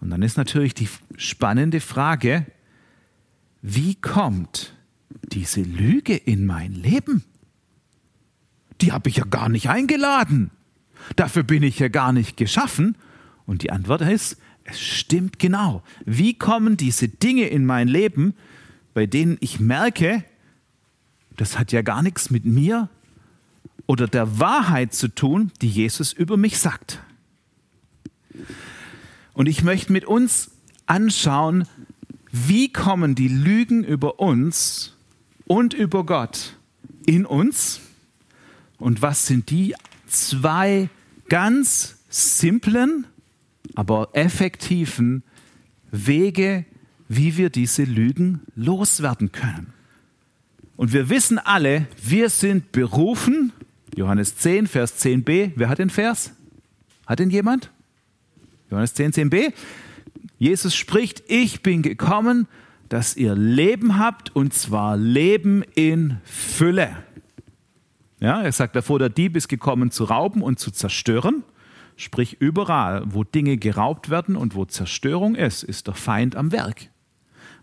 Und 0.00 0.10
dann 0.10 0.22
ist 0.22 0.36
natürlich 0.36 0.74
die 0.74 0.88
spannende 1.16 1.80
Frage, 1.80 2.46
wie 3.60 3.94
kommt 3.96 4.72
diese 5.24 5.62
Lüge 5.62 6.16
in 6.16 6.46
mein 6.46 6.72
Leben? 6.72 7.24
Die 8.80 8.92
habe 8.92 9.08
ich 9.08 9.16
ja 9.16 9.24
gar 9.24 9.48
nicht 9.48 9.68
eingeladen. 9.68 10.50
Dafür 11.16 11.42
bin 11.42 11.62
ich 11.62 11.78
ja 11.78 11.88
gar 11.88 12.12
nicht 12.12 12.36
geschaffen. 12.36 12.96
Und 13.46 13.62
die 13.62 13.70
Antwort 13.70 14.02
ist, 14.02 14.36
es 14.64 14.80
stimmt 14.80 15.38
genau. 15.38 15.82
Wie 16.04 16.34
kommen 16.34 16.76
diese 16.76 17.08
Dinge 17.08 17.48
in 17.48 17.64
mein 17.64 17.88
Leben, 17.88 18.34
bei 18.94 19.06
denen 19.06 19.38
ich 19.40 19.60
merke, 19.60 20.24
das 21.36 21.58
hat 21.58 21.72
ja 21.72 21.82
gar 21.82 22.02
nichts 22.02 22.30
mit 22.30 22.44
mir 22.44 22.88
oder 23.86 24.06
der 24.06 24.38
Wahrheit 24.38 24.92
zu 24.92 25.08
tun, 25.08 25.50
die 25.62 25.68
Jesus 25.68 26.12
über 26.12 26.36
mich 26.36 26.58
sagt. 26.58 27.00
Und 29.32 29.46
ich 29.46 29.62
möchte 29.62 29.92
mit 29.92 30.04
uns 30.04 30.50
anschauen, 30.86 31.66
wie 32.30 32.72
kommen 32.72 33.14
die 33.14 33.28
Lügen 33.28 33.84
über 33.84 34.20
uns 34.20 34.97
und 35.48 35.74
über 35.74 36.06
Gott 36.06 36.56
in 37.06 37.26
uns? 37.26 37.80
Und 38.78 39.02
was 39.02 39.26
sind 39.26 39.50
die 39.50 39.74
zwei 40.06 40.88
ganz 41.28 41.96
simplen, 42.08 43.06
aber 43.74 44.10
effektiven 44.12 45.24
Wege, 45.90 46.64
wie 47.08 47.36
wir 47.36 47.50
diese 47.50 47.82
Lügen 47.84 48.42
loswerden 48.54 49.32
können? 49.32 49.72
Und 50.76 50.92
wir 50.92 51.08
wissen 51.08 51.38
alle, 51.38 51.88
wir 52.00 52.30
sind 52.30 52.70
berufen, 52.70 53.52
Johannes 53.96 54.36
10, 54.36 54.68
Vers 54.68 55.04
10b, 55.04 55.52
wer 55.56 55.68
hat 55.68 55.78
den 55.78 55.90
Vers? 55.90 56.32
Hat 57.04 57.18
den 57.18 57.30
jemand? 57.30 57.72
Johannes 58.70 58.94
10, 58.94 59.12
10b. 59.12 59.52
Jesus 60.38 60.76
spricht, 60.76 61.24
ich 61.26 61.62
bin 61.62 61.82
gekommen, 61.82 62.46
dass 62.88 63.16
ihr 63.16 63.34
Leben 63.34 63.98
habt 63.98 64.34
und 64.34 64.54
zwar 64.54 64.96
Leben 64.96 65.62
in 65.74 66.18
Fülle. 66.24 66.96
Ja, 68.20 68.42
er 68.42 68.52
sagt 68.52 68.74
davor, 68.74 68.98
der 68.98 69.10
Dieb 69.10 69.36
ist 69.36 69.48
gekommen 69.48 69.90
zu 69.90 70.04
rauben 70.04 70.42
und 70.42 70.58
zu 70.58 70.70
zerstören. 70.70 71.44
Sprich, 71.96 72.40
überall, 72.40 73.02
wo 73.06 73.24
Dinge 73.24 73.56
geraubt 73.56 74.10
werden 74.10 74.36
und 74.36 74.54
wo 74.54 74.64
Zerstörung 74.64 75.34
ist, 75.34 75.62
ist 75.62 75.86
der 75.86 75.94
Feind 75.94 76.36
am 76.36 76.52
Werk. 76.52 76.90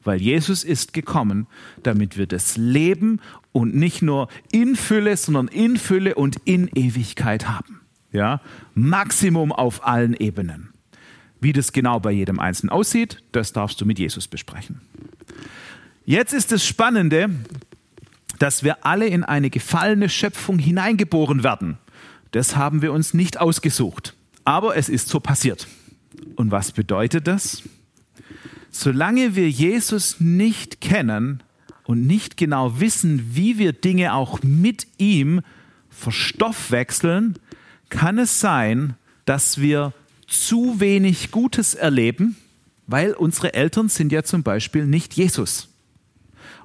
Weil 0.03 0.21
Jesus 0.21 0.63
ist 0.63 0.93
gekommen, 0.93 1.47
damit 1.83 2.17
wir 2.17 2.27
das 2.27 2.57
Leben 2.57 3.19
und 3.51 3.75
nicht 3.75 4.01
nur 4.01 4.27
in 4.51 4.75
Fülle, 4.75 5.17
sondern 5.17 5.47
in 5.47 5.77
Fülle 5.77 6.15
und 6.15 6.37
in 6.45 6.69
Ewigkeit 6.75 7.47
haben. 7.47 7.81
Ja, 8.11 8.39
Maximum 8.75 9.51
auf 9.51 9.85
allen 9.85 10.13
Ebenen. 10.13 10.73
Wie 11.41 11.53
das 11.53 11.73
genau 11.73 11.99
bei 11.99 12.11
jedem 12.11 12.39
Einzelnen 12.39 12.69
aussieht, 12.69 13.21
das 13.31 13.51
darfst 13.51 13.81
du 13.81 13.85
mit 13.85 13.99
Jesus 13.99 14.27
besprechen. 14.27 14.81
Jetzt 16.05 16.33
ist 16.33 16.51
das 16.51 16.65
Spannende, 16.65 17.29
dass 18.39 18.63
wir 18.63 18.85
alle 18.85 19.07
in 19.07 19.23
eine 19.23 19.49
gefallene 19.49 20.09
Schöpfung 20.09 20.59
hineingeboren 20.59 21.43
werden. 21.43 21.77
Das 22.31 22.55
haben 22.55 22.81
wir 22.81 22.91
uns 22.91 23.13
nicht 23.13 23.39
ausgesucht. 23.39 24.15
Aber 24.43 24.75
es 24.75 24.89
ist 24.89 25.09
so 25.09 25.19
passiert. 25.19 25.67
Und 26.35 26.51
was 26.51 26.71
bedeutet 26.71 27.27
das? 27.27 27.63
Solange 28.69 29.35
wir 29.35 29.49
Jesus 29.49 30.19
nicht 30.19 30.81
kennen 30.81 31.41
und 31.85 32.05
nicht 32.05 32.35
genau 32.37 32.79
wissen, 32.79 33.35
wie 33.35 33.57
wir 33.57 33.73
Dinge 33.73 34.13
auch 34.13 34.43
mit 34.43 34.85
ihm 34.97 35.41
verstoffwechseln, 35.89 37.39
kann 37.89 38.19
es 38.19 38.39
sein, 38.39 38.95
dass 39.23 39.59
wir 39.59 39.93
zu 40.27 40.79
wenig 40.79 41.31
Gutes 41.31 41.73
erleben, 41.73 42.35
weil 42.87 43.13
unsere 43.13 43.53
Eltern 43.53 43.89
sind 43.89 44.11
ja 44.11 44.23
zum 44.23 44.43
Beispiel 44.43 44.85
nicht 44.85 45.13
Jesus. 45.13 45.69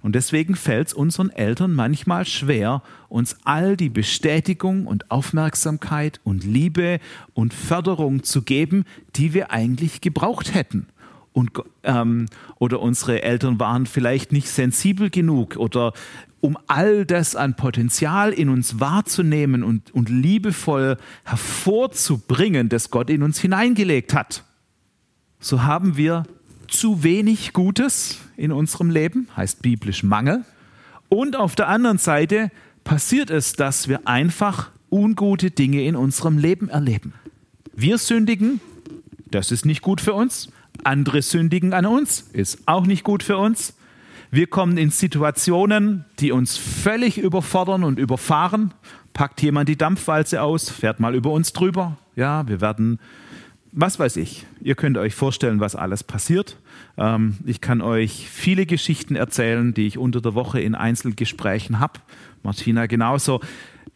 Und 0.02 0.14
deswegen 0.14 0.54
fällt 0.54 0.88
es 0.88 0.94
unseren 0.94 1.30
Eltern 1.30 1.74
manchmal 1.74 2.24
schwer, 2.24 2.82
uns 3.08 3.36
all 3.44 3.76
die 3.76 3.90
Bestätigung 3.90 4.86
und 4.86 5.10
Aufmerksamkeit 5.10 6.20
und 6.24 6.44
Liebe 6.44 7.00
und 7.34 7.52
Förderung 7.52 8.22
zu 8.22 8.42
geben, 8.42 8.84
die 9.16 9.34
wir 9.34 9.50
eigentlich 9.50 10.00
gebraucht 10.00 10.54
hätten. 10.54 10.86
Und, 11.32 11.52
ähm, 11.84 12.26
oder 12.58 12.80
unsere 12.80 13.22
Eltern 13.22 13.60
waren 13.60 13.86
vielleicht 13.86 14.32
nicht 14.32 14.48
sensibel 14.48 15.10
genug 15.10 15.56
oder 15.56 15.92
um 16.40 16.58
all 16.66 17.04
das 17.04 17.36
an 17.36 17.54
Potenzial 17.54 18.32
in 18.32 18.48
uns 18.48 18.80
wahrzunehmen 18.80 19.62
und, 19.62 19.94
und 19.94 20.08
liebevoll 20.08 20.96
hervorzubringen, 21.24 22.70
das 22.70 22.90
Gott 22.90 23.10
in 23.10 23.22
uns 23.22 23.38
hineingelegt 23.38 24.14
hat. 24.14 24.44
So 25.42 25.62
haben 25.62 25.96
wir 25.96 26.24
zu 26.68 27.02
wenig 27.02 27.54
Gutes 27.54 28.18
in 28.36 28.52
unserem 28.52 28.90
Leben, 28.90 29.26
heißt 29.36 29.62
biblisch 29.62 30.02
Mangel. 30.02 30.44
Und 31.08 31.34
auf 31.34 31.54
der 31.56 31.68
anderen 31.68 31.96
Seite 31.96 32.50
passiert 32.84 33.30
es, 33.30 33.54
dass 33.54 33.88
wir 33.88 34.06
einfach 34.06 34.70
ungute 34.90 35.50
Dinge 35.50 35.82
in 35.82 35.96
unserem 35.96 36.36
Leben 36.36 36.68
erleben. 36.68 37.14
Wir 37.74 37.96
sündigen, 37.96 38.60
das 39.30 39.50
ist 39.50 39.64
nicht 39.64 39.80
gut 39.80 40.02
für 40.02 40.12
uns. 40.12 40.50
Andere 40.84 41.22
sündigen 41.22 41.72
an 41.72 41.86
uns, 41.86 42.20
ist 42.34 42.58
auch 42.66 42.84
nicht 42.84 43.02
gut 43.02 43.22
für 43.22 43.38
uns. 43.38 43.74
Wir 44.30 44.46
kommen 44.46 44.76
in 44.76 44.90
Situationen, 44.90 46.04
die 46.18 46.32
uns 46.32 46.58
völlig 46.58 47.16
überfordern 47.16 47.82
und 47.82 47.98
überfahren. 47.98 48.74
Packt 49.14 49.40
jemand 49.40 49.70
die 49.70 49.76
Dampfwalze 49.78 50.42
aus, 50.42 50.68
fährt 50.68 51.00
mal 51.00 51.14
über 51.14 51.32
uns 51.32 51.54
drüber. 51.54 51.96
Ja, 52.14 52.46
wir 52.46 52.60
werden 52.60 53.00
was 53.72 53.98
weiß 53.98 54.16
ich, 54.16 54.46
ihr 54.60 54.74
könnt 54.74 54.98
euch 54.98 55.14
vorstellen, 55.14 55.60
was 55.60 55.76
alles 55.76 56.02
passiert. 56.02 56.56
Ähm, 56.96 57.36
ich 57.46 57.60
kann 57.60 57.80
euch 57.80 58.28
viele 58.28 58.66
Geschichten 58.66 59.16
erzählen, 59.16 59.74
die 59.74 59.86
ich 59.86 59.98
unter 59.98 60.20
der 60.20 60.34
Woche 60.34 60.60
in 60.60 60.74
Einzelgesprächen 60.74 61.78
habe. 61.78 62.00
Martina 62.42 62.86
genauso. 62.86 63.40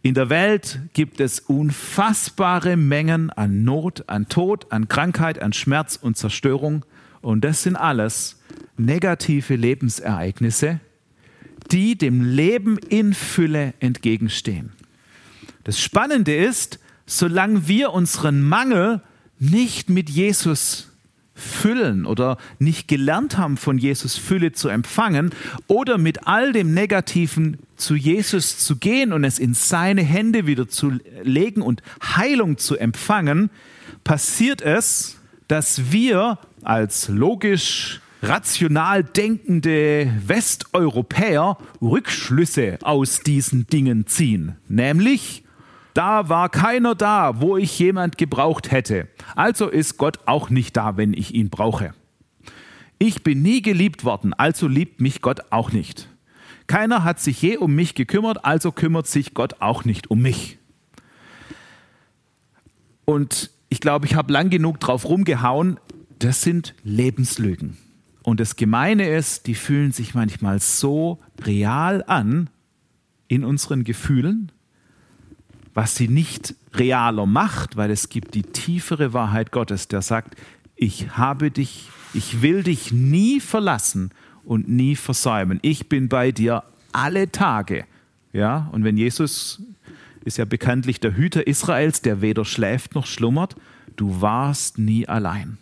In 0.03 0.15
der 0.15 0.29
Welt 0.29 0.81
gibt 0.93 1.19
es 1.21 1.41
unfassbare 1.41 2.77
Mengen 2.77 3.31
an 3.31 3.65
Not, 3.65 4.05
an 4.09 4.29
Tod, 4.29 4.71
an 4.71 4.87
Krankheit, 4.87 5.41
an 5.41 5.53
Schmerz 5.53 5.97
und 5.97 6.17
Zerstörung. 6.17 6.85
Und 7.23 7.43
das 7.43 7.63
sind 7.63 7.77
alles 7.77 8.39
negative 8.77 9.57
Lebensereignisse, 9.57 10.81
die 11.71 11.97
dem 11.97 12.23
Leben 12.23 12.77
in 12.77 13.15
Fülle 13.15 13.73
entgegenstehen. 13.81 14.73
Das 15.65 15.81
Spannende 15.81 16.37
ist, 16.37 16.79
solange 17.07 17.67
wir 17.67 17.93
unseren 17.93 18.43
Mangel 18.43 19.01
nicht 19.39 19.91
mit 19.91 20.09
Jesus 20.11 20.91
füllen 21.35 22.07
oder 22.07 22.39
nicht 22.59 22.87
gelernt 22.87 23.37
haben, 23.37 23.57
von 23.57 23.77
Jesus 23.77 24.17
Fülle 24.17 24.53
zu 24.53 24.69
empfangen 24.69 25.31
oder 25.67 25.99
mit 25.99 26.27
all 26.27 26.53
dem 26.53 26.73
Negativen 26.75 27.59
zu 27.77 27.97
Jesus 27.97 28.59
zu 28.59 28.77
gehen 28.77 29.13
und 29.13 29.25
es 29.25 29.39
in 29.39 29.55
seine 29.55 30.03
Hände 30.03 30.47
wieder 30.47 30.69
zu 30.69 30.93
legen 31.23 31.61
und 31.61 31.83
Heilung 32.17 32.57
zu 32.57 32.77
empfangen, 32.77 33.51
passiert 34.05 34.63
es, 34.63 35.19
dass 35.49 35.91
wir 35.91 36.39
als 36.63 37.09
logisch 37.09 38.01
rational 38.23 39.05
denkende 39.05 40.11
Westeuropäer 40.27 41.59
Rückschlüsse 41.83 42.79
aus 42.83 43.21
diesen 43.21 43.67
Dingen 43.67 44.07
ziehen. 44.07 44.57
Nämlich, 44.69 45.44
da 45.95 46.29
war 46.29 46.49
keiner 46.49 46.95
da, 46.95 47.41
wo 47.41 47.57
ich 47.57 47.79
jemand 47.79 48.19
gebraucht 48.19 48.71
hätte. 48.71 49.09
Also 49.37 49.69
ist 49.69 49.97
Gott 49.97 50.19
auch 50.27 50.51
nicht 50.51 50.77
da, 50.77 50.97
wenn 50.97 51.15
ich 51.15 51.35
ihn 51.35 51.51
brauche. 51.51 51.95
Ich 52.99 53.23
bin 53.23 53.43
nie 53.43 53.63
geliebt 53.63 54.05
worden, 54.05 54.35
also 54.35 54.67
liebt 54.67 55.01
mich 55.01 55.23
Gott 55.23 55.41
auch 55.51 55.73
nicht. 55.73 56.09
Keiner 56.67 57.05
hat 57.05 57.21
sich 57.21 57.41
je 57.43 57.57
um 57.57 57.75
mich 57.75 57.95
gekümmert, 57.95 58.45
also 58.45 58.73
kümmert 58.73 59.07
sich 59.07 59.35
Gott 59.35 59.61
auch 59.61 59.85
nicht 59.85 60.11
um 60.11 60.21
mich. 60.21 60.59
Und 63.05 63.51
ich 63.69 63.81
glaube, 63.81 64.07
ich 64.07 64.15
habe 64.15 64.33
lang 64.33 64.51
genug 64.51 64.81
drauf 64.81 65.05
rumgehauen, 65.05 65.79
das 66.19 66.43
sind 66.43 66.75
Lebenslügen. 66.85 67.77
Und 68.23 68.41
das 68.41 68.57
Gemeine 68.57 69.09
ist, 69.09 69.47
die 69.47 69.55
fühlen 69.55 69.93
sich 69.93 70.15
manchmal 70.15 70.59
so 70.59 71.21
real 71.43 72.03
an 72.07 72.49
in 73.29 73.45
unseren 73.45 73.85
Gefühlen, 73.85 74.51
was 75.75 75.97
sie 75.97 76.09
nicht 76.09 76.55
realer 76.73 77.27
macht, 77.27 77.77
weil 77.77 77.91
es 77.91 78.09
gibt 78.09 78.35
die 78.35 78.43
tiefere 78.43 79.13
Wahrheit 79.13 79.51
Gottes, 79.51 79.89
der 79.89 80.03
sagt, 80.03 80.37
ich 80.77 81.17
habe 81.17 81.51
dich, 81.51 81.89
ich 82.15 82.43
will 82.43 82.63
dich 82.63 82.93
nie 82.93 83.41
verlassen 83.41 84.11
und 84.45 84.69
nie 84.69 84.97
versäumen. 84.97 85.59
Ich 85.63 85.89
bin 85.89 86.09
bei 86.09 86.33
dir 86.33 86.63
alle 86.93 87.31
Tage. 87.31 87.85
Ja, 88.33 88.69
und 88.73 88.85
wenn 88.85 88.97
Jesus 88.97 89.63
ist 90.25 90.39
ja 90.39 90.45
bekanntlich 90.45 91.01
der 91.01 91.17
Hüter 91.17 91.47
Israels, 91.47 92.03
der 92.03 92.21
weder 92.21 92.45
schläft 92.45 92.95
noch 92.95 93.07
schlummert, 93.07 93.57
du 93.97 94.21
warst 94.21 94.79
nie 94.79 95.07
allein. 95.07 95.59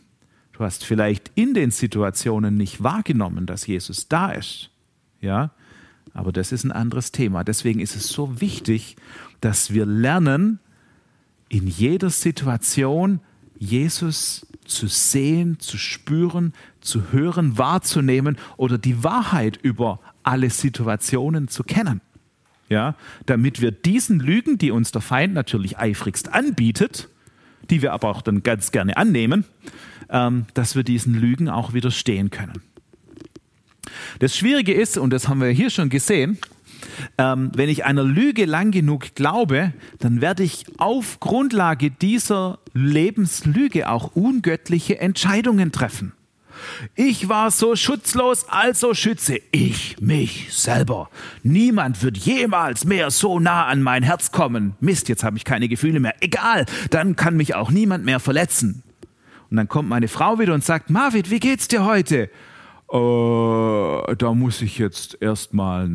Du 0.53 0.64
hast 0.64 0.85
vielleicht 0.85 1.33
in 1.35 1.55
den 1.55 1.70
Situationen 1.70 2.57
nicht 2.57 2.83
wahrgenommen, 2.83 3.46
dass 3.46 3.66
Jesus 3.66 4.09
da 4.09 4.31
ist. 4.31 4.70
Ja, 5.20 5.51
aber 6.14 6.33
das 6.33 6.53
ist 6.53 6.64
ein 6.64 6.72
anderes 6.72 7.12
Thema. 7.12 7.42
Deswegen 7.44 7.81
ist 7.81 7.96
es 7.96 8.09
so 8.09 8.40
wichtig, 8.40 8.96
dass 9.42 9.74
wir 9.74 9.85
lernen, 9.85 10.59
in 11.50 11.66
jeder 11.66 12.09
Situation 12.09 13.20
Jesus 13.59 14.46
zu 14.64 14.87
sehen, 14.87 15.59
zu 15.59 15.76
spüren, 15.76 16.55
zu 16.81 17.12
hören, 17.12 17.59
wahrzunehmen 17.59 18.38
oder 18.57 18.78
die 18.78 19.05
Wahrheit 19.05 19.59
über 19.62 20.00
alle 20.22 20.48
Situationen 20.48 21.48
zu 21.48 21.62
kennen. 21.62 22.00
Ja, 22.68 22.94
damit 23.26 23.61
wir 23.61 23.70
diesen 23.70 24.18
Lügen, 24.18 24.57
die 24.57 24.70
uns 24.70 24.92
der 24.92 25.02
Feind 25.02 25.35
natürlich 25.35 25.76
eifrigst 25.78 26.33
anbietet, 26.33 27.09
die 27.68 27.83
wir 27.83 27.92
aber 27.92 28.09
auch 28.09 28.22
dann 28.22 28.42
ganz 28.42 28.72
gerne 28.72 28.96
annehmen, 28.96 29.44
ähm, 30.09 30.46
dass 30.55 30.74
wir 30.74 30.83
diesen 30.83 31.14
Lügen 31.14 31.50
auch 31.50 31.74
widerstehen 31.74 32.31
können. 32.31 32.62
Das 34.20 34.37
Schwierige 34.37 34.72
ist, 34.72 34.96
und 34.96 35.11
das 35.11 35.28
haben 35.28 35.40
wir 35.40 35.48
hier 35.48 35.68
schon 35.68 35.90
gesehen, 35.90 36.38
ähm, 37.18 37.51
wenn 37.55 37.68
ich 37.68 37.85
einer 37.85 38.05
Lüge 38.05 38.45
lang 38.45 38.71
genug 38.71 39.14
glaube, 39.14 39.73
dann 39.99 40.21
werde 40.21 40.42
ich 40.42 40.66
auf 40.79 41.21
Grundlage 41.21 41.90
dieser 41.90 42.59
Lebenslüge 42.75 43.88
auch 43.88 44.14
ungöttliche 44.14 44.99
Entscheidungen 44.99 45.73
treffen. 45.73 46.12
Ich 46.95 47.29
war 47.29 47.51
so 47.51 47.77
schutzlos, 47.77 48.47
also 48.49 48.95
schütze 48.95 49.40
ich 49.51 50.01
mich 50.01 50.53
selber. 50.53 51.09
Niemand 51.42 52.03
wird 52.03 52.18
jemals 52.18 52.85
mehr 52.85 53.11
so 53.11 53.40
nah 53.40 53.66
an 53.66 53.83
mein 53.83 54.03
Herz 54.03 54.33
kommen. 54.33 54.75
Mist, 54.81 55.09
jetzt 55.09 55.25
habe 55.25 55.37
ich 55.37 55.45
keine 55.45 55.68
Gefühle 55.68 56.01
mehr. 56.01 56.14
Egal, 56.21 56.66
dann 56.90 57.16
kann 57.16 57.37
mich 57.37 57.55
auch 57.55 57.71
niemand 57.71 58.05
mehr 58.05 58.21
verletzen. 58.21 58.83
Und 59.51 59.57
dann 59.57 59.68
kommt 59.68 59.88
meine 59.88 60.09
Frau 60.09 60.38
wieder 60.38 60.55
und 60.55 60.64
sagt, 60.64 60.90
Marvin, 60.90 61.25
wie 61.29 61.40
geht's 61.40 61.68
dir 61.68 61.85
heute? 61.85 62.31
Äh, 62.92 64.16
da 64.16 64.35
muss 64.35 64.62
ich 64.62 64.79
jetzt 64.79 65.18
erstmal 65.21 65.88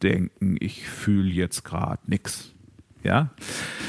nachdenken. 0.00 0.56
Ich 0.60 0.88
fühle 0.88 1.30
jetzt 1.30 1.64
gerade 1.64 2.00
nichts. 2.06 2.52
Ja? 3.02 3.30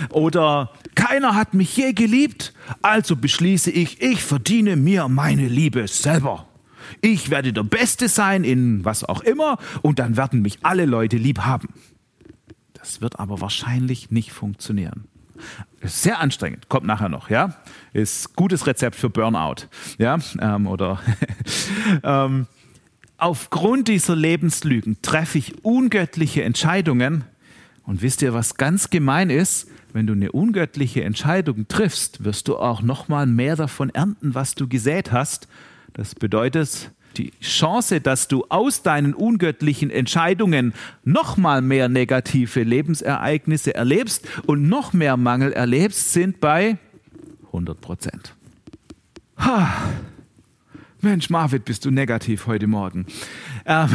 Oder 0.10 0.72
keiner 0.96 1.36
hat 1.36 1.54
mich 1.54 1.76
je 1.76 1.94
geliebt, 1.94 2.54
also 2.82 3.16
beschließe 3.16 3.72
ich, 3.72 4.02
ich 4.02 4.24
verdiene 4.24 4.76
mir 4.76 5.08
meine 5.10 5.48
Liebe 5.48 5.88
selber. 5.88 6.48
Ich 7.02 7.30
werde 7.30 7.54
der 7.54 7.64
Beste 7.64 8.10
sein 8.10 8.44
in 8.44 8.84
was 8.86 9.04
auch 9.04 9.22
immer 9.22 9.58
und 9.82 10.00
dann 10.00 10.18
werden 10.18 10.42
mich 10.42 10.60
alle 10.64 10.86
Leute 10.86 11.18
lieb 11.18 11.40
haben. 11.40 11.70
Das 12.74 13.02
wird 13.02 13.20
aber 13.20 13.42
wahrscheinlich 13.42 14.12
nicht 14.12 14.32
funktionieren. 14.32 15.06
Sehr 15.82 16.20
anstrengend, 16.20 16.70
kommt 16.70 16.86
nachher 16.86 17.10
noch, 17.10 17.30
ja. 17.30 17.56
Ist 17.94 18.36
gutes 18.36 18.68
Rezept 18.68 18.96
für 18.96 19.10
Burnout, 19.10 19.68
ja, 19.98 20.20
ähm, 20.40 20.68
oder 20.68 21.00
ähm, 22.04 22.48
aufgrund 23.22 23.88
dieser 23.88 24.16
Lebenslügen 24.16 24.98
treffe 25.02 25.38
ich 25.38 25.64
ungöttliche 25.64 26.44
Entscheidungen. 26.44 27.24
Und 27.84 28.02
wisst 28.02 28.22
ihr, 28.22 28.34
was 28.34 28.56
ganz 28.56 28.90
gemein 28.90 29.30
ist? 29.30 29.70
Wenn 29.94 30.08
du 30.08 30.14
eine 30.14 30.32
ungöttliche 30.32 31.04
Entscheidung 31.04 31.68
triffst, 31.68 32.24
wirst 32.24 32.48
du 32.48 32.58
auch 32.58 32.82
noch 32.82 33.10
mal 33.10 33.28
mehr 33.28 33.56
davon 33.56 33.90
ernten, 33.90 34.34
was 34.34 34.56
du 34.56 34.68
gesät 34.68 35.12
hast. 35.12 35.48
Das 35.94 36.16
bedeutet, 36.16 36.92
die 37.18 37.32
Chance, 37.42 38.02
dass 38.02 38.28
du 38.28 38.46
aus 38.50 38.82
deinen 38.82 39.14
ungöttlichen 39.14 39.92
Entscheidungen 39.92 40.74
noch 41.04 41.38
mal 41.38 41.62
mehr 41.62 41.90
negative 41.90 42.64
Lebensereignisse 42.64 43.76
erlebst 43.76 44.28
und 44.48 44.68
noch 44.68 44.94
mehr 44.94 45.18
Mangel 45.18 45.52
erlebst, 45.52 46.14
sind 46.14 46.40
bei 46.40 46.78
100 47.48 47.80
Prozent. 47.82 48.36
Mensch, 51.04 51.32
Marvin, 51.32 51.64
bist 51.64 51.86
du 51.86 51.90
negativ 51.90 52.46
heute 52.46 52.68
Morgen. 52.68 53.08
Ähm, 53.66 53.90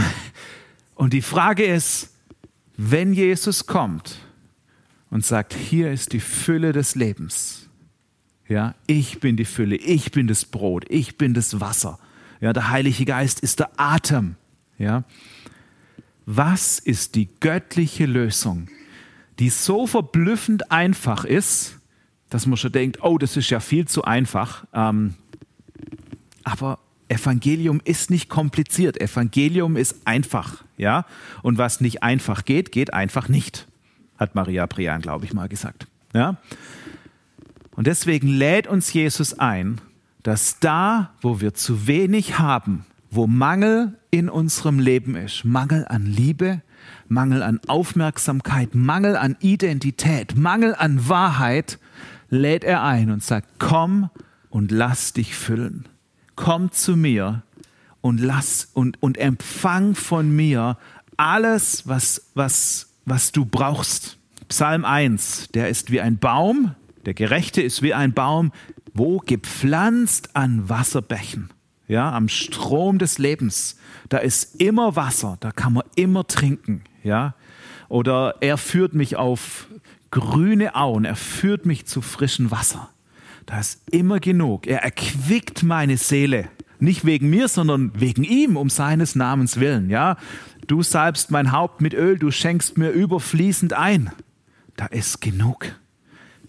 und 0.97 1.13
die 1.13 1.23
Frage 1.23 1.65
ist, 1.65 2.13
wenn 2.77 3.13
Jesus 3.13 3.67
kommt 3.67 4.19
und 5.11 5.25
sagt, 5.25 5.55
hier 5.55 5.93
ist 5.93 6.13
die 6.13 6.21
Fülle 6.21 6.73
des 6.73 6.97
Lebens, 6.97 7.69
ja, 8.49 8.75
ich 8.89 9.21
bin 9.21 9.37
die 9.37 9.45
Fülle, 9.45 9.77
ich 9.77 10.11
bin 10.11 10.27
das 10.27 10.45
Brot, 10.45 10.85
ich 10.89 11.17
bin 11.17 11.33
das 11.33 11.61
Wasser, 11.61 12.01
ja, 12.41 12.53
der 12.53 12.71
Heilige 12.71 13.05
Geist 13.05 13.39
ist 13.39 13.61
der 13.61 13.71
Atem. 13.77 14.35
Ja. 14.77 15.05
Was 16.27 16.81
ist 16.81 17.15
die 17.15 17.29
göttliche 17.39 18.07
Lösung, 18.07 18.69
die 19.39 19.51
so 19.51 19.87
verblüffend 19.87 20.73
einfach 20.73 21.25
ist, 21.25 21.79
dass 22.31 22.47
man 22.47 22.57
schon 22.57 22.73
denkt, 22.73 23.03
oh, 23.03 23.17
das 23.17 23.37
ist 23.37 23.51
ja 23.51 23.61
viel 23.61 23.87
zu 23.87 24.03
einfach. 24.03 24.67
Ähm, 24.75 25.15
aber 26.43 26.81
Evangelium 27.09 27.81
ist 27.85 28.11
nicht 28.11 28.29
kompliziert. 28.29 29.01
Evangelium 29.01 29.77
ist 29.77 29.97
einfach, 30.05 30.65
ja. 30.77 31.07
Und 31.43 31.59
was 31.59 31.81
nicht 31.81 32.03
einfach 32.03 32.45
geht, 32.45 32.73
geht 32.73 32.93
einfach 32.93 33.29
nicht, 33.29 33.69
hat 34.19 34.35
Maria 34.35 34.67
Prian, 34.67 35.01
glaube 35.01 35.25
ich, 35.25 35.33
mal 35.33 35.49
gesagt. 35.49 35.87
Ja. 36.13 36.37
Und 37.77 37.87
deswegen 37.87 38.29
lädt 38.29 38.67
uns 38.67 38.93
Jesus 38.93 39.39
ein, 39.39 39.81
dass 40.23 40.59
da, 40.59 41.11
wo 41.21 41.41
wir 41.41 41.55
zu 41.55 41.87
wenig 41.87 42.39
haben, 42.39 42.85
wo 43.11 43.27
Mangel 43.27 43.97
in 44.11 44.29
unserem 44.29 44.79
Leben 44.79 45.15
ist, 45.15 45.45
Mangel 45.45 45.87
an 45.89 46.07
Liebe, 46.07 46.63
Mangel 47.09 47.43
an 47.43 47.61
Aufmerksamkeit, 47.69 48.75
Mangel 48.75 49.17
an 49.17 49.37
Identität, 49.41 50.37
Mangel 50.37 50.75
an 50.75 51.09
Wahrheit, 51.09 51.79
lädt 52.31 52.65
er 52.65 52.83
ein 52.83 53.11
und 53.11 53.23
sagt, 53.23 53.49
komm 53.59 54.11
und 54.51 54.73
lass 54.73 55.13
dich 55.13 55.35
füllen. 55.37 55.87
Komm 56.37 56.71
zu 56.71 56.97
mir 56.97 57.43
und 58.01 58.21
lass 58.21 58.69
und, 58.73 59.03
und 59.03 59.19
empfang 59.19 59.95
von 59.95 60.35
mir 60.35 60.79
alles, 61.17 61.89
was, 61.89 62.31
was, 62.35 62.89
was 63.05 63.33
du 63.33 63.45
brauchst. 63.45 64.19
Psalm 64.49 64.85
1, 64.85 65.49
der 65.55 65.69
ist 65.69 65.91
wie 65.91 66.01
ein 66.01 66.19
Baum, 66.19 66.75
der 67.05 67.15
Gerechte 67.15 67.63
ist 67.63 67.83
wie 67.83 67.95
ein 67.95 68.13
Baum, 68.13 68.53
Wo 68.95 69.19
gepflanzt 69.19 70.37
an 70.37 70.69
Wasserbächen, 70.69 71.51
ja, 71.89 72.13
am 72.13 72.29
Strom 72.29 72.99
des 72.99 73.19
Lebens. 73.19 73.77
Da 74.09 74.19
ist 74.19 74.61
immer 74.61 74.97
Wasser, 74.97 75.37
da 75.41 75.51
kann 75.51 75.75
man 75.75 75.85
immer 75.97 76.27
trinken, 76.27 76.83
ja. 77.03 77.35
Oder 77.89 78.37
er 78.41 78.57
führt 78.57 78.95
mich 78.95 79.17
auf 79.17 79.69
grüne 80.11 80.75
Auen, 80.75 81.05
er 81.05 81.17
führt 81.17 81.67
mich 81.67 81.87
zu 81.87 82.01
frischem 82.01 82.51
Wasser. 82.51 82.89
Da 83.47 83.61
ist 83.61 83.81
immer 83.91 84.19
genug. 84.19 84.67
Er 84.67 84.83
erquickt 84.83 85.63
meine 85.63 85.97
Seele. 85.97 86.49
Nicht 86.79 87.05
wegen 87.05 87.31
mir, 87.31 87.49
sondern 87.49 87.93
wegen 87.99 88.25
ihm, 88.25 88.57
um 88.57 88.69
seines 88.69 89.15
Namens 89.15 89.59
willen, 89.59 89.89
ja. 89.89 90.17
Du 90.67 90.83
salbst 90.83 91.31
mein 91.31 91.53
Haupt 91.53 91.81
mit 91.81 91.95
Öl, 91.95 92.19
du 92.19 92.31
schenkst 92.31 92.77
mir 92.77 92.91
überfließend 92.91 93.73
ein. 93.73 94.11
Da 94.77 94.87
ist 94.87 95.21
genug. 95.21 95.67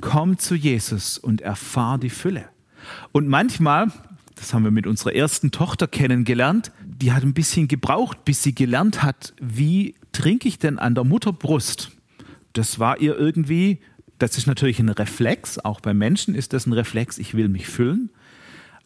Komm 0.01 0.37
zu 0.37 0.55
Jesus 0.55 1.17
und 1.17 1.41
erfahr 1.41 1.97
die 1.97 2.09
Fülle. 2.09 2.49
Und 3.11 3.27
manchmal, 3.27 3.91
das 4.35 4.53
haben 4.53 4.63
wir 4.63 4.71
mit 4.71 4.87
unserer 4.87 5.13
ersten 5.13 5.51
Tochter 5.51 5.87
kennengelernt, 5.87 6.71
die 6.83 7.13
hat 7.13 7.23
ein 7.23 7.33
bisschen 7.33 7.67
gebraucht, 7.67 8.25
bis 8.25 8.43
sie 8.43 8.55
gelernt 8.55 9.03
hat, 9.03 9.33
wie 9.39 9.95
trinke 10.11 10.47
ich 10.47 10.59
denn 10.59 10.79
an 10.79 10.95
der 10.95 11.03
Mutterbrust? 11.03 11.91
Das 12.53 12.79
war 12.79 12.99
ihr 12.99 13.17
irgendwie, 13.17 13.79
das 14.19 14.37
ist 14.37 14.47
natürlich 14.47 14.79
ein 14.79 14.89
Reflex, 14.89 15.59
auch 15.59 15.79
bei 15.79 15.93
Menschen 15.93 16.35
ist 16.35 16.53
das 16.53 16.65
ein 16.65 16.73
Reflex, 16.73 17.17
ich 17.17 17.33
will 17.33 17.49
mich 17.49 17.67
füllen. 17.67 18.09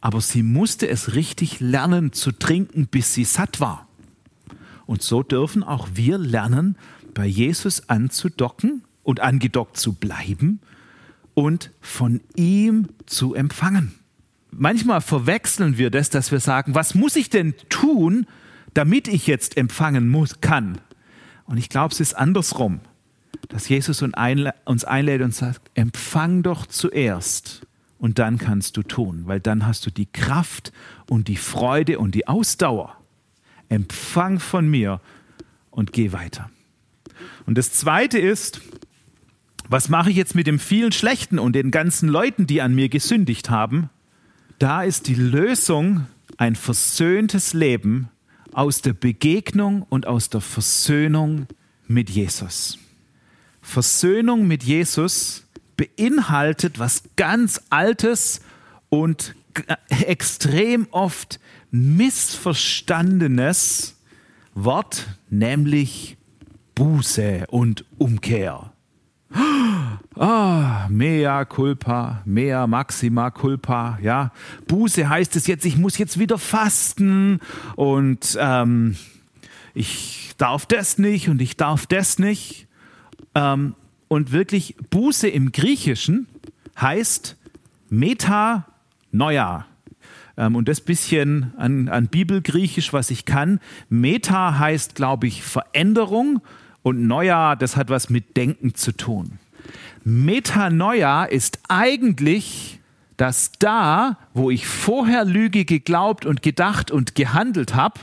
Aber 0.02 0.20
sie 0.20 0.44
musste 0.44 0.88
es 0.88 1.14
richtig 1.14 1.60
lernen 1.60 2.12
zu 2.12 2.32
trinken, 2.32 2.88
bis 2.88 3.14
sie 3.14 3.24
satt 3.24 3.60
war. 3.60 3.88
Und 4.86 5.04
so 5.04 5.24
dürfen 5.24 5.64
auch 5.64 5.90
wir 5.94 6.18
lernen, 6.18 6.76
bei 7.14 7.26
Jesus 7.26 7.88
anzudocken 7.88 8.84
und 9.04 9.20
angedockt 9.20 9.78
zu 9.78 9.94
bleiben 9.94 10.60
und 11.34 11.72
von 11.80 12.22
ihm 12.36 12.88
zu 13.06 13.34
empfangen. 13.34 13.94
Manchmal 14.52 15.02
verwechseln 15.02 15.78
wir 15.78 15.92
das, 15.92 16.10
dass 16.10 16.32
wir 16.32 16.40
sagen, 16.40 16.76
was 16.76 16.94
muss 16.94 17.16
ich 17.16 17.30
denn 17.30 17.54
tun, 17.70 18.26
damit 18.74 19.08
ich 19.08 19.28
jetzt 19.28 19.56
empfangen 19.56 20.10
muss, 20.10 20.42
kann? 20.42 20.80
Und 21.46 21.58
ich 21.58 21.70
glaube, 21.70 21.94
es 21.94 22.00
ist 22.00 22.16
andersrum, 22.16 22.82
dass 23.50 23.70
Jesus 23.70 24.02
uns 24.02 24.84
einlädt 24.84 25.22
und 25.22 25.36
sagt, 25.36 25.72
empfang 25.74 26.44
doch 26.44 26.66
zuerst 26.66 27.62
und 27.98 28.20
dann 28.20 28.38
kannst 28.38 28.78
du 28.78 28.84
tun, 28.84 29.24
weil 29.26 29.40
dann 29.40 29.66
hast 29.66 29.86
du 29.86 29.92
die 29.92 30.08
Kraft 30.08 30.72
und 31.10 31.28
die 31.28 31.38
Freude 31.38 32.00
und 32.00 32.16
die 32.16 32.28
Ausdauer. 32.28 32.98
Empfang 33.70 34.40
von 34.40 34.70
mir 34.70 35.02
und 35.70 35.94
geh 35.94 36.12
weiter. 36.12 36.50
Und 37.46 37.58
das 37.58 37.74
Zweite 37.74 38.20
ist, 38.20 38.62
was 39.70 39.88
mache 39.88 40.10
ich 40.10 40.16
jetzt 40.16 40.36
mit 40.36 40.48
dem 40.48 40.60
vielen 40.60 40.92
Schlechten 40.92 41.40
und 41.40 41.54
den 41.54 41.72
ganzen 41.72 42.10
Leuten, 42.10 42.48
die 42.48 42.62
an 42.62 42.76
mir 42.76 42.90
gesündigt 42.90 43.50
haben? 43.50 43.90
Da 44.60 44.84
ist 44.84 45.08
die 45.08 45.16
Lösung 45.16 46.08
ein 46.38 46.56
versöhntes 46.56 47.54
Leben 47.54 48.10
aus 48.52 48.82
der 48.82 48.94
Begegnung 48.94 49.84
und 49.84 50.08
aus 50.08 50.30
der 50.30 50.42
Versöhnung 50.42 51.48
mit 51.88 52.10
Jesus. 52.10 52.78
Versöhnung 53.62 54.48
mit 54.48 54.64
Jesus 54.64 55.46
beinhaltet 55.78 56.80
was 56.80 57.04
ganz 57.16 57.62
Altes 57.70 58.42
und 58.90 59.36
extrem 59.90 60.88
oft 60.92 61.40
missverstandenes 61.72 63.96
Wort, 64.54 65.08
nämlich 65.30 66.18
Buße 66.76 67.46
und 67.50 67.86
Umkehr. 67.98 68.74
Ah, 70.20 70.90
mea 70.90 71.46
culpa, 71.46 72.22
mea 72.26 72.68
maxima 72.68 73.32
culpa, 73.32 73.98
ja. 74.02 74.34
Buße 74.68 75.08
heißt 75.08 75.38
es 75.38 75.48
jetzt, 75.48 75.64
ich 75.66 75.78
muss 75.78 75.98
jetzt 75.98 76.20
wieder 76.20 76.38
fasten 76.38 77.40
und 77.78 78.38
ähm, 78.40 78.98
ich 79.74 80.34
darf 80.38 80.66
das 80.66 80.98
nicht 80.98 81.30
und 81.30 81.42
ich 81.42 81.56
darf 81.56 81.88
das 81.88 82.20
nicht. 82.20 82.68
Ähm, 83.36 83.76
und 84.08 84.32
wirklich 84.32 84.76
Buße 84.90 85.28
im 85.28 85.52
Griechischen 85.52 86.28
heißt 86.80 87.38
Meta 87.90 88.68
Neujahr. 89.12 89.68
Ähm, 90.38 90.56
und 90.56 90.68
das 90.68 90.82
bisschen 90.82 91.54
an, 91.58 91.88
an 91.90 92.08
Bibelgriechisch, 92.08 92.94
was 92.94 93.10
ich 93.12 93.26
kann. 93.26 93.60
Meta 93.90 94.58
heißt, 94.58 94.96
glaube 94.96 95.28
ich, 95.28 95.44
Veränderung 95.44 96.42
und 96.84 97.08
Neujahr, 97.08 97.56
das 97.56 97.76
hat 97.76 97.90
was 97.90 98.10
mit 98.10 98.36
Denken 98.38 98.76
zu 98.76 98.92
tun. 98.92 99.40
Metanoia 100.04 101.26
ist 101.26 101.60
eigentlich, 101.70 102.80
dass 103.18 103.52
da, 103.60 104.18
wo 104.34 104.50
ich 104.50 104.66
vorher 104.66 105.26
Lüge 105.26 105.64
geglaubt 105.64 106.26
und 106.26 106.42
gedacht 106.42 106.90
und 106.90 107.14
gehandelt 107.16 107.76
habe, 107.76 108.00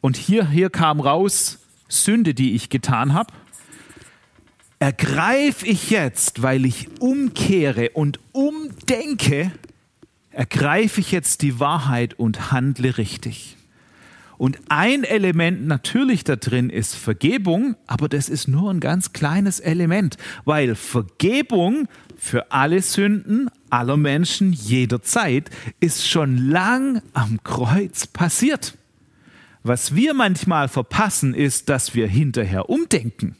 und 0.00 0.16
hier, 0.16 0.48
hier 0.48 0.70
kam 0.70 1.00
raus 1.00 1.58
Sünde, 1.88 2.34
die 2.34 2.54
ich 2.54 2.68
getan 2.68 3.14
habe, 3.14 3.32
ergreife 4.78 5.66
ich 5.66 5.90
jetzt, 5.90 6.42
weil 6.42 6.64
ich 6.64 6.88
umkehre 7.00 7.90
und 7.90 8.20
umdenke, 8.32 9.52
ergreife 10.30 11.00
ich 11.00 11.10
jetzt 11.10 11.42
die 11.42 11.58
Wahrheit 11.58 12.14
und 12.14 12.52
handle 12.52 12.96
richtig. 12.98 13.56
Und 14.36 14.60
ein 14.68 15.02
Element 15.02 15.66
natürlich 15.66 16.22
da 16.22 16.36
drin 16.36 16.70
ist 16.70 16.94
Vergebung, 16.94 17.74
aber 17.88 18.08
das 18.08 18.28
ist 18.28 18.46
nur 18.46 18.70
ein 18.72 18.78
ganz 18.78 19.12
kleines 19.12 19.58
Element, 19.58 20.16
weil 20.44 20.76
Vergebung 20.76 21.88
für 22.16 22.52
alle 22.52 22.80
Sünden 22.80 23.50
aller 23.68 23.96
Menschen 23.96 24.52
jederzeit 24.52 25.50
ist 25.80 26.08
schon 26.08 26.36
lang 26.36 27.02
am 27.14 27.42
Kreuz 27.42 28.06
passiert. 28.06 28.78
Was 29.64 29.96
wir 29.96 30.14
manchmal 30.14 30.68
verpassen, 30.68 31.34
ist, 31.34 31.68
dass 31.68 31.96
wir 31.96 32.06
hinterher 32.06 32.70
umdenken 32.70 33.36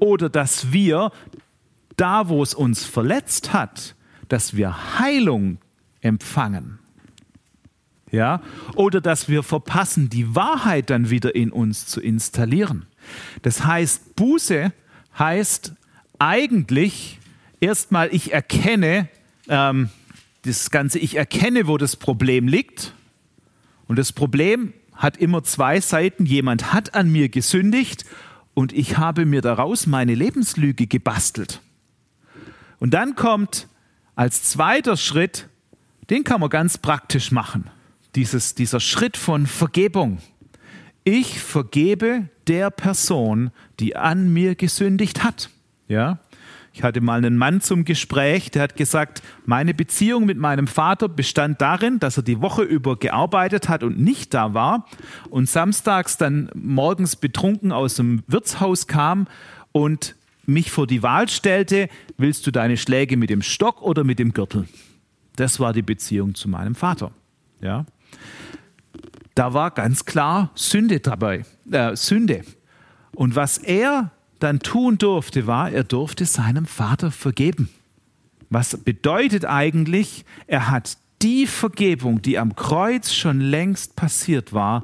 oder 0.00 0.28
dass 0.28 0.72
wir 0.72 1.12
da, 1.96 2.28
wo 2.28 2.42
es 2.42 2.54
uns 2.54 2.84
verletzt 2.84 3.52
hat, 3.52 3.94
dass 4.28 4.56
wir 4.56 4.98
Heilung 4.98 5.58
empfangen. 6.00 6.78
Ja? 8.10 8.42
Oder 8.74 9.00
dass 9.00 9.28
wir 9.28 9.42
verpassen, 9.42 10.08
die 10.08 10.34
Wahrheit 10.34 10.90
dann 10.90 11.10
wieder 11.10 11.34
in 11.34 11.52
uns 11.52 11.86
zu 11.86 12.00
installieren. 12.00 12.86
Das 13.42 13.64
heißt, 13.64 14.16
Buße 14.16 14.72
heißt 15.18 15.74
eigentlich 16.18 17.18
erstmal, 17.60 18.12
ich 18.14 18.32
erkenne 18.32 19.08
ähm, 19.48 19.90
das 20.42 20.70
Ganze, 20.70 20.98
ich 20.98 21.16
erkenne, 21.16 21.66
wo 21.66 21.76
das 21.76 21.96
Problem 21.96 22.48
liegt. 22.48 22.94
Und 23.86 23.98
das 23.98 24.12
Problem 24.12 24.72
hat 24.94 25.16
immer 25.16 25.42
zwei 25.42 25.80
Seiten. 25.80 26.26
Jemand 26.26 26.72
hat 26.72 26.94
an 26.94 27.10
mir 27.10 27.28
gesündigt 27.28 28.04
und 28.60 28.74
ich 28.74 28.98
habe 28.98 29.24
mir 29.24 29.40
daraus 29.40 29.86
meine 29.86 30.14
Lebenslüge 30.14 30.86
gebastelt. 30.86 31.62
Und 32.78 32.92
dann 32.92 33.16
kommt 33.16 33.68
als 34.14 34.42
zweiter 34.42 34.98
Schritt, 34.98 35.48
den 36.10 36.24
kann 36.24 36.40
man 36.40 36.50
ganz 36.50 36.76
praktisch 36.76 37.32
machen 37.32 37.70
dieses, 38.14 38.54
dieser 38.54 38.80
Schritt 38.80 39.16
von 39.16 39.46
Vergebung. 39.46 40.18
Ich 41.04 41.40
vergebe 41.40 42.28
der 42.48 42.70
Person, 42.70 43.50
die 43.78 43.96
an 43.96 44.30
mir 44.30 44.56
gesündigt 44.56 45.24
hat. 45.24 45.48
Ja? 45.88 46.18
Ich 46.80 46.84
hatte 46.84 47.02
mal 47.02 47.18
einen 47.18 47.36
Mann 47.36 47.60
zum 47.60 47.84
Gespräch, 47.84 48.50
der 48.52 48.62
hat 48.62 48.74
gesagt, 48.74 49.22
meine 49.44 49.74
Beziehung 49.74 50.24
mit 50.24 50.38
meinem 50.38 50.66
Vater 50.66 51.10
bestand 51.10 51.60
darin, 51.60 51.98
dass 51.98 52.16
er 52.16 52.22
die 52.22 52.40
Woche 52.40 52.62
über 52.62 52.96
gearbeitet 52.96 53.68
hat 53.68 53.82
und 53.82 54.00
nicht 54.00 54.32
da 54.32 54.54
war 54.54 54.86
und 55.28 55.46
samstags 55.46 56.16
dann 56.16 56.50
morgens 56.54 57.16
betrunken 57.16 57.70
aus 57.70 57.96
dem 57.96 58.22
Wirtshaus 58.28 58.86
kam 58.86 59.26
und 59.72 60.16
mich 60.46 60.70
vor 60.70 60.86
die 60.86 61.02
Wahl 61.02 61.28
stellte, 61.28 61.90
willst 62.16 62.46
du 62.46 62.50
deine 62.50 62.78
Schläge 62.78 63.18
mit 63.18 63.28
dem 63.28 63.42
Stock 63.42 63.82
oder 63.82 64.02
mit 64.02 64.18
dem 64.18 64.32
Gürtel? 64.32 64.66
Das 65.36 65.60
war 65.60 65.74
die 65.74 65.82
Beziehung 65.82 66.34
zu 66.34 66.48
meinem 66.48 66.74
Vater. 66.74 67.10
Ja? 67.60 67.84
da 69.34 69.52
war 69.52 69.70
ganz 69.70 70.06
klar 70.06 70.50
Sünde 70.54 71.00
dabei, 71.00 71.44
äh, 71.70 71.94
Sünde. 71.94 72.40
Und 73.12 73.36
was 73.36 73.58
er 73.58 74.12
dann 74.40 74.60
tun 74.60 74.98
durfte, 74.98 75.46
war, 75.46 75.70
er 75.70 75.84
durfte 75.84 76.24
seinem 76.24 76.66
Vater 76.66 77.10
vergeben. 77.10 77.68
Was 78.48 78.76
bedeutet 78.76 79.44
eigentlich, 79.44 80.24
er 80.46 80.70
hat 80.70 80.96
die 81.22 81.46
Vergebung, 81.46 82.22
die 82.22 82.38
am 82.38 82.56
Kreuz 82.56 83.12
schon 83.12 83.40
längst 83.40 83.94
passiert 83.94 84.52
war, 84.52 84.82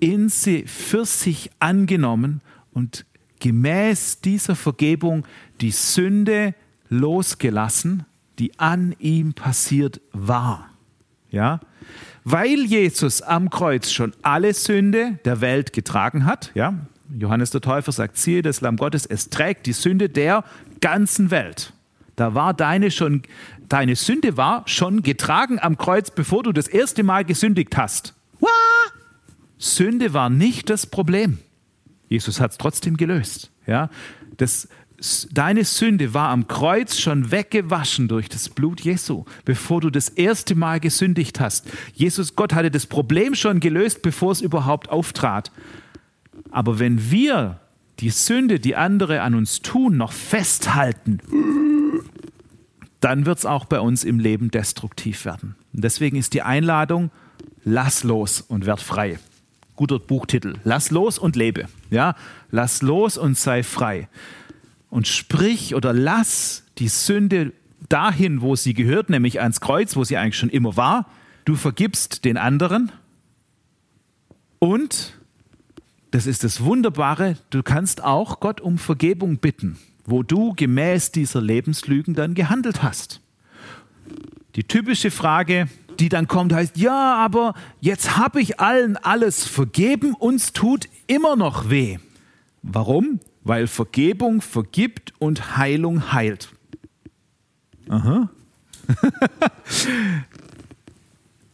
in 0.00 0.28
sie 0.28 0.64
für 0.66 1.04
sich 1.04 1.50
angenommen 1.60 2.40
und 2.72 3.06
gemäß 3.40 4.20
dieser 4.20 4.56
Vergebung 4.56 5.24
die 5.60 5.70
Sünde 5.70 6.54
losgelassen, 6.88 8.04
die 8.38 8.58
an 8.58 8.94
ihm 8.98 9.32
passiert 9.34 10.00
war. 10.12 10.68
Ja? 11.30 11.60
weil 12.24 12.60
Jesus 12.64 13.22
am 13.22 13.50
Kreuz 13.50 13.90
schon 13.90 14.12
alle 14.22 14.54
Sünde 14.54 15.18
der 15.24 15.40
Welt 15.40 15.72
getragen 15.72 16.24
hat. 16.24 16.50
Ja? 16.54 16.74
Johannes 17.18 17.50
der 17.50 17.60
Täufer 17.60 17.92
sagt, 17.92 18.16
siehe 18.16 18.42
das 18.42 18.60
Lamm 18.60 18.76
Gottes, 18.76 19.06
es 19.06 19.30
trägt 19.30 19.66
die 19.66 19.72
Sünde 19.72 20.08
der 20.08 20.44
ganzen 20.80 21.30
Welt. 21.30 21.72
Da 22.16 22.34
war 22.34 22.54
deine 22.54 22.90
schon, 22.90 23.22
deine 23.68 23.96
Sünde 23.96 24.36
war 24.36 24.62
schon 24.66 25.02
getragen 25.02 25.58
am 25.60 25.78
Kreuz, 25.78 26.10
bevor 26.10 26.42
du 26.42 26.52
das 26.52 26.68
erste 26.68 27.02
Mal 27.02 27.24
gesündigt 27.24 27.76
hast. 27.76 28.14
What? 28.40 28.50
Sünde 29.58 30.12
war 30.12 30.30
nicht 30.30 30.70
das 30.70 30.86
Problem. 30.86 31.38
Jesus 32.08 32.40
hat 32.40 32.52
es 32.52 32.58
trotzdem 32.58 32.96
gelöst. 32.96 33.50
Ja? 33.66 33.88
Das, 34.36 34.68
deine 35.30 35.64
Sünde 35.64 36.14
war 36.14 36.28
am 36.28 36.48
Kreuz 36.48 36.98
schon 36.98 37.30
weggewaschen 37.30 38.08
durch 38.08 38.28
das 38.28 38.48
Blut 38.48 38.82
Jesu, 38.82 39.24
bevor 39.44 39.80
du 39.80 39.90
das 39.90 40.08
erste 40.08 40.54
Mal 40.54 40.80
gesündigt 40.80 41.40
hast. 41.40 41.70
Jesus, 41.94 42.36
Gott 42.36 42.52
hatte 42.52 42.70
das 42.70 42.86
Problem 42.86 43.34
schon 43.34 43.60
gelöst, 43.60 44.02
bevor 44.02 44.32
es 44.32 44.40
überhaupt 44.40 44.90
auftrat. 44.90 45.50
Aber 46.52 46.78
wenn 46.78 47.10
wir 47.10 47.58
die 47.98 48.10
Sünde, 48.10 48.60
die 48.60 48.76
andere 48.76 49.22
an 49.22 49.34
uns 49.34 49.62
tun, 49.62 49.96
noch 49.96 50.12
festhalten, 50.12 51.18
dann 53.00 53.26
wird 53.26 53.38
es 53.38 53.46
auch 53.46 53.64
bei 53.64 53.80
uns 53.80 54.04
im 54.04 54.20
Leben 54.20 54.50
destruktiv 54.50 55.24
werden. 55.24 55.56
Und 55.72 55.82
deswegen 55.82 56.16
ist 56.16 56.34
die 56.34 56.42
Einladung, 56.42 57.10
lass 57.64 58.04
los 58.04 58.40
und 58.40 58.66
werd 58.66 58.80
frei. 58.80 59.18
Guter 59.74 59.98
Buchtitel. 59.98 60.54
Lass 60.62 60.90
los 60.90 61.18
und 61.18 61.34
lebe. 61.34 61.66
Ja, 61.90 62.14
lass 62.50 62.82
los 62.82 63.16
und 63.16 63.36
sei 63.36 63.62
frei. 63.62 64.08
Und 64.90 65.08
sprich 65.08 65.74
oder 65.74 65.92
lass 65.92 66.64
die 66.78 66.88
Sünde 66.88 67.52
dahin, 67.88 68.42
wo 68.42 68.56
sie 68.56 68.74
gehört, 68.74 69.10
nämlich 69.10 69.40
ans 69.40 69.60
Kreuz, 69.60 69.96
wo 69.96 70.04
sie 70.04 70.18
eigentlich 70.18 70.36
schon 70.36 70.50
immer 70.50 70.76
war. 70.76 71.06
Du 71.44 71.56
vergibst 71.56 72.24
den 72.24 72.36
anderen 72.36 72.92
und 74.58 75.14
das 76.12 76.26
ist 76.26 76.44
das 76.44 76.62
Wunderbare, 76.62 77.36
du 77.50 77.62
kannst 77.62 78.04
auch 78.04 78.38
Gott 78.38 78.60
um 78.60 78.78
Vergebung 78.78 79.38
bitten, 79.38 79.78
wo 80.04 80.22
du 80.22 80.52
gemäß 80.54 81.10
dieser 81.10 81.40
Lebenslügen 81.40 82.14
dann 82.14 82.34
gehandelt 82.34 82.82
hast. 82.82 83.20
Die 84.54 84.64
typische 84.64 85.10
Frage, 85.10 85.68
die 85.98 86.10
dann 86.10 86.28
kommt, 86.28 86.52
heißt, 86.52 86.76
ja, 86.76 87.14
aber 87.14 87.54
jetzt 87.80 88.18
habe 88.18 88.42
ich 88.42 88.60
allen 88.60 88.98
alles 88.98 89.46
vergeben, 89.46 90.12
uns 90.12 90.52
tut 90.52 90.86
immer 91.06 91.34
noch 91.34 91.70
weh. 91.70 91.98
Warum? 92.62 93.18
Weil 93.42 93.66
Vergebung 93.66 94.42
vergibt 94.42 95.14
und 95.18 95.56
Heilung 95.56 96.12
heilt. 96.12 96.50
Aha. 97.88 98.28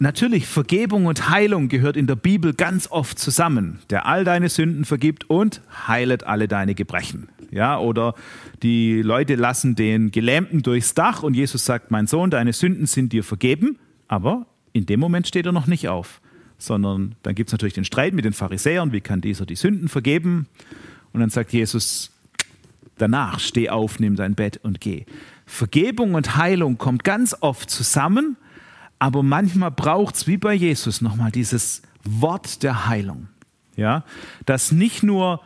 Natürlich, 0.01 0.47
Vergebung 0.47 1.07
und 1.07 1.29
Heilung 1.29 1.69
gehört 1.69 1.97
in 1.97 2.07
der 2.07 2.15
Bibel 2.15 2.55
ganz 2.55 2.89
oft 2.89 3.19
zusammen. 3.19 3.81
Der 3.91 4.07
all 4.07 4.23
deine 4.23 4.49
Sünden 4.49 4.85
vergibt 4.85 5.29
und 5.29 5.61
heilet 5.89 6.23
alle 6.23 6.47
deine 6.47 6.77
Gebrechen. 6.77 7.29
Ja, 7.51 7.79
oder 7.79 8.15
die 8.63 9.03
Leute 9.03 9.35
lassen 9.35 9.75
den 9.75 10.13
Gelähmten 10.13 10.63
durchs 10.63 10.95
Dach 10.95 11.25
und 11.25 11.35
Jesus 11.35 11.65
sagt, 11.65 11.91
mein 11.91 12.07
Sohn, 12.07 12.31
deine 12.31 12.53
Sünden 12.53 12.87
sind 12.87 13.13
dir 13.13 13.25
vergeben, 13.25 13.77
aber 14.07 14.47
in 14.73 14.87
dem 14.87 15.01
Moment 15.01 15.27
steht 15.27 15.47
er 15.47 15.53
noch 15.53 15.67
nicht 15.67 15.89
auf, 15.89 16.21
sondern 16.59 17.17
dann 17.25 17.35
gibt 17.35 17.49
es 17.49 17.53
natürlich 17.53 17.75
den 17.75 17.85
Streit 17.85 18.15
mit 18.15 18.25
den 18.25 18.35
Pharisäern, 18.35 18.93
wie 18.93 19.01
kann 19.01 19.21
dieser 19.21 19.47
die 19.47 19.57
Sünden 19.57 19.89
vergeben? 19.89 20.47
Und 21.13 21.21
dann 21.21 21.31
sagt 21.31 21.53
Jesus, 21.53 22.13
danach 22.99 23.41
steh 23.41 23.69
auf, 23.71 23.99
nimm 23.99 24.15
dein 24.15 24.37
Bett 24.37 24.61
und 24.63 24.81
geh. 24.81 25.07
Vergebung 25.47 26.15
und 26.15 26.37
Heilung 26.37 26.79
kommt 26.79 27.03
ganz 27.03 27.35
oft 27.41 27.71
zusammen, 27.71 28.37
aber 28.99 29.23
manchmal 29.23 29.71
braucht 29.71 30.17
es 30.17 30.27
wie 30.27 30.37
bei 30.37 30.55
Jesus 30.55 31.01
nochmal 31.01 31.31
dieses 31.31 31.83
Wort 32.05 32.63
der 32.63 32.87
Heilung. 32.87 33.29
Ja, 33.77 34.05
dass 34.45 34.73
nicht 34.73 35.05
nur 35.05 35.41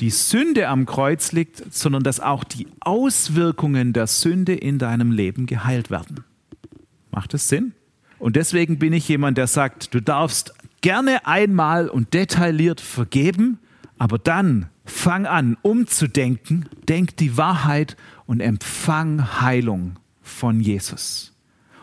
die 0.00 0.10
Sünde 0.10 0.68
am 0.68 0.84
Kreuz 0.86 1.32
liegt, 1.32 1.72
sondern 1.72 2.02
dass 2.02 2.20
auch 2.20 2.44
die 2.44 2.66
Auswirkungen 2.80 3.92
der 3.92 4.06
Sünde 4.06 4.54
in 4.54 4.78
deinem 4.78 5.12
Leben 5.12 5.46
geheilt 5.46 5.90
werden. 5.90 6.24
Macht 7.10 7.32
es 7.32 7.48
Sinn? 7.48 7.72
Und 8.18 8.36
deswegen 8.36 8.78
bin 8.78 8.92
ich 8.92 9.08
jemand, 9.08 9.38
der 9.38 9.46
sagt, 9.46 9.94
du 9.94 10.00
darfst 10.00 10.54
gerne 10.82 11.26
einmal 11.26 11.88
und 11.88 12.12
detailliert 12.12 12.82
vergeben, 12.82 13.58
aber 13.98 14.18
dann 14.18 14.68
fang 14.84 15.24
an, 15.24 15.56
umzudenken, 15.62 16.68
denk 16.88 17.16
die 17.16 17.38
Wahrheit 17.38 17.96
und 18.26 18.40
empfang 18.40 19.40
Heilung 19.40 19.96
von 20.22 20.60
Jesus 20.60 21.30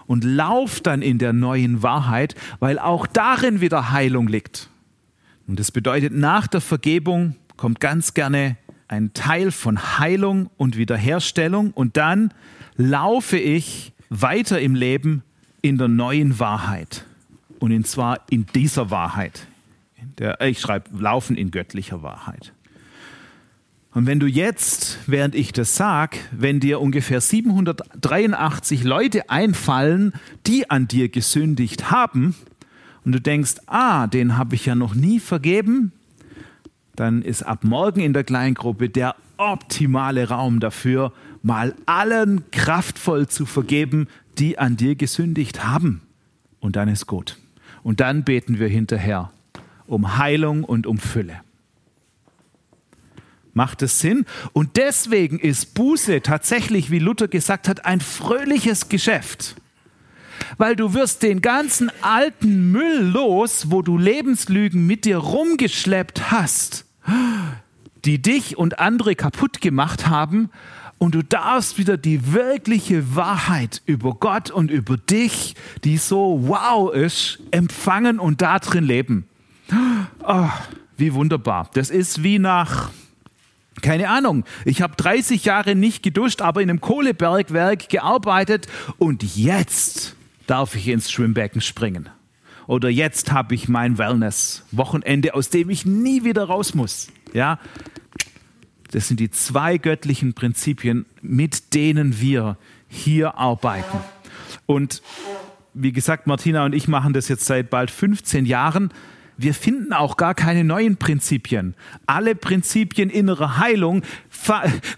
und 0.07 0.23
lauf 0.23 0.79
dann 0.79 1.01
in 1.01 1.17
der 1.17 1.33
neuen 1.33 1.83
Wahrheit, 1.83 2.35
weil 2.59 2.79
auch 2.79 3.05
darin 3.05 3.61
wieder 3.61 3.91
Heilung 3.91 4.27
liegt. 4.27 4.69
Und 5.47 5.59
das 5.59 5.71
bedeutet, 5.71 6.13
nach 6.13 6.47
der 6.47 6.61
Vergebung 6.61 7.35
kommt 7.55 7.79
ganz 7.79 8.13
gerne 8.13 8.57
ein 8.87 9.13
Teil 9.13 9.51
von 9.51 9.99
Heilung 9.99 10.49
und 10.57 10.77
Wiederherstellung 10.77 11.71
und 11.71 11.97
dann 11.97 12.33
laufe 12.75 13.37
ich 13.37 13.93
weiter 14.09 14.61
im 14.61 14.75
Leben 14.75 15.23
in 15.61 15.77
der 15.77 15.87
neuen 15.87 16.39
Wahrheit. 16.39 17.05
Und 17.59 17.85
zwar 17.87 18.19
in 18.29 18.45
dieser 18.55 18.91
Wahrheit. 18.91 19.47
Der, 20.19 20.39
ich 20.41 20.59
schreibe 20.59 20.97
Laufen 20.97 21.35
in 21.35 21.51
göttlicher 21.51 22.01
Wahrheit. 22.01 22.53
Und 23.97 24.05
wenn 24.05 24.19
du 24.19 24.27
jetzt, 24.27 24.99
während 25.07 25.33
ich 25.33 25.53
das 25.53 25.75
sage, 25.75 26.19
wenn 26.29 26.59
dir 26.59 26.81
ungefähr 26.81 27.19
783 27.19 28.83
Leute 28.83 29.31
einfallen, 29.31 30.13
die 30.45 30.69
an 30.69 30.87
dir 30.87 31.09
gesündigt 31.09 31.89
haben, 31.89 32.35
und 33.03 33.13
du 33.13 33.19
denkst, 33.19 33.55
ah, 33.65 34.05
den 34.05 34.37
habe 34.37 34.53
ich 34.53 34.67
ja 34.67 34.75
noch 34.75 34.93
nie 34.93 35.19
vergeben, 35.19 35.93
dann 36.95 37.23
ist 37.23 37.41
ab 37.41 37.63
morgen 37.63 38.01
in 38.01 38.13
der 38.13 38.23
Kleingruppe 38.23 38.87
der 38.87 39.15
optimale 39.37 40.29
Raum 40.29 40.59
dafür, 40.59 41.11
mal 41.41 41.73
allen 41.87 42.43
kraftvoll 42.51 43.25
zu 43.25 43.47
vergeben, 43.47 44.09
die 44.37 44.59
an 44.59 44.77
dir 44.77 44.93
gesündigt 44.93 45.65
haben. 45.65 46.03
Und 46.59 46.75
dann 46.75 46.87
ist 46.87 47.07
gut. 47.07 47.39
Und 47.81 47.99
dann 47.99 48.23
beten 48.23 48.59
wir 48.59 48.67
hinterher 48.67 49.31
um 49.87 50.19
Heilung 50.19 50.63
und 50.63 50.85
um 50.85 50.99
Fülle. 50.99 51.41
Macht 53.57 53.81
es 53.81 53.99
Sinn? 53.99 54.25
Und 54.53 54.77
deswegen 54.77 55.39
ist 55.39 55.73
Buße 55.73 56.21
tatsächlich, 56.21 56.91
wie 56.91 56.99
Luther 56.99 57.27
gesagt 57.27 57.67
hat, 57.67 57.85
ein 57.85 58.01
fröhliches 58.01 58.87
Geschäft. 58.87 59.55
Weil 60.59 60.75
du 60.75 60.93
wirst 60.93 61.23
den 61.23 61.41
ganzen 61.41 61.91
alten 62.03 62.71
Müll 62.71 62.99
los, 63.01 63.71
wo 63.71 63.81
du 63.81 63.97
Lebenslügen 63.97 64.85
mit 64.85 65.05
dir 65.05 65.17
rumgeschleppt 65.17 66.29
hast, 66.29 66.85
die 68.05 68.21
dich 68.21 68.59
und 68.59 68.77
andere 68.77 69.15
kaputt 69.15 69.59
gemacht 69.59 70.07
haben. 70.07 70.51
Und 70.99 71.15
du 71.15 71.23
darfst 71.23 71.79
wieder 71.79 71.97
die 71.97 72.33
wirkliche 72.33 73.15
Wahrheit 73.15 73.81
über 73.87 74.13
Gott 74.13 74.51
und 74.51 74.69
über 74.69 74.97
dich, 74.97 75.55
die 75.83 75.97
so 75.97 76.41
wow 76.43 76.93
ist, 76.93 77.39
empfangen 77.49 78.19
und 78.19 78.43
darin 78.43 78.83
leben. 78.83 79.27
Oh, 80.23 80.49
wie 80.95 81.15
wunderbar. 81.15 81.71
Das 81.73 81.89
ist 81.89 82.21
wie 82.21 82.37
nach 82.37 82.91
keine 83.81 84.09
Ahnung, 84.09 84.43
ich 84.65 84.81
habe 84.81 84.95
30 84.95 85.45
Jahre 85.45 85.75
nicht 85.75 86.03
geduscht, 86.03 86.41
aber 86.41 86.61
in 86.61 86.69
einem 86.69 86.81
Kohlebergwerk 86.81 87.89
gearbeitet 87.89 88.67
und 88.97 89.23
jetzt 89.35 90.15
darf 90.47 90.75
ich 90.75 90.87
ins 90.87 91.11
Schwimmbecken 91.11 91.61
springen. 91.61 92.09
Oder 92.67 92.89
jetzt 92.89 93.31
habe 93.31 93.55
ich 93.55 93.69
mein 93.69 93.97
Wellness-Wochenende, 93.97 95.33
aus 95.33 95.49
dem 95.49 95.69
ich 95.69 95.85
nie 95.85 96.23
wieder 96.23 96.45
raus 96.45 96.73
muss. 96.73 97.07
Ja, 97.33 97.59
das 98.91 99.07
sind 99.07 99.19
die 99.19 99.31
zwei 99.31 99.77
göttlichen 99.77 100.33
Prinzipien, 100.33 101.05
mit 101.21 101.73
denen 101.73 102.19
wir 102.19 102.57
hier 102.89 103.37
arbeiten. 103.37 103.99
Und 104.65 105.01
wie 105.73 105.91
gesagt, 105.91 106.27
Martina 106.27 106.65
und 106.65 106.73
ich 106.73 106.87
machen 106.87 107.13
das 107.13 107.27
jetzt 107.27 107.45
seit 107.45 107.69
bald 107.69 107.91
15 107.91 108.45
Jahren 108.45 108.91
wir 109.37 109.53
finden 109.53 109.93
auch 109.93 110.17
gar 110.17 110.33
keine 110.33 110.63
neuen 110.63 110.97
Prinzipien. 110.97 111.75
Alle 112.05 112.35
Prinzipien 112.35 113.09
innerer 113.09 113.57
Heilung 113.57 114.01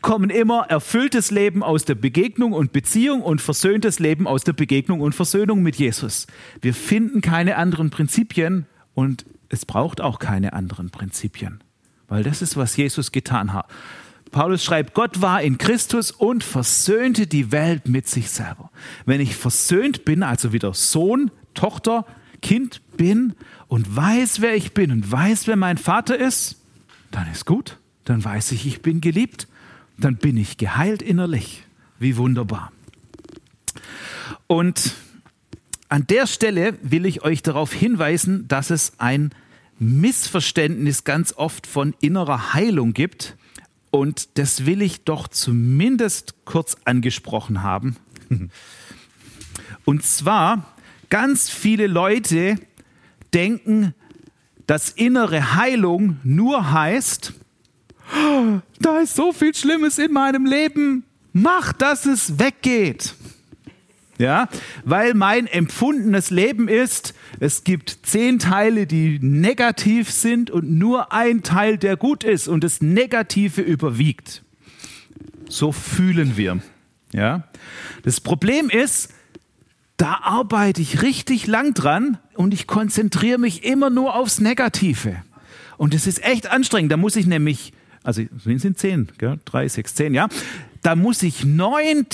kommen 0.01 0.29
immer 0.29 0.65
erfülltes 0.69 1.31
Leben 1.31 1.61
aus 1.61 1.85
der 1.85 1.95
Begegnung 1.95 2.53
und 2.53 2.71
Beziehung 2.71 3.21
und 3.21 3.41
versöhntes 3.41 3.99
Leben 3.99 4.27
aus 4.27 4.43
der 4.43 4.53
Begegnung 4.53 5.01
und 5.01 5.13
Versöhnung 5.13 5.61
mit 5.61 5.75
Jesus. 5.75 6.27
Wir 6.61 6.73
finden 6.73 7.21
keine 7.21 7.57
anderen 7.57 7.89
Prinzipien 7.89 8.65
und 8.93 9.25
es 9.49 9.65
braucht 9.65 9.99
auch 9.99 10.19
keine 10.19 10.53
anderen 10.53 10.89
Prinzipien, 10.89 11.61
weil 12.07 12.23
das 12.23 12.41
ist, 12.41 12.55
was 12.55 12.77
Jesus 12.77 13.11
getan 13.11 13.53
hat. 13.53 13.65
Paulus 14.31 14.63
schreibt, 14.63 14.93
Gott 14.93 15.21
war 15.21 15.41
in 15.41 15.57
Christus 15.57 16.11
und 16.11 16.43
versöhnte 16.43 17.25
die 17.27 17.51
Welt 17.51 17.87
mit 17.87 18.07
sich 18.07 18.29
selber. 18.29 18.69
Wenn 19.05 19.21
ich 19.21 19.35
versöhnt 19.35 20.05
bin, 20.05 20.21
also 20.21 20.53
wieder 20.53 20.73
Sohn, 20.73 21.31
Tochter, 21.55 22.05
Kind 22.41 22.81
bin 22.97 23.33
und 23.67 23.95
weiß, 23.95 24.41
wer 24.41 24.55
ich 24.55 24.73
bin 24.73 24.91
und 24.91 25.11
weiß, 25.11 25.47
wer 25.47 25.55
mein 25.55 25.77
Vater 25.77 26.17
ist, 26.17 26.57
dann 27.11 27.31
ist 27.31 27.45
gut. 27.45 27.77
Dann 28.05 28.23
weiß 28.23 28.51
ich, 28.53 28.65
ich 28.65 28.81
bin 28.81 29.01
geliebt. 29.01 29.47
Dann 29.97 30.15
bin 30.15 30.37
ich 30.37 30.57
geheilt 30.57 31.01
innerlich. 31.01 31.63
Wie 31.99 32.17
wunderbar. 32.17 32.71
Und 34.47 34.95
an 35.89 36.07
der 36.07 36.27
Stelle 36.27 36.77
will 36.81 37.05
ich 37.05 37.23
euch 37.23 37.41
darauf 37.41 37.73
hinweisen, 37.73 38.47
dass 38.47 38.69
es 38.69 38.93
ein 38.99 39.31
Missverständnis 39.79 41.03
ganz 41.03 41.33
oft 41.33 41.67
von 41.67 41.95
innerer 41.99 42.53
Heilung 42.53 42.93
gibt. 42.93 43.35
Und 43.91 44.37
das 44.37 44.65
will 44.65 44.81
ich 44.81 45.03
doch 45.03 45.27
zumindest 45.27 46.35
kurz 46.45 46.77
angesprochen 46.85 47.63
haben. 47.63 47.95
Und 49.85 50.03
zwar, 50.03 50.75
ganz 51.09 51.49
viele 51.49 51.87
Leute 51.87 52.55
denken, 53.33 53.93
dass 54.67 54.89
innere 54.89 55.55
Heilung 55.55 56.17
nur 56.23 56.71
heißt, 56.71 57.33
oh, 58.15 58.59
da 58.79 58.99
ist 58.99 59.15
so 59.15 59.33
viel 59.33 59.55
Schlimmes 59.55 59.97
in 59.97 60.11
meinem 60.11 60.45
Leben, 60.45 61.03
mach, 61.33 61.73
dass 61.73 62.05
es 62.05 62.39
weggeht. 62.39 63.15
Ja, 64.19 64.49
weil 64.83 65.13
mein 65.13 65.47
empfundenes 65.47 66.29
Leben 66.29 66.67
ist, 66.67 67.13
es 67.39 67.63
gibt 67.63 67.99
zehn 68.03 68.37
Teile, 68.37 68.85
die 68.85 69.17
negativ 69.21 70.11
sind 70.11 70.51
und 70.51 70.69
nur 70.69 71.13
ein 71.13 71.41
Teil, 71.41 71.77
der 71.77 71.95
gut 71.95 72.25
ist 72.25 72.49
und 72.49 72.65
das 72.65 72.81
Negative 72.81 73.61
überwiegt. 73.61 74.43
So 75.47 75.71
fühlen 75.71 76.35
wir. 76.35 76.59
Ja, 77.13 77.47
das 78.03 78.19
Problem 78.19 78.69
ist, 78.69 79.13
da 79.99 80.21
arbeite 80.23 80.81
ich 80.81 81.03
richtig 81.03 81.45
lang 81.45 81.75
dran 81.75 82.17
und 82.33 82.53
ich 82.53 82.65
konzentriere 82.65 83.37
mich 83.37 83.63
immer 83.63 83.89
nur 83.89 84.15
aufs 84.15 84.39
Negative. 84.39 85.17
Und 85.77 85.93
es 85.93 86.07
ist 86.07 86.23
echt 86.23 86.49
anstrengend. 86.49 86.91
Da 86.91 86.97
muss 86.97 87.15
ich 87.15 87.27
nämlich, 87.27 87.73
also 88.03 88.23
sind 88.43 88.79
zehn, 88.79 89.09
gell? 89.17 89.39
drei, 89.45 89.67
sechs, 89.67 89.93
zehn, 89.93 90.13
ja 90.13 90.27
da 90.81 90.95
muss 90.95 91.23
ich 91.23 91.43
neun, 91.43 92.05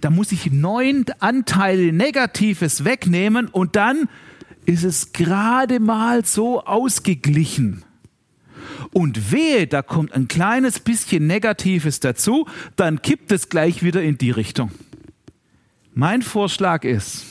da 0.00 0.10
muss 0.10 0.32
ich 0.32 0.50
neun 0.50 1.04
Anteile 1.20 1.92
Negatives 1.92 2.84
wegnehmen 2.84 3.46
und 3.46 3.76
dann 3.76 4.08
ist 4.66 4.84
es 4.84 5.12
gerade 5.12 5.80
mal 5.80 6.24
so 6.24 6.64
ausgeglichen. 6.64 7.84
Und 8.92 9.32
wehe, 9.32 9.66
da 9.66 9.82
kommt 9.82 10.12
ein 10.12 10.28
kleines 10.28 10.80
bisschen 10.80 11.26
Negatives 11.26 12.00
dazu, 12.00 12.46
dann 12.76 13.02
kippt 13.02 13.32
es 13.32 13.48
gleich 13.48 13.82
wieder 13.82 14.02
in 14.02 14.18
die 14.18 14.30
Richtung. 14.30 14.70
Mein 16.00 16.22
Vorschlag 16.22 16.84
ist, 16.84 17.24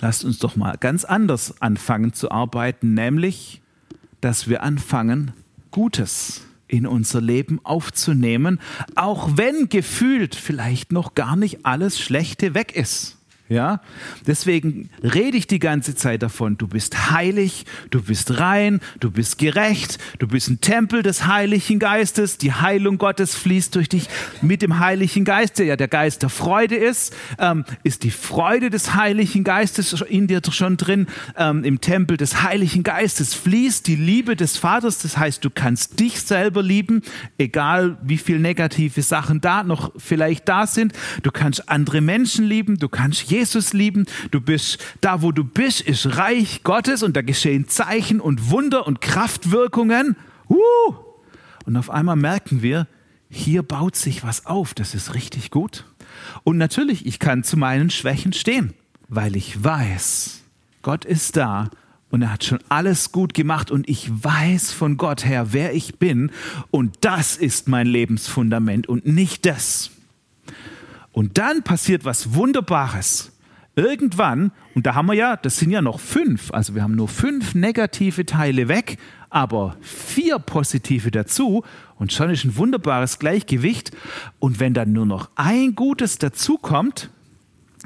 lasst 0.00 0.24
uns 0.24 0.38
doch 0.38 0.56
mal 0.56 0.78
ganz 0.78 1.04
anders 1.04 1.60
anfangen 1.60 2.14
zu 2.14 2.30
arbeiten, 2.30 2.94
nämlich, 2.94 3.60
dass 4.22 4.48
wir 4.48 4.62
anfangen, 4.62 5.34
Gutes 5.70 6.46
in 6.66 6.86
unser 6.86 7.20
Leben 7.20 7.60
aufzunehmen, 7.62 8.58
auch 8.94 9.32
wenn 9.34 9.68
gefühlt 9.68 10.34
vielleicht 10.34 10.92
noch 10.92 11.14
gar 11.14 11.36
nicht 11.36 11.66
alles 11.66 12.00
Schlechte 12.00 12.54
weg 12.54 12.74
ist. 12.74 13.15
Ja, 13.48 13.80
deswegen 14.26 14.90
rede 15.04 15.36
ich 15.36 15.46
die 15.46 15.60
ganze 15.60 15.94
Zeit 15.94 16.22
davon. 16.24 16.58
Du 16.58 16.66
bist 16.66 17.12
heilig, 17.12 17.64
du 17.90 18.02
bist 18.02 18.40
rein, 18.40 18.80
du 18.98 19.12
bist 19.12 19.38
gerecht, 19.38 19.98
du 20.18 20.26
bist 20.26 20.48
ein 20.48 20.60
Tempel 20.60 21.04
des 21.04 21.26
Heiligen 21.28 21.78
Geistes. 21.78 22.38
Die 22.38 22.52
Heilung 22.52 22.98
Gottes 22.98 23.36
fließt 23.36 23.76
durch 23.76 23.88
dich 23.88 24.08
mit 24.42 24.62
dem 24.62 24.80
Heiligen 24.80 25.24
Geist, 25.24 25.60
der 25.60 25.66
ja 25.66 25.76
der 25.76 25.86
Geist 25.86 26.22
der 26.22 26.28
Freude 26.28 26.74
ist. 26.74 27.14
Ähm, 27.38 27.64
ist 27.84 28.02
die 28.02 28.10
Freude 28.10 28.68
des 28.68 28.96
Heiligen 28.96 29.44
Geistes 29.44 29.92
in 30.08 30.26
dir 30.26 30.40
schon 30.50 30.76
drin? 30.76 31.06
Ähm, 31.36 31.62
Im 31.62 31.80
Tempel 31.80 32.16
des 32.16 32.42
Heiligen 32.42 32.82
Geistes 32.82 33.34
fließt 33.34 33.86
die 33.86 33.94
Liebe 33.94 34.34
des 34.34 34.56
Vaters. 34.56 34.98
Das 34.98 35.16
heißt, 35.18 35.44
du 35.44 35.50
kannst 35.50 36.00
dich 36.00 36.20
selber 36.20 36.64
lieben, 36.64 37.02
egal 37.38 37.96
wie 38.02 38.18
viel 38.18 38.40
negative 38.40 39.02
Sachen 39.02 39.40
da 39.40 39.62
noch 39.62 39.92
vielleicht 39.96 40.48
da 40.48 40.66
sind. 40.66 40.94
Du 41.22 41.30
kannst 41.30 41.68
andere 41.68 42.00
Menschen 42.00 42.44
lieben, 42.44 42.76
du 42.78 42.88
kannst 42.88 43.20
Jesus 43.36 43.74
lieben. 43.74 44.06
Du 44.30 44.40
bist 44.40 44.78
da, 45.02 45.20
wo 45.20 45.30
du 45.30 45.44
bist, 45.44 45.82
ist 45.82 46.16
Reich 46.16 46.62
Gottes 46.62 47.02
und 47.02 47.16
da 47.16 47.20
geschehen 47.20 47.68
Zeichen 47.68 48.18
und 48.18 48.50
Wunder 48.50 48.86
und 48.86 49.02
Kraftwirkungen. 49.02 50.16
Uh! 50.48 50.94
Und 51.66 51.76
auf 51.76 51.90
einmal 51.90 52.16
merken 52.16 52.62
wir, 52.62 52.86
hier 53.28 53.62
baut 53.62 53.94
sich 53.94 54.22
was 54.22 54.46
auf. 54.46 54.72
Das 54.72 54.94
ist 54.94 55.12
richtig 55.12 55.50
gut. 55.50 55.84
Und 56.44 56.56
natürlich, 56.56 57.04
ich 57.04 57.18
kann 57.18 57.44
zu 57.44 57.58
meinen 57.58 57.90
Schwächen 57.90 58.32
stehen, 58.32 58.72
weil 59.08 59.36
ich 59.36 59.62
weiß, 59.62 60.40
Gott 60.80 61.04
ist 61.04 61.36
da 61.36 61.68
und 62.10 62.22
er 62.22 62.32
hat 62.32 62.44
schon 62.44 62.60
alles 62.70 63.12
gut 63.12 63.34
gemacht 63.34 63.70
und 63.70 63.86
ich 63.86 64.08
weiß 64.10 64.72
von 64.72 64.96
Gott 64.96 65.26
her, 65.26 65.52
wer 65.52 65.74
ich 65.74 65.98
bin 65.98 66.30
und 66.70 66.96
das 67.02 67.36
ist 67.36 67.68
mein 67.68 67.86
Lebensfundament 67.86 68.88
und 68.88 69.04
nicht 69.04 69.44
das. 69.44 69.90
Und 71.16 71.38
dann 71.38 71.62
passiert 71.62 72.04
was 72.04 72.34
Wunderbares. 72.34 73.32
Irgendwann, 73.74 74.52
und 74.74 74.84
da 74.84 74.94
haben 74.94 75.06
wir 75.06 75.14
ja, 75.14 75.36
das 75.36 75.56
sind 75.56 75.70
ja 75.70 75.80
noch 75.80 75.98
fünf, 75.98 76.52
also 76.52 76.74
wir 76.74 76.82
haben 76.82 76.94
nur 76.94 77.08
fünf 77.08 77.54
negative 77.54 78.26
Teile 78.26 78.68
weg, 78.68 78.98
aber 79.30 79.78
vier 79.80 80.38
positive 80.38 81.10
dazu 81.10 81.64
und 81.94 82.12
schon 82.12 82.28
ist 82.28 82.44
ein 82.44 82.58
wunderbares 82.58 83.18
Gleichgewicht. 83.18 83.92
Und 84.40 84.60
wenn 84.60 84.74
dann 84.74 84.92
nur 84.92 85.06
noch 85.06 85.30
ein 85.36 85.74
Gutes 85.74 86.18
dazukommt, 86.18 87.08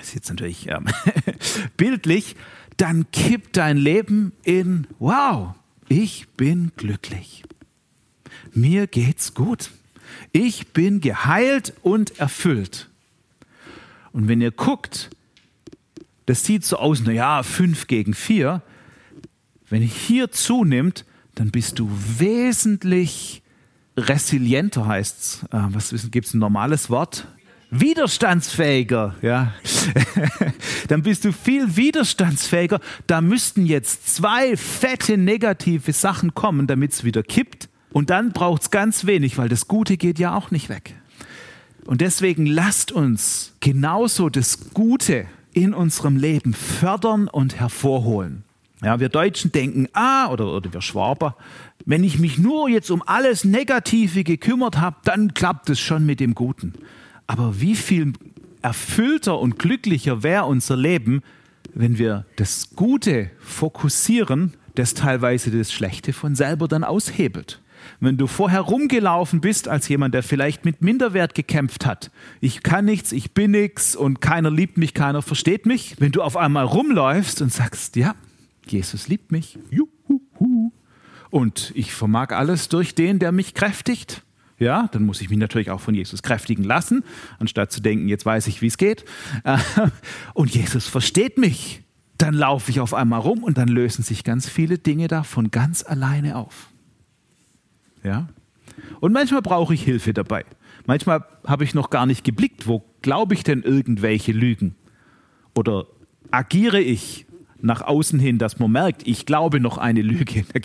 ist 0.02 0.16
jetzt 0.16 0.30
natürlich 0.30 0.68
ähm, 0.68 0.86
bildlich, 1.76 2.34
dann 2.78 3.12
kippt 3.12 3.56
dein 3.56 3.76
Leben 3.76 4.32
in, 4.42 4.88
wow, 4.98 5.54
ich 5.88 6.26
bin 6.30 6.72
glücklich. 6.76 7.44
Mir 8.52 8.88
geht's 8.88 9.34
gut. 9.34 9.70
Ich 10.32 10.72
bin 10.72 11.00
geheilt 11.00 11.74
und 11.82 12.18
erfüllt. 12.18 12.89
Und 14.12 14.28
wenn 14.28 14.40
ihr 14.40 14.50
guckt, 14.50 15.10
das 16.26 16.44
sieht 16.44 16.64
so 16.64 16.76
aus, 16.76 17.00
naja, 17.02 17.42
fünf 17.42 17.86
gegen 17.86 18.14
vier. 18.14 18.62
Wenn 19.68 19.82
hier 19.82 20.30
zunimmt, 20.30 21.04
dann 21.34 21.50
bist 21.50 21.78
du 21.78 21.90
wesentlich 22.18 23.42
resilienter, 23.96 24.86
heißt 24.86 25.18
es. 25.18 25.42
Äh, 25.52 25.66
was 25.70 26.10
gibt 26.10 26.26
es 26.26 26.34
ein 26.34 26.38
normales 26.38 26.90
Wort? 26.90 27.26
Widerstandsfähiger, 27.70 29.14
ja. 29.22 29.54
dann 30.88 31.02
bist 31.02 31.24
du 31.24 31.32
viel 31.32 31.76
widerstandsfähiger. 31.76 32.80
Da 33.06 33.20
müssten 33.20 33.64
jetzt 33.64 34.12
zwei 34.14 34.56
fette 34.56 35.16
negative 35.16 35.92
Sachen 35.92 36.34
kommen, 36.34 36.66
damit 36.66 36.92
es 36.92 37.04
wieder 37.04 37.22
kippt. 37.22 37.68
Und 37.92 38.10
dann 38.10 38.32
braucht 38.32 38.62
es 38.62 38.70
ganz 38.70 39.06
wenig, 39.06 39.38
weil 39.38 39.48
das 39.48 39.68
Gute 39.68 39.96
geht 39.96 40.18
ja 40.18 40.34
auch 40.34 40.50
nicht 40.50 40.68
weg. 40.68 40.94
Und 41.86 42.00
deswegen 42.00 42.46
lasst 42.46 42.92
uns 42.92 43.54
genauso 43.60 44.28
das 44.28 44.70
Gute 44.74 45.26
in 45.52 45.74
unserem 45.74 46.16
Leben 46.16 46.54
fördern 46.54 47.28
und 47.28 47.58
hervorholen. 47.58 48.44
Ja, 48.82 48.98
wir 48.98 49.10
Deutschen 49.10 49.52
denken, 49.52 49.88
ah, 49.92 50.30
oder, 50.30 50.54
oder 50.54 50.72
wir 50.72 50.80
Schwaber, 50.80 51.36
wenn 51.84 52.04
ich 52.04 52.18
mich 52.18 52.38
nur 52.38 52.68
jetzt 52.68 52.90
um 52.90 53.02
alles 53.04 53.44
Negative 53.44 54.24
gekümmert 54.24 54.78
habe, 54.78 54.96
dann 55.04 55.34
klappt 55.34 55.68
es 55.70 55.80
schon 55.80 56.06
mit 56.06 56.20
dem 56.20 56.34
Guten. 56.34 56.74
Aber 57.26 57.60
wie 57.60 57.76
viel 57.76 58.14
erfüllter 58.62 59.38
und 59.38 59.58
glücklicher 59.58 60.22
wäre 60.22 60.44
unser 60.44 60.76
Leben, 60.76 61.22
wenn 61.74 61.98
wir 61.98 62.24
das 62.36 62.70
Gute 62.74 63.30
fokussieren, 63.38 64.54
das 64.74 64.94
teilweise 64.94 65.50
das 65.50 65.72
Schlechte 65.72 66.12
von 66.12 66.34
selber 66.34 66.68
dann 66.68 66.84
aushebelt. 66.84 67.60
Wenn 68.00 68.16
du 68.16 68.26
vorher 68.26 68.60
rumgelaufen 68.60 69.40
bist 69.40 69.68
als 69.68 69.88
jemand, 69.88 70.14
der 70.14 70.22
vielleicht 70.22 70.64
mit 70.64 70.80
Minderwert 70.82 71.34
gekämpft 71.34 71.84
hat, 71.84 72.10
ich 72.40 72.62
kann 72.62 72.86
nichts, 72.86 73.12
ich 73.12 73.32
bin 73.32 73.50
nichts 73.50 73.94
und 73.94 74.20
keiner 74.20 74.50
liebt 74.50 74.78
mich, 74.78 74.94
keiner 74.94 75.20
versteht 75.20 75.66
mich, 75.66 75.96
wenn 75.98 76.10
du 76.10 76.22
auf 76.22 76.36
einmal 76.36 76.64
rumläufst 76.64 77.42
und 77.42 77.52
sagst, 77.52 77.96
ja, 77.96 78.14
Jesus 78.66 79.08
liebt 79.08 79.32
mich, 79.32 79.58
juhu, 79.70 80.72
und 81.30 81.72
ich 81.74 81.92
vermag 81.92 82.30
alles 82.30 82.68
durch 82.68 82.94
den, 82.94 83.18
der 83.18 83.32
mich 83.32 83.54
kräftigt, 83.54 84.22
ja, 84.58 84.88
dann 84.92 85.04
muss 85.04 85.20
ich 85.20 85.30
mich 85.30 85.38
natürlich 85.38 85.70
auch 85.70 85.80
von 85.80 85.94
Jesus 85.94 86.22
kräftigen 86.22 86.64
lassen, 86.64 87.02
anstatt 87.38 87.72
zu 87.72 87.80
denken, 87.80 88.08
jetzt 88.08 88.26
weiß 88.26 88.46
ich, 88.46 88.60
wie 88.60 88.66
es 88.66 88.76
geht. 88.76 89.06
Und 90.34 90.54
Jesus 90.54 90.86
versteht 90.86 91.38
mich. 91.38 91.82
Dann 92.18 92.34
laufe 92.34 92.70
ich 92.70 92.80
auf 92.80 92.92
einmal 92.92 93.20
rum 93.20 93.42
und 93.44 93.56
dann 93.56 93.68
lösen 93.68 94.04
sich 94.04 94.24
ganz 94.24 94.46
viele 94.46 94.76
Dinge 94.76 95.08
davon 95.08 95.50
ganz 95.50 95.82
alleine 95.82 96.36
auf. 96.36 96.69
Ja? 98.02 98.28
Und 99.00 99.12
manchmal 99.12 99.42
brauche 99.42 99.74
ich 99.74 99.82
Hilfe 99.82 100.12
dabei. 100.12 100.44
Manchmal 100.86 101.24
habe 101.46 101.64
ich 101.64 101.74
noch 101.74 101.90
gar 101.90 102.06
nicht 102.06 102.24
geblickt, 102.24 102.66
wo 102.66 102.84
glaube 103.02 103.34
ich 103.34 103.44
denn 103.44 103.62
irgendwelche 103.62 104.32
Lügen? 104.32 104.74
Oder 105.54 105.86
agiere 106.30 106.80
ich 106.80 107.26
nach 107.60 107.82
außen 107.82 108.18
hin, 108.18 108.38
dass 108.38 108.58
man 108.58 108.72
merkt, 108.72 109.06
ich 109.06 109.26
glaube 109.26 109.60
noch 109.60 109.78
eine 109.78 110.02
Lüge. 110.02 110.44
Da 110.52 110.58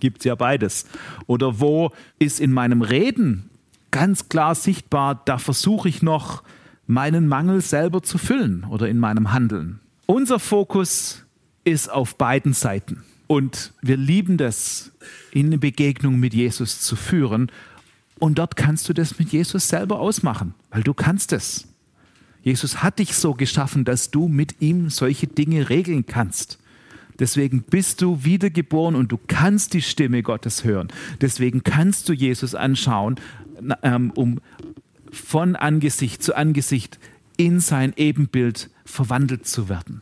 gibt 0.00 0.18
es 0.18 0.24
ja 0.24 0.36
beides. 0.36 0.86
Oder 1.26 1.58
wo 1.58 1.90
ist 2.20 2.38
in 2.38 2.52
meinem 2.52 2.82
Reden 2.82 3.50
ganz 3.90 4.28
klar 4.28 4.54
sichtbar, 4.54 5.20
da 5.24 5.38
versuche 5.38 5.88
ich 5.88 6.02
noch 6.02 6.44
meinen 6.86 7.26
Mangel 7.26 7.60
selber 7.60 8.02
zu 8.02 8.16
füllen 8.16 8.64
oder 8.64 8.88
in 8.88 8.98
meinem 8.98 9.32
Handeln. 9.32 9.80
Unser 10.06 10.38
Fokus 10.38 11.26
ist 11.64 11.90
auf 11.90 12.16
beiden 12.16 12.52
Seiten. 12.52 13.02
Und 13.28 13.72
wir 13.82 13.96
lieben 13.96 14.38
das, 14.38 14.90
in 15.30 15.46
eine 15.46 15.58
Begegnung 15.58 16.18
mit 16.18 16.34
Jesus 16.34 16.80
zu 16.80 16.96
führen. 16.96 17.52
Und 18.18 18.38
dort 18.38 18.56
kannst 18.56 18.88
du 18.88 18.94
das 18.94 19.18
mit 19.18 19.30
Jesus 19.30 19.68
selber 19.68 20.00
ausmachen, 20.00 20.54
weil 20.70 20.82
du 20.82 20.94
kannst 20.94 21.32
es. 21.32 21.68
Jesus 22.42 22.82
hat 22.82 22.98
dich 22.98 23.14
so 23.14 23.34
geschaffen, 23.34 23.84
dass 23.84 24.10
du 24.10 24.28
mit 24.28 24.60
ihm 24.60 24.90
solche 24.90 25.26
Dinge 25.26 25.68
regeln 25.68 26.06
kannst. 26.06 26.58
Deswegen 27.18 27.62
bist 27.62 28.00
du 28.00 28.24
wiedergeboren 28.24 28.94
und 28.94 29.12
du 29.12 29.18
kannst 29.26 29.74
die 29.74 29.82
Stimme 29.82 30.22
Gottes 30.22 30.64
hören. 30.64 30.88
Deswegen 31.20 31.62
kannst 31.62 32.08
du 32.08 32.14
Jesus 32.14 32.54
anschauen, 32.54 33.16
ähm, 33.82 34.10
um 34.14 34.40
von 35.10 35.54
Angesicht 35.54 36.22
zu 36.22 36.36
Angesicht 36.36 36.98
in 37.36 37.60
sein 37.60 37.92
Ebenbild 37.96 38.70
verwandelt 38.84 39.46
zu 39.46 39.68
werden. 39.68 40.00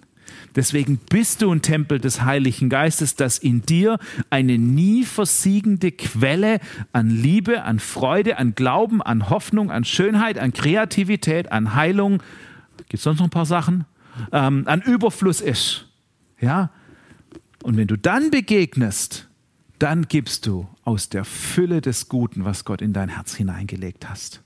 Deswegen 0.55 0.99
bist 0.99 1.43
du 1.43 1.53
ein 1.53 1.63
Tempel 1.63 1.99
des 1.99 2.23
Heiligen 2.23 2.69
Geistes, 2.69 3.15
dass 3.15 3.39
in 3.39 3.63
dir 3.63 3.99
eine 4.31 4.59
nie 4.59 5.05
versiegende 5.05 5.93
Quelle 5.93 6.61
an 6.93 7.11
Liebe, 7.11 7.63
an 7.63 7.79
Freude, 7.79 8.39
an 8.39 8.55
Glauben, 8.55 9.03
an 9.03 9.29
Hoffnung, 9.29 9.71
an 9.71 9.85
Schönheit, 9.85 10.39
an 10.39 10.53
Kreativität, 10.53 11.53
an 11.53 11.75
Heilung, 11.75 12.23
gibt 12.79 12.95
es 12.95 13.03
sonst 13.03 13.19
noch 13.19 13.27
ein 13.27 13.31
paar 13.31 13.47
Sachen, 13.47 13.85
ähm, 14.33 14.63
an 14.67 14.81
Überfluss 14.81 15.41
ist. 15.41 15.89
Ja? 16.41 16.71
Und 17.63 17.77
wenn 17.77 17.87
du 17.87 17.97
dann 17.97 18.31
begegnest, 18.31 19.29
dann 19.79 20.09
gibst 20.09 20.47
du 20.47 20.69
aus 20.85 21.09
der 21.09 21.25
Fülle 21.25 21.81
des 21.81 22.09
Guten, 22.09 22.45
was 22.45 22.65
Gott 22.65 22.81
in 22.81 22.93
dein 22.93 23.09
Herz 23.09 23.35
hineingelegt 23.35 24.09
hast. 24.09 24.43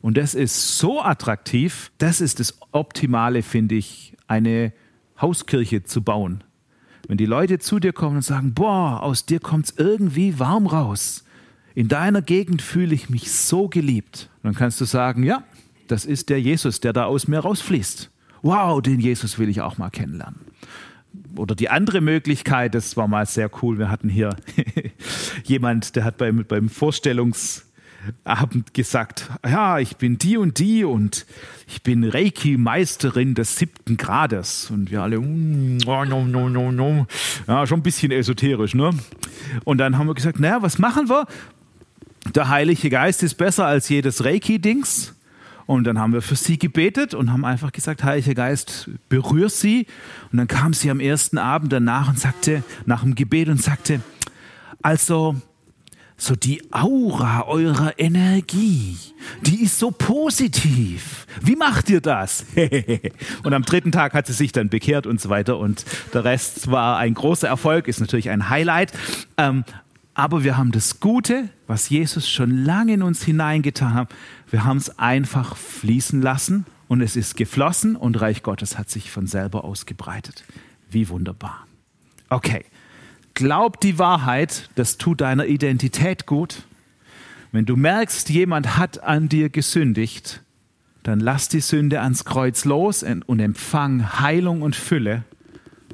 Und 0.00 0.16
das 0.16 0.34
ist 0.34 0.78
so 0.78 1.02
attraktiv, 1.02 1.92
das 1.98 2.20
ist 2.20 2.40
das 2.40 2.58
Optimale, 2.72 3.42
finde 3.42 3.74
ich, 3.74 4.16
eine 4.28 4.72
Hauskirche 5.20 5.82
zu 5.82 6.02
bauen. 6.02 6.44
Wenn 7.08 7.16
die 7.16 7.26
Leute 7.26 7.58
zu 7.58 7.78
dir 7.78 7.92
kommen 7.92 8.16
und 8.16 8.22
sagen, 8.22 8.54
boah, 8.54 9.02
aus 9.02 9.26
dir 9.26 9.40
kommt 9.40 9.66
es 9.66 9.74
irgendwie 9.76 10.38
warm 10.38 10.66
raus. 10.66 11.24
In 11.74 11.88
deiner 11.88 12.22
Gegend 12.22 12.62
fühle 12.62 12.94
ich 12.94 13.10
mich 13.10 13.30
so 13.30 13.68
geliebt. 13.68 14.28
dann 14.42 14.54
kannst 14.54 14.80
du 14.80 14.84
sagen, 14.84 15.22
ja, 15.22 15.44
das 15.88 16.04
ist 16.04 16.28
der 16.28 16.40
Jesus, 16.40 16.80
der 16.80 16.92
da 16.92 17.04
aus 17.04 17.26
mir 17.26 17.40
rausfließt. 17.40 18.10
Wow, 18.42 18.80
den 18.80 19.00
Jesus 19.00 19.38
will 19.38 19.48
ich 19.48 19.60
auch 19.60 19.78
mal 19.78 19.90
kennenlernen. 19.90 20.40
Oder 21.36 21.54
die 21.54 21.68
andere 21.68 22.00
Möglichkeit, 22.00 22.74
das 22.74 22.96
war 22.96 23.08
mal 23.08 23.26
sehr 23.26 23.50
cool, 23.62 23.78
wir 23.78 23.90
hatten 23.90 24.08
hier 24.08 24.36
jemand, 25.44 25.96
der 25.96 26.04
hat 26.04 26.16
beim, 26.18 26.44
beim 26.46 26.68
Vorstellungs- 26.68 27.64
Abend 28.24 28.74
gesagt, 28.74 29.30
ja, 29.46 29.78
ich 29.78 29.96
bin 29.96 30.18
die 30.18 30.36
und 30.36 30.58
die 30.58 30.84
und 30.84 31.26
ich 31.66 31.82
bin 31.82 32.04
Reiki-Meisterin 32.04 33.34
des 33.34 33.56
siebten 33.56 33.96
Grades. 33.96 34.70
Und 34.70 34.90
wir 34.90 35.02
alle, 35.02 35.18
mm, 35.18 35.80
oh, 35.86 36.04
no, 36.04 36.24
no, 36.24 36.48
no, 36.48 36.72
no. 36.72 37.06
Ja, 37.46 37.66
schon 37.66 37.80
ein 37.80 37.82
bisschen 37.82 38.10
esoterisch, 38.10 38.74
ne? 38.74 38.90
Und 39.64 39.78
dann 39.78 39.98
haben 39.98 40.06
wir 40.06 40.14
gesagt, 40.14 40.40
naja, 40.40 40.62
was 40.62 40.78
machen 40.78 41.08
wir? 41.08 41.26
Der 42.34 42.48
Heilige 42.48 42.90
Geist 42.90 43.22
ist 43.22 43.34
besser 43.34 43.66
als 43.66 43.88
jedes 43.88 44.24
Reiki-Dings. 44.24 45.14
Und 45.66 45.84
dann 45.84 46.00
haben 46.00 46.12
wir 46.12 46.20
für 46.20 46.34
sie 46.34 46.58
gebetet 46.58 47.14
und 47.14 47.30
haben 47.30 47.44
einfach 47.44 47.70
gesagt, 47.70 48.02
Heiliger 48.02 48.34
Geist, 48.34 48.90
berühr 49.08 49.48
sie. 49.48 49.86
Und 50.32 50.38
dann 50.38 50.48
kam 50.48 50.72
sie 50.72 50.90
am 50.90 50.98
ersten 50.98 51.38
Abend 51.38 51.72
danach 51.72 52.08
und 52.08 52.18
sagte, 52.18 52.64
nach 52.86 53.02
dem 53.02 53.14
Gebet 53.14 53.48
und 53.48 53.62
sagte, 53.62 54.00
also 54.82 55.36
so 56.20 56.36
die 56.36 56.62
Aura 56.70 57.46
eurer 57.46 57.98
Energie, 57.98 58.98
die 59.40 59.62
ist 59.62 59.78
so 59.78 59.90
positiv. 59.90 61.26
Wie 61.40 61.56
macht 61.56 61.88
ihr 61.88 62.02
das? 62.02 62.44
und 63.42 63.54
am 63.54 63.62
dritten 63.62 63.90
Tag 63.90 64.12
hat 64.12 64.26
sie 64.26 64.34
sich 64.34 64.52
dann 64.52 64.68
bekehrt 64.68 65.06
und 65.06 65.18
so 65.20 65.30
weiter 65.30 65.58
und 65.58 65.84
der 66.12 66.24
Rest 66.24 66.70
war 66.70 66.98
ein 66.98 67.14
großer 67.14 67.48
Erfolg, 67.48 67.88
ist 67.88 68.00
natürlich 68.00 68.28
ein 68.28 68.50
Highlight. 68.50 68.92
Ähm, 69.38 69.64
aber 70.12 70.44
wir 70.44 70.58
haben 70.58 70.72
das 70.72 71.00
Gute, 71.00 71.48
was 71.66 71.88
Jesus 71.88 72.28
schon 72.28 72.64
lange 72.64 72.92
in 72.92 73.02
uns 73.02 73.24
hineingetan 73.24 73.94
hat, 73.94 74.14
wir 74.50 74.64
haben 74.64 74.76
es 74.76 74.98
einfach 74.98 75.56
fließen 75.56 76.20
lassen 76.20 76.66
und 76.86 77.00
es 77.00 77.16
ist 77.16 77.36
geflossen 77.36 77.96
und 77.96 78.20
Reich 78.20 78.42
Gottes 78.42 78.76
hat 78.76 78.90
sich 78.90 79.10
von 79.10 79.26
selber 79.26 79.64
ausgebreitet. 79.64 80.44
Wie 80.90 81.08
wunderbar. 81.08 81.66
Okay, 82.28 82.64
glaub 83.34 83.80
die 83.80 83.98
Wahrheit, 83.98 84.68
das 84.74 84.98
tut 84.98 85.20
deiner 85.20 85.46
Identität 85.46 86.26
gut. 86.26 86.62
Wenn 87.52 87.64
du 87.64 87.76
merkst, 87.76 88.30
jemand 88.30 88.76
hat 88.76 89.02
an 89.02 89.28
dir 89.28 89.48
gesündigt, 89.48 90.42
dann 91.02 91.20
lass 91.20 91.48
die 91.48 91.60
Sünde 91.60 92.00
ans 92.00 92.24
Kreuz 92.24 92.64
los 92.64 93.02
und 93.02 93.40
empfang 93.40 94.20
Heilung 94.20 94.62
und 94.62 94.76
Fülle. 94.76 95.24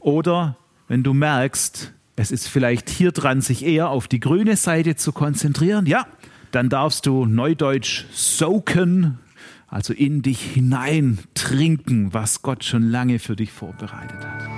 Oder 0.01 0.57
wenn 0.89 1.03
du 1.03 1.15
merkst, 1.15 1.93
es 2.17 2.31
ist 2.31 2.49
vielleicht 2.49 2.89
hier 2.91 3.13
dran, 3.13 3.41
sich 3.41 3.65
eher 3.65 3.91
auf 3.91 4.09
die 4.09 4.21
grüne 4.21 4.57
Seite 4.57 4.97
zu 4.97 5.13
konzentrieren, 5.13 5.87
ja, 5.87 6.07
dann 6.51 6.69
darfst 6.69 7.07
du 7.07 7.27
neudeutsch 7.27 8.05
soaken, 8.13 9.19
also 9.69 9.93
in 9.93 10.23
dich 10.23 10.41
hinein 10.41 11.19
trinken, 11.35 12.15
was 12.15 12.43
Gott 12.43 12.65
schon 12.65 12.91
lange 12.91 13.19
für 13.19 13.37
dich 13.37 13.53
vorbereitet 13.53 14.25
hat. 14.25 14.56